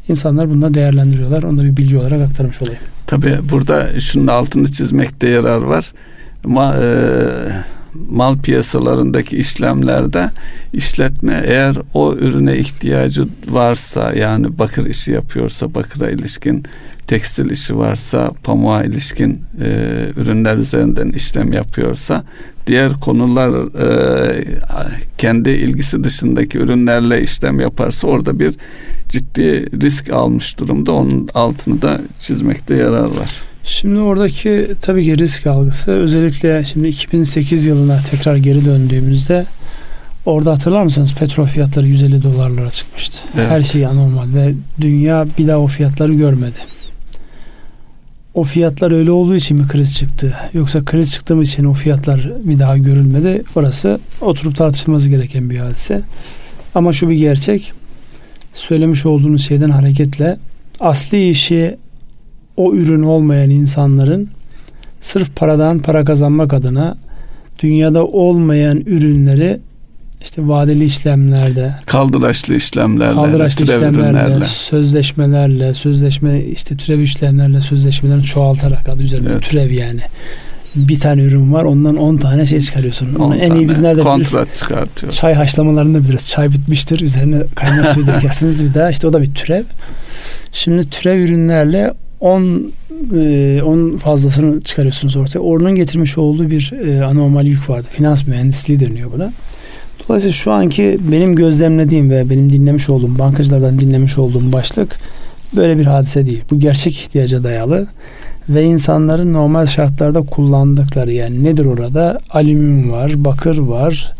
İnsanlar 0.07 0.49
bunu 0.49 0.73
değerlendiriyorlar. 0.73 1.43
Onu 1.43 1.57
da 1.57 1.63
bir 1.63 1.77
bilgi 1.77 1.97
olarak 1.97 2.21
aktarmış 2.21 2.61
olayım. 2.61 2.79
Tabii 3.07 3.37
burada 3.51 3.99
şunun 3.99 4.27
altını 4.27 4.71
çizmekte 4.71 5.29
yarar 5.29 5.61
var. 5.61 5.93
Ma, 6.43 6.75
e, 6.75 6.87
mal 8.09 8.37
piyasalarındaki 8.37 9.37
işlemlerde 9.37 10.29
işletme 10.73 11.43
eğer 11.45 11.77
o 11.93 12.13
ürüne 12.13 12.57
ihtiyacı 12.57 13.27
varsa 13.49 14.13
yani 14.13 14.59
bakır 14.59 14.85
işi 14.85 15.11
yapıyorsa 15.11 15.73
bakıra 15.73 16.09
ilişkin 16.09 16.63
tekstil 17.07 17.49
işi 17.49 17.77
varsa 17.77 18.31
pamuğa 18.43 18.83
ilişkin 18.83 19.41
e, 19.61 19.69
ürünler 20.17 20.57
üzerinden 20.57 21.09
işlem 21.09 21.53
yapıyorsa 21.53 22.23
diğer 22.67 22.93
konular 22.93 23.49
e, 23.81 24.45
kendi 25.17 25.49
ilgisi 25.49 26.03
dışındaki 26.03 26.57
ürünlerle 26.57 27.21
işlem 27.21 27.59
yaparsa 27.59 28.07
orada 28.07 28.39
bir 28.39 28.55
ciddi 29.09 29.81
risk 29.81 30.09
almış 30.09 30.59
durumda. 30.59 30.91
Onun 30.91 31.29
altını 31.33 31.81
da 31.81 32.01
çizmekte 32.19 32.75
yarar 32.75 33.05
var. 33.05 33.31
Şimdi 33.63 33.99
oradaki 33.99 34.71
tabii 34.81 35.05
ki 35.05 35.17
risk 35.17 35.47
algısı 35.47 35.91
özellikle 35.91 36.63
şimdi 36.63 36.87
2008 36.87 37.65
yılına 37.65 37.99
tekrar 38.11 38.35
geri 38.35 38.65
döndüğümüzde 38.65 39.45
orada 40.25 40.51
hatırlar 40.51 40.83
mısınız 40.83 41.13
petrol 41.13 41.45
fiyatları 41.45 41.87
150 41.87 42.23
dolarlara 42.23 42.69
çıkmıştı. 42.69 43.17
Evet. 43.37 43.49
Her 43.49 43.63
şey 43.63 43.85
anormal 43.85 44.33
ve 44.35 44.53
dünya 44.81 45.27
bir 45.37 45.47
daha 45.47 45.57
o 45.57 45.67
fiyatları 45.67 46.13
görmedi 46.13 46.59
o 48.33 48.43
fiyatlar 48.43 48.91
öyle 48.91 49.11
olduğu 49.11 49.35
için 49.35 49.57
mi 49.57 49.67
kriz 49.67 49.97
çıktı? 49.97 50.33
Yoksa 50.53 50.85
kriz 50.85 51.11
çıktığı 51.11 51.41
için 51.41 51.63
o 51.63 51.73
fiyatlar 51.73 52.31
bir 52.43 52.59
daha 52.59 52.77
görülmedi? 52.77 53.43
Orası 53.55 53.99
oturup 54.21 54.57
tartışılması 54.57 55.09
gereken 55.09 55.49
bir 55.49 55.57
hadise. 55.57 56.01
Ama 56.75 56.93
şu 56.93 57.09
bir 57.09 57.15
gerçek. 57.15 57.71
Söylemiş 58.53 59.05
olduğunuz 59.05 59.47
şeyden 59.47 59.69
hareketle 59.69 60.37
asli 60.79 61.29
işi 61.29 61.77
o 62.57 62.73
ürün 62.73 63.03
olmayan 63.03 63.49
insanların 63.49 64.29
sırf 64.99 65.35
paradan 65.35 65.79
para 65.79 66.03
kazanmak 66.05 66.53
adına 66.53 66.97
dünyada 67.59 68.05
olmayan 68.05 68.77
ürünleri 68.77 69.59
işte 70.23 70.47
vadeli 70.47 70.85
işlemlerde, 70.85 71.75
kaldıraçlı 71.85 72.55
işlemlerle, 72.55 73.13
kaldıraçlı 73.13 73.65
işlemlerle, 73.65 74.45
sözleşmelerle, 74.45 75.73
sözleşme 75.73 76.41
işte 76.41 76.77
türev 76.77 76.99
işlemlerle 76.99 77.61
sözleşmelerini 77.61 78.23
çoğaltarak 78.23 78.89
adı 78.89 79.03
üzerinde 79.03 79.29
evet. 79.31 79.43
türev 79.43 79.71
yani. 79.71 80.01
Bir 80.75 80.99
tane 80.99 81.21
ürün 81.21 81.53
var 81.53 81.63
ondan 81.63 81.97
10 81.97 82.17
tane 82.17 82.45
şey 82.45 82.59
çıkarıyorsun. 82.59 83.15
Onu 83.15 83.35
en 83.35 83.55
iyi 83.55 83.69
biz 83.69 83.79
nerede 83.79 84.01
kontrat 84.01 84.45
biliriz? 84.45 84.59
çıkartıyor. 84.59 85.11
Çay 85.11 85.33
haşlamalarında 85.33 86.03
biliriz. 86.03 86.29
Çay 86.29 86.51
bitmiştir. 86.51 86.99
Üzerine 86.99 87.41
kaynar 87.55 87.85
suyu 87.85 88.07
dökersiniz 88.07 88.63
bir 88.63 88.73
daha. 88.73 88.89
İşte 88.89 89.07
o 89.07 89.13
da 89.13 89.21
bir 89.21 89.33
türev. 89.33 89.63
Şimdi 90.51 90.89
türev 90.89 91.19
ürünlerle 91.19 91.91
10 92.19 92.73
10 93.11 93.95
e, 93.95 93.97
fazlasını 93.97 94.61
çıkarıyorsunuz 94.61 95.15
ortaya. 95.15 95.39
Onun 95.39 95.75
getirmiş 95.75 96.17
olduğu 96.17 96.49
bir 96.49 96.71
e, 96.71 97.05
anormal 97.05 97.45
yük 97.45 97.69
vardı. 97.69 97.87
Finans 97.91 98.27
mühendisliği 98.27 98.79
deniyor 98.79 99.11
buna. 99.11 99.33
Dolayısıyla 100.07 100.33
şu 100.33 100.51
anki 100.51 100.97
benim 101.11 101.35
gözlemlediğim 101.35 102.09
ve 102.09 102.29
benim 102.29 102.51
dinlemiş 102.51 102.89
olduğum, 102.89 103.19
bankacılardan 103.19 103.79
dinlemiş 103.79 104.17
olduğum 104.17 104.51
başlık 104.51 104.99
böyle 105.55 105.77
bir 105.77 105.85
hadise 105.85 106.25
değil. 106.25 106.43
Bu 106.51 106.59
gerçek 106.59 106.97
ihtiyaca 106.97 107.43
dayalı 107.43 107.87
ve 108.49 108.63
insanların 108.63 109.33
normal 109.33 109.65
şartlarda 109.65 110.21
kullandıkları 110.21 111.13
yani 111.13 111.43
nedir 111.43 111.65
orada? 111.65 112.19
Alüminyum 112.29 112.91
var, 112.91 113.25
bakır 113.25 113.57
var, 113.57 114.13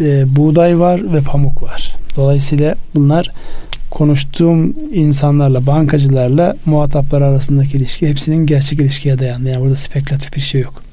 e, 0.00 0.36
buğday 0.36 0.78
var 0.78 1.12
ve 1.12 1.20
pamuk 1.20 1.62
var. 1.62 1.96
Dolayısıyla 2.16 2.74
bunlar 2.94 3.30
konuştuğum 3.90 4.74
insanlarla, 4.92 5.66
bankacılarla 5.66 6.56
muhataplar 6.66 7.22
arasındaki 7.22 7.76
ilişki 7.76 8.08
hepsinin 8.08 8.46
gerçek 8.46 8.80
ilişkiye 8.80 9.18
dayandı. 9.18 9.48
Yani 9.48 9.62
burada 9.62 9.76
spekülatif 9.76 10.36
bir 10.36 10.40
şey 10.40 10.60
yok. 10.60 10.83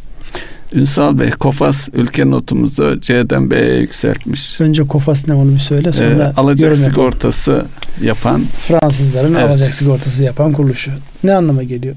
Ünsal 0.73 1.19
Bey, 1.19 1.29
Kofas 1.29 1.89
ülke 1.93 2.29
notumuzu 2.29 3.01
C'den 3.01 3.51
B'ye 3.51 3.79
yükseltmiş. 3.79 4.61
Önce 4.61 4.83
Kofas 4.83 5.27
ne 5.27 5.33
onu 5.33 5.53
bir 5.53 5.59
söyle 5.59 5.93
sonra 5.93 6.33
ee, 6.37 6.39
alacak 6.39 6.75
sigortası 6.75 7.65
yapan 8.03 8.41
Fransızların 8.67 9.33
evet. 9.33 9.49
alacak 9.49 9.73
sigortası 9.73 10.23
yapan 10.23 10.53
kuruluşu. 10.53 10.91
Ne 11.23 11.33
anlama 11.33 11.63
geliyor? 11.63 11.95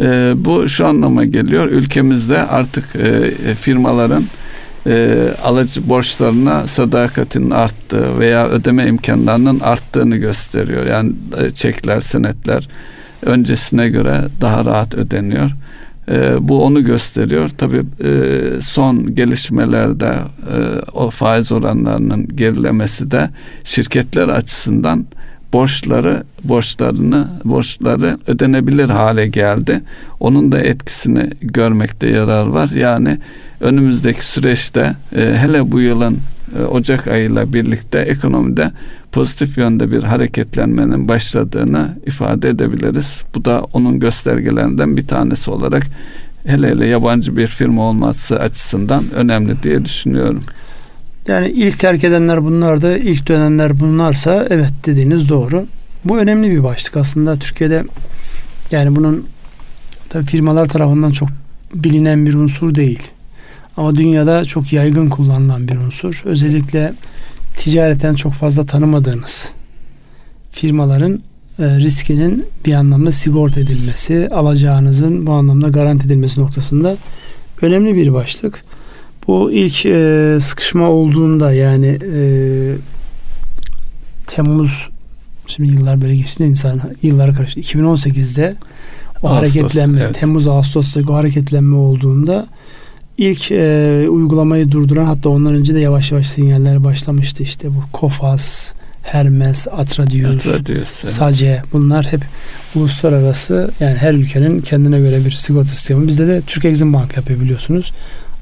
Ee, 0.00 0.32
bu 0.36 0.68
şu 0.68 0.86
anlama 0.86 1.24
geliyor. 1.24 1.66
Ülkemizde 1.66 2.38
artık 2.38 2.84
e, 2.96 3.54
firmaların 3.54 4.24
e, 4.86 5.16
alıcı 5.44 5.88
borçlarına 5.88 6.66
sadakatinin 6.66 7.50
arttığı 7.50 8.18
veya 8.18 8.48
ödeme 8.48 8.86
imkanlarının 8.86 9.60
arttığını 9.60 10.16
gösteriyor. 10.16 10.86
Yani 10.86 11.12
e, 11.42 11.50
çekler, 11.50 12.00
senetler 12.00 12.68
öncesine 13.22 13.88
göre 13.88 14.20
daha 14.40 14.64
rahat 14.64 14.94
ödeniyor. 14.94 15.50
E, 16.10 16.48
bu 16.48 16.64
onu 16.64 16.84
gösteriyor. 16.84 17.50
Tabii 17.58 17.82
e, 18.04 18.10
son 18.62 19.14
gelişmelerde 19.14 20.14
e, 20.52 20.80
o 20.92 21.10
faiz 21.10 21.52
oranlarının 21.52 22.28
gerilemesi 22.36 23.10
de 23.10 23.30
şirketler 23.64 24.28
açısından 24.28 25.06
borçları 25.52 26.24
borçlarını 26.44 27.28
borçları 27.44 28.18
ödenebilir 28.26 28.88
hale 28.88 29.26
geldi. 29.26 29.82
Onun 30.20 30.52
da 30.52 30.60
etkisini 30.60 31.30
görmekte 31.40 32.08
yarar 32.08 32.46
var. 32.46 32.70
Yani 32.70 33.18
önümüzdeki 33.60 34.26
süreçte 34.26 34.96
e, 35.16 35.20
hele 35.38 35.72
bu 35.72 35.80
yılın 35.80 36.18
e, 36.58 36.62
Ocak 36.62 37.06
ayıyla 37.06 37.52
birlikte 37.52 37.98
ekonomide 37.98 38.70
pozitif 39.16 39.58
yönde 39.58 39.90
bir 39.90 40.02
hareketlenmenin 40.02 41.08
başladığını 41.08 41.98
ifade 42.06 42.48
edebiliriz. 42.48 43.22
Bu 43.34 43.44
da 43.44 43.62
onun 43.72 44.00
göstergelerinden 44.00 44.96
bir 44.96 45.06
tanesi 45.06 45.50
olarak 45.50 45.86
hele 46.46 46.68
hele 46.68 46.86
yabancı 46.86 47.36
bir 47.36 47.46
firma 47.46 47.82
olması 47.82 48.40
açısından 48.40 49.10
önemli 49.10 49.62
diye 49.62 49.84
düşünüyorum. 49.84 50.42
Yani 51.28 51.48
ilk 51.50 51.78
terk 51.78 52.04
edenler 52.04 52.44
bunlar 52.44 52.82
da 52.82 52.98
ilk 52.98 53.28
dönenler 53.28 53.80
bunlarsa 53.80 54.46
evet 54.50 54.72
dediğiniz 54.86 55.28
doğru. 55.28 55.66
Bu 56.04 56.18
önemli 56.18 56.50
bir 56.50 56.64
başlık 56.64 56.96
aslında 56.96 57.36
Türkiye'de 57.36 57.84
yani 58.70 58.96
bunun 58.96 59.26
tabii 60.08 60.26
firmalar 60.26 60.66
tarafından 60.66 61.10
çok 61.10 61.28
bilinen 61.74 62.26
bir 62.26 62.34
unsur 62.34 62.74
değil. 62.74 63.02
Ama 63.76 63.96
dünyada 63.96 64.44
çok 64.44 64.72
yaygın 64.72 65.08
kullanılan 65.08 65.68
bir 65.68 65.76
unsur. 65.76 66.22
Özellikle 66.24 66.92
ticareten 67.56 68.14
çok 68.14 68.32
fazla 68.32 68.66
tanımadığınız 68.66 69.52
firmaların 70.50 71.20
e, 71.58 71.76
riskinin 71.76 72.44
bir 72.66 72.74
anlamda 72.74 73.12
sigorta 73.12 73.60
edilmesi, 73.60 74.28
alacağınızın 74.32 75.26
bu 75.26 75.32
anlamda 75.32 75.68
garanti 75.68 76.06
edilmesi 76.06 76.40
noktasında 76.40 76.96
önemli 77.62 77.96
bir 77.96 78.14
başlık. 78.14 78.64
Bu 79.26 79.52
ilk 79.52 79.86
e, 79.86 80.38
sıkışma 80.40 80.90
olduğunda 80.90 81.52
yani 81.52 81.98
e, 82.14 82.20
Temmuz 84.26 84.88
şimdi 85.46 85.72
yıllar 85.72 86.00
böyle 86.00 86.16
geçince 86.16 86.46
insan 86.46 86.80
yıllara 87.02 87.32
karıştı. 87.32 87.60
2018'de 87.60 88.54
o 89.22 89.28
Ağustos, 89.28 89.42
hareketlenme 89.42 90.00
evet. 90.00 90.14
Temmuz 90.14 90.48
Ağustos'ta 90.48 91.00
o 91.08 91.14
hareketlenme 91.14 91.76
olduğunda 91.76 92.46
ilk 93.18 93.50
e, 93.50 94.06
uygulamayı 94.10 94.70
durduran 94.72 95.04
hatta 95.04 95.28
ondan 95.28 95.54
önce 95.54 95.74
de 95.74 95.80
yavaş 95.80 96.12
yavaş 96.12 96.26
sinyaller 96.26 96.84
başlamıştı. 96.84 97.42
işte 97.42 97.68
bu 97.68 97.82
Kofas, 97.92 98.72
Hermes, 99.02 99.68
Atradius, 99.68 100.46
Atradius 100.46 100.88
Sace 100.88 101.62
bunlar 101.72 102.06
hep 102.06 102.20
uluslararası 102.74 103.70
yani 103.80 103.96
her 103.96 104.14
ülkenin 104.14 104.60
kendine 104.60 105.00
göre 105.00 105.24
bir 105.24 105.30
sigorta 105.30 105.68
sistemi. 105.68 106.08
Bizde 106.08 106.28
de 106.28 106.40
Türk 106.40 106.64
Exim 106.64 106.92
Bank 106.92 107.16
yapıyor 107.16 107.40
biliyorsunuz. 107.40 107.92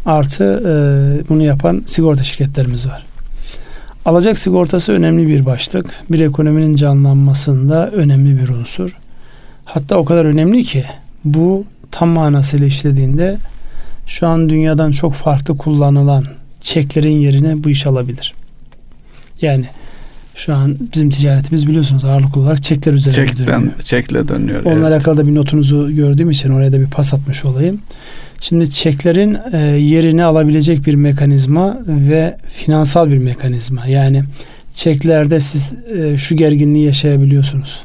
Artı 0.06 0.44
e, 0.44 1.28
bunu 1.28 1.42
yapan 1.42 1.82
sigorta 1.86 2.22
şirketlerimiz 2.22 2.86
var. 2.86 3.06
Alacak 4.04 4.38
sigortası 4.38 4.92
önemli 4.92 5.28
bir 5.28 5.46
başlık. 5.46 5.86
Bir 6.10 6.20
ekonominin 6.20 6.74
canlanmasında 6.74 7.90
önemli 7.90 8.42
bir 8.42 8.48
unsur. 8.48 8.96
Hatta 9.64 9.96
o 9.96 10.04
kadar 10.04 10.24
önemli 10.24 10.64
ki 10.64 10.84
bu 11.24 11.64
tam 11.90 12.08
manasıyla 12.08 12.66
işlediğinde 12.66 13.36
şu 14.06 14.26
an 14.26 14.48
dünyadan 14.48 14.90
çok 14.90 15.14
farklı 15.14 15.56
kullanılan 15.56 16.24
çeklerin 16.60 17.16
yerine 17.16 17.64
bu 17.64 17.70
iş 17.70 17.86
alabilir. 17.86 18.34
Yani 19.42 19.64
şu 20.34 20.54
an 20.54 20.76
bizim 20.94 21.10
ticaretimiz 21.10 21.66
biliyorsunuz 21.66 22.04
ağırlıklı 22.04 22.40
olarak 22.40 22.62
çekler 22.62 22.92
üzerinde 22.92 23.26
Çekten, 23.26 23.46
dönüyor. 23.46 23.80
Çekle 23.84 24.28
dönüyor. 24.28 24.64
Onunla 24.64 24.78
evet. 24.78 24.92
alakalı 24.92 25.16
da 25.16 25.26
bir 25.26 25.34
notunuzu 25.34 25.94
gördüğüm 25.94 26.30
için 26.30 26.50
oraya 26.50 26.72
da 26.72 26.80
bir 26.80 26.86
pas 26.86 27.14
atmış 27.14 27.44
olayım. 27.44 27.80
Şimdi 28.40 28.70
çeklerin 28.70 29.38
e, 29.52 29.58
yerini 29.58 30.24
alabilecek 30.24 30.86
bir 30.86 30.94
mekanizma 30.94 31.78
ve 31.86 32.36
finansal 32.48 33.10
bir 33.10 33.18
mekanizma. 33.18 33.86
Yani 33.86 34.24
çeklerde 34.74 35.40
siz 35.40 35.74
e, 35.96 36.18
şu 36.18 36.36
gerginliği 36.36 36.86
yaşayabiliyorsunuz. 36.86 37.84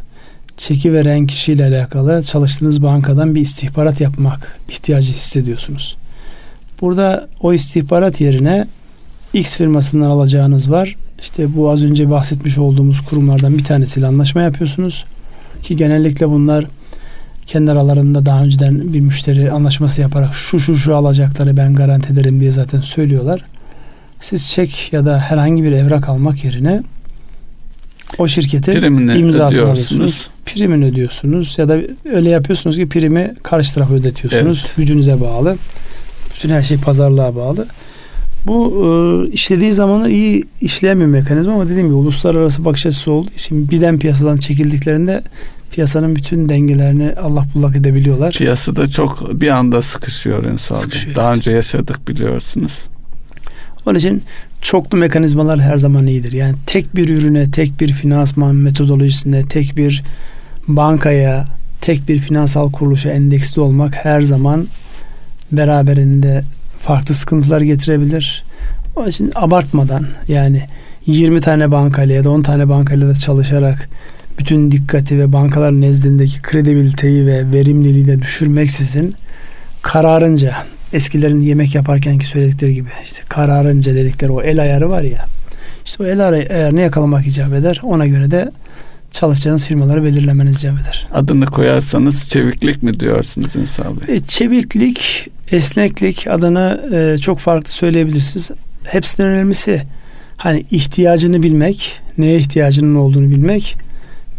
Çeki 0.57 0.93
veren 0.93 1.27
kişiyle 1.27 1.65
alakalı 1.65 2.23
çalıştığınız 2.23 2.83
bankadan 2.83 3.35
bir 3.35 3.41
istihbarat 3.41 4.01
yapmak 4.01 4.59
ihtiyacı 4.69 5.11
hissediyorsunuz. 5.11 5.97
Burada 6.81 7.27
o 7.41 7.53
istihbarat 7.53 8.21
yerine 8.21 8.67
X 9.33 9.57
firmasından 9.57 10.09
alacağınız 10.09 10.71
var. 10.71 10.95
İşte 11.21 11.55
bu 11.55 11.69
az 11.69 11.83
önce 11.83 12.09
bahsetmiş 12.09 12.57
olduğumuz 12.57 13.01
kurumlardan 13.01 13.57
bir 13.57 13.63
tanesiyle 13.63 14.07
anlaşma 14.07 14.41
yapıyorsunuz. 14.41 15.05
Ki 15.63 15.75
genellikle 15.75 16.29
bunlar 16.29 16.65
kendi 17.45 17.71
aralarında 17.71 18.25
daha 18.25 18.43
önceden 18.43 18.93
bir 18.93 18.99
müşteri 18.99 19.51
anlaşması 19.51 20.01
yaparak 20.01 20.33
şu 20.33 20.59
şu 20.59 20.75
şu 20.75 20.95
alacakları 20.95 21.57
ben 21.57 21.75
garanti 21.75 22.13
ederim 22.13 22.39
diye 22.39 22.51
zaten 22.51 22.81
söylüyorlar. 22.81 23.45
Siz 24.19 24.49
çek 24.49 24.93
ya 24.93 25.05
da 25.05 25.19
herhangi 25.19 25.63
bir 25.63 25.71
evrak 25.71 26.09
almak 26.09 26.43
yerine 26.43 26.83
o 28.17 28.27
şirketin 28.27 28.73
Primini 28.73 29.17
imzasını 29.17 29.69
alıyorsunuz. 29.69 30.27
Primini 30.45 30.85
ödüyorsunuz 30.85 31.55
ya 31.57 31.69
da 31.69 31.77
öyle 32.13 32.29
yapıyorsunuz 32.29 32.75
ki 32.75 32.89
primi 32.89 33.33
karşı 33.43 33.73
tarafa 33.73 33.93
ödetiyorsunuz. 33.93 34.63
Evet. 34.65 34.75
Gücünüze 34.77 35.21
bağlı. 35.21 35.57
Bütün 36.39 36.49
her 36.49 36.63
şey 36.63 36.77
pazarlığa 36.77 37.35
bağlı. 37.35 37.67
Bu 38.47 38.85
e, 38.85 39.31
işlediği 39.31 39.73
zamanlar 39.73 40.09
iyi 40.09 40.43
işleyen 40.61 40.99
bir 40.99 41.05
mekanizma 41.05 41.53
ama 41.53 41.65
dediğim 41.65 41.87
gibi 41.87 41.95
uluslararası 41.95 42.65
bakış 42.65 42.85
açısı 42.85 43.11
olduğu 43.11 43.31
için 43.31 43.69
birden 43.69 43.99
piyasadan 43.99 44.37
çekildiklerinde 44.37 45.23
piyasanın 45.71 46.15
bütün 46.15 46.49
dengelerini 46.49 47.13
Allah 47.21 47.45
bullak 47.53 47.75
edebiliyorlar. 47.75 48.33
Piyasada 48.33 48.87
çok 48.87 49.41
bir 49.41 49.47
anda 49.47 49.81
sıkışıyor 49.81 50.43
Ünsal 50.43 50.75
sıkışıyor, 50.75 51.15
Daha 51.15 51.27
evet. 51.27 51.37
önce 51.37 51.51
yaşadık 51.51 52.07
biliyorsunuz. 52.07 52.77
Onun 53.85 53.99
için 53.99 54.23
çoklu 54.61 54.97
mekanizmalar 54.97 55.59
her 55.59 55.77
zaman 55.77 56.07
iyidir. 56.07 56.31
Yani 56.31 56.55
tek 56.65 56.95
bir 56.95 57.09
ürüne, 57.09 57.51
tek 57.51 57.79
bir 57.81 57.93
finansman 57.93 58.55
metodolojisinde, 58.55 59.43
tek 59.43 59.77
bir 59.77 60.03
bankaya, 60.67 61.47
tek 61.81 62.09
bir 62.09 62.19
finansal 62.19 62.71
kuruluşa 62.71 63.09
endeksli 63.09 63.61
olmak 63.61 64.05
her 64.05 64.21
zaman 64.21 64.67
beraberinde 65.51 66.43
farklı 66.79 67.13
sıkıntılar 67.13 67.61
getirebilir. 67.61 68.43
Onun 68.95 69.07
için 69.07 69.31
abartmadan 69.35 70.07
yani 70.27 70.63
20 71.05 71.41
tane 71.41 71.71
bankayla 71.71 72.15
ya 72.15 72.23
da 72.23 72.29
10 72.29 72.41
tane 72.41 72.69
bankayla 72.69 73.07
da 73.07 73.13
çalışarak 73.13 73.89
bütün 74.39 74.71
dikkati 74.71 75.19
ve 75.19 75.33
bankalar 75.33 75.71
nezdindeki 75.81 76.41
kredibiliteyi 76.41 77.25
ve 77.25 77.51
verimliliği 77.53 78.07
de 78.07 78.21
düşürmeksizin 78.21 79.15
kararınca 79.81 80.55
eskilerin 80.93 81.41
yemek 81.41 81.75
yaparkenki 81.75 82.25
söyledikleri 82.25 82.73
gibi 82.73 82.89
işte 83.05 83.21
kararınca 83.29 83.95
dedikleri 83.95 84.31
o 84.31 84.41
el 84.41 84.61
ayarı 84.61 84.89
var 84.89 85.01
ya. 85.01 85.25
İşte 85.85 86.03
o 86.03 86.05
el 86.05 86.27
ayarını 86.27 86.81
yakalamak 86.81 87.27
icap 87.27 87.53
eder. 87.53 87.81
Ona 87.83 88.07
göre 88.07 88.31
de 88.31 88.51
çalışacağınız 89.11 89.65
firmaları 89.65 90.03
belirlemeniz 90.03 90.57
icap 90.57 90.81
eder. 90.81 91.07
Adını 91.13 91.45
koyarsanız 91.45 92.29
çeviklik 92.29 92.83
mi 92.83 92.99
diyorsunuz 92.99 93.55
Ünsal 93.55 93.85
Bey? 93.85 94.15
E, 94.15 94.19
çeviklik, 94.19 95.27
esneklik 95.51 96.27
adını 96.27 96.89
e, 96.93 97.17
çok 97.17 97.39
farklı 97.39 97.71
söyleyebilirsiniz. 97.71 98.51
Hepsinden 98.83 99.31
önemlisi 99.31 99.83
hani 100.37 100.65
ihtiyacını 100.71 101.43
bilmek, 101.43 102.01
neye 102.17 102.37
ihtiyacının 102.37 102.95
olduğunu 102.95 103.29
bilmek, 103.29 103.77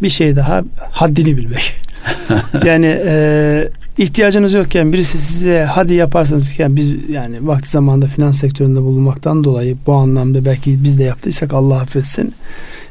bir 0.03 0.09
şey 0.09 0.37
daha 0.37 0.64
haddini 0.91 1.37
bilmek. 1.37 1.75
yani 2.64 3.01
e, 3.07 3.68
ihtiyacınız 3.99 4.55
yokken 4.55 4.93
birisi 4.93 5.18
size 5.18 5.64
hadi 5.64 5.95
yaparsınız 5.95 6.59
yani 6.59 6.77
biz 6.77 6.93
yani 7.09 7.47
vakti 7.47 7.71
zamanda 7.71 8.07
finans 8.07 8.41
sektöründe 8.41 8.81
bulunmaktan 8.81 9.45
dolayı 9.45 9.77
bu 9.87 9.93
anlamda 9.93 10.45
belki 10.45 10.85
biz 10.85 10.99
de 10.99 11.03
yaptıysak 11.03 11.55
Allah 11.55 11.81
affetsin. 11.81 12.35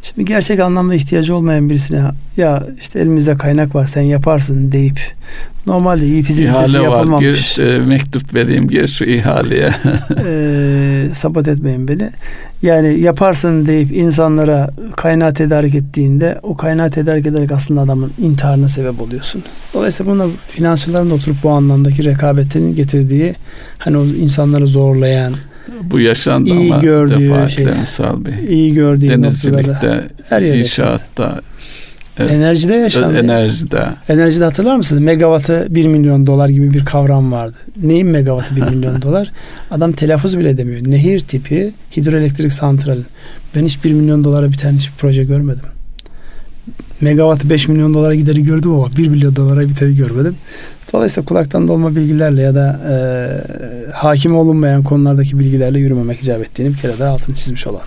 Şimdi 0.02 0.26
gerçek 0.26 0.60
anlamda 0.60 0.96
ihtiyacı 0.96 1.36
olmayan 1.36 1.70
birisine 1.70 2.02
ya 2.38 2.68
işte 2.80 3.00
elimizde 3.00 3.38
kaynak 3.38 3.76
var 3.76 3.88
sen 3.88 4.02
yaparsın 4.02 4.72
deyip 4.72 5.00
normalde 5.66 6.06
iyi 6.06 6.24
fizik 6.24 6.46
İhale 6.46 6.88
var 6.88 7.20
gir 7.20 7.58
e, 7.60 7.80
mektup 7.80 8.34
vereyim 8.34 8.68
gir 8.68 8.88
şu 8.88 9.04
ihaleye. 9.04 9.74
e, 10.26 11.10
sabot 11.14 11.48
etmeyin 11.48 11.88
beni. 11.88 12.10
Yani 12.62 13.00
yaparsın 13.00 13.66
deyip 13.66 13.92
insanlara 13.92 14.70
kaynağı 14.96 15.34
tedarik 15.34 15.76
ettiğinde 15.76 16.40
o 16.44 16.58
kaynağı 16.58 16.92
tedarik 16.92 17.26
ederek 17.26 17.52
aslında 17.52 17.82
adamın 17.82 18.12
intiharına 18.18 18.68
sebep 18.68 19.02
oluyorsun. 19.02 19.44
Dolayısıyla 19.74 20.14
buna 20.14 20.26
finansçıların 20.50 21.10
da 21.10 21.14
oturup 21.14 21.44
bu 21.44 21.50
anlamdaki 21.50 22.04
rekabetinin 22.04 22.76
getirdiği 22.76 23.36
hani 23.78 23.98
o 23.98 24.06
insanları 24.06 24.68
zorlayan 24.68 25.34
bu 25.84 26.00
yaşandı 26.00 26.50
iyi 26.50 26.74
ama 26.74 26.84
gördüğü 26.84 27.50
şey, 27.50 27.66
Ünsal 27.66 28.26
Bey. 28.26 28.34
İyi 28.48 28.74
gördüğü 28.74 29.10
Denizcilikte, 29.10 30.10
her 30.30 30.42
inşaatta, 30.42 31.42
Evet. 32.20 32.32
Enerjide 32.32 32.74
yaşandı. 32.74 33.18
Enerjide. 33.18 33.86
Enerjide 34.10 34.44
hatırlar 34.44 34.76
mısınız? 34.76 35.02
Megawattı 35.02 35.68
1 35.70 35.88
milyon 35.88 36.28
dolar 36.28 36.50
gibi 36.50 36.74
bir 36.74 36.86
kavram 36.86 37.32
vardı. 37.32 37.56
Neyin 37.84 38.08
megawattı 38.08 38.56
1 38.56 38.62
milyon 38.62 39.02
dolar? 39.02 39.32
Adam 39.72 39.92
telaffuz 39.92 40.40
bile 40.40 40.50
edemiyor. 40.50 40.82
Nehir 40.88 41.20
tipi 41.20 41.72
hidroelektrik 41.98 42.54
santral. 42.54 42.98
Ben 43.56 43.66
hiç 43.66 43.84
1 43.84 43.94
milyon 43.94 44.24
dolara 44.24 44.52
biten 44.52 44.74
hiçbir 44.74 44.94
proje 44.98 45.24
görmedim. 45.24 45.64
Megawattı 47.02 47.50
5 47.50 47.68
milyon 47.68 47.94
dolara 47.94 48.16
gideri 48.16 48.44
gördüm 48.44 48.72
ama 48.72 48.88
1 48.98 49.08
milyon 49.08 49.36
dolara 49.36 49.62
biteri 49.62 49.96
görmedim. 49.96 50.36
Dolayısıyla 50.94 51.26
kulaktan 51.26 51.68
dolma 51.68 51.96
bilgilerle 51.96 52.42
ya 52.42 52.56
da 52.56 52.80
e, 52.90 52.94
hakim 53.92 54.36
olunmayan 54.36 54.84
konulardaki 54.84 55.40
bilgilerle 55.40 55.80
yürümemek 55.80 56.22
icap 56.22 56.42
ettiğini 56.42 56.74
bir 56.74 56.78
kere 56.78 57.00
daha 57.00 57.14
altını 57.14 57.36
çizmiş 57.36 57.68
olan. 57.68 57.84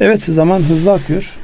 Evet 0.00 0.22
zaman 0.22 0.60
hızlı 0.60 0.92
akıyor. 0.92 1.36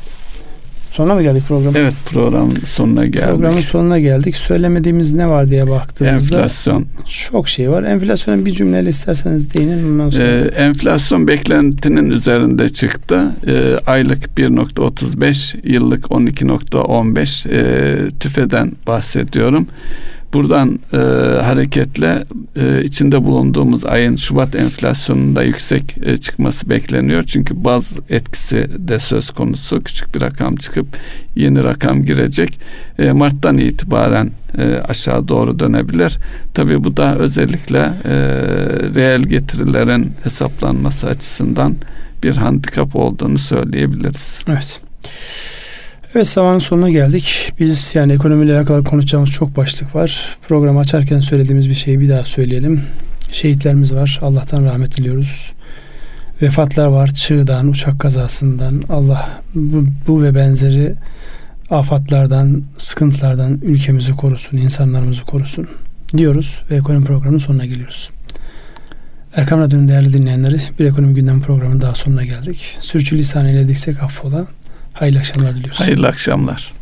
Sonuna 0.97 1.15
mı 1.15 1.23
geldik 1.23 1.43
program? 1.49 1.77
Evet 1.77 1.95
programın 2.07 2.59
sonuna 2.65 3.07
geldik. 3.07 3.29
Programın 3.29 3.61
sonuna 3.61 3.99
geldik. 3.99 4.37
Söylemediğimiz 4.37 5.15
ne 5.15 5.29
var 5.29 5.51
diye 5.51 5.71
baktığımızda 5.71 6.37
enflasyon. 6.37 6.87
Çok 7.31 7.49
şey 7.49 7.71
var. 7.71 7.83
Enflasyona 7.83 8.47
bir 8.47 8.51
cümleyle 8.51 8.91
isterseniz 8.91 9.55
değinin 9.55 9.93
ondan 9.93 10.11
sonra. 10.11 10.25
Ee, 10.25 10.47
enflasyon 10.57 11.29
beklentinin 11.29 12.11
üzerinde 12.11 12.69
çıktı. 12.69 13.23
Ee, 13.47 13.77
aylık 13.87 14.39
1.35, 14.39 15.73
yıllık 15.73 16.05
12.15 16.05 17.49
ee, 17.51 18.11
tüfeden 18.21 18.73
bahsediyorum. 18.87 19.67
Buradan 20.37 20.79
e, 20.93 20.97
hareketle 21.43 22.25
e, 22.57 22.85
içinde 22.85 23.25
bulunduğumuz 23.25 23.85
ayın 23.85 24.17
Şubat 24.17 24.55
enflasyonunda 24.55 25.43
yüksek 25.43 25.97
e, 26.03 26.17
çıkması 26.17 26.71
bekleniyor. 26.71 27.23
Çünkü 27.23 27.65
baz 27.65 27.99
etkisi 28.11 28.69
de 28.79 28.99
söz 28.99 29.31
konusu. 29.31 29.83
Küçük 29.83 30.15
bir 30.15 30.21
rakam 30.21 30.57
çıkıp 30.57 30.87
yeni 31.37 31.65
rakam 31.65 32.03
girecek. 32.03 32.61
E, 32.99 33.13
Mart'tan 33.13 33.59
itibaren 33.59 34.31
e, 34.59 34.75
aşağı 34.89 35.29
doğru 35.29 35.59
dönebilir. 35.59 36.19
Tabii 36.55 36.85
bu 36.85 36.97
da 36.97 37.17
özellikle 37.17 37.79
e, 38.05 38.15
reel 38.95 39.23
getirilerin 39.23 40.13
hesaplanması 40.23 41.07
açısından 41.07 41.75
bir 42.23 42.37
handikap 42.37 42.97
olduğunu 42.97 43.39
söyleyebiliriz. 43.39 44.39
Evet. 44.49 44.81
Evet 46.15 46.29
zamanın 46.29 46.59
sonuna 46.59 46.91
geldik. 46.91 47.53
Biz 47.61 47.95
yani 47.95 48.13
ekonomiyle 48.13 48.57
alakalı 48.57 48.85
konuşacağımız 48.85 49.31
çok 49.31 49.57
başlık 49.57 49.95
var. 49.95 50.37
Programı 50.49 50.81
açarken 50.81 51.21
söylediğimiz 51.21 51.69
bir 51.69 51.75
şeyi 51.75 52.01
bir 52.01 52.09
daha 52.09 52.25
söyleyelim. 52.25 52.83
Şehitlerimiz 53.31 53.95
var. 53.95 54.19
Allah'tan 54.23 54.65
rahmet 54.65 54.97
diliyoruz. 54.97 55.53
Vefatlar 56.43 56.87
var. 56.87 57.09
Çığdan, 57.09 57.69
uçak 57.69 58.01
kazasından. 58.01 58.83
Allah 58.89 59.41
bu, 59.55 59.85
bu 60.07 60.23
ve 60.23 60.35
benzeri 60.35 60.95
afatlardan, 61.71 62.63
sıkıntılardan 62.79 63.61
ülkemizi 63.63 64.13
korusun, 64.17 64.59
insanlarımızı 64.59 65.25
korusun 65.25 65.69
diyoruz 66.17 66.63
ve 66.71 66.77
ekonomi 66.77 67.05
programının 67.05 67.39
sonuna 67.39 67.65
geliyoruz. 67.65 68.11
Erkam 69.37 69.61
Radyo'nun 69.61 69.89
değerli 69.89 70.13
dinleyenleri 70.13 70.61
bir 70.79 70.85
ekonomi 70.85 71.15
gündem 71.15 71.43
programının 71.43 71.81
daha 71.81 71.95
sonuna 71.95 72.25
geldik. 72.25 72.77
Sürçülisan 72.81 73.47
eylediksek 73.47 74.03
affola. 74.03 74.47
Hayırlı 74.97 75.19
akşamlar 75.19 75.55
diliyoruz. 75.55 75.81
Hayırlı 75.81 76.09
akşamlar. 76.09 76.73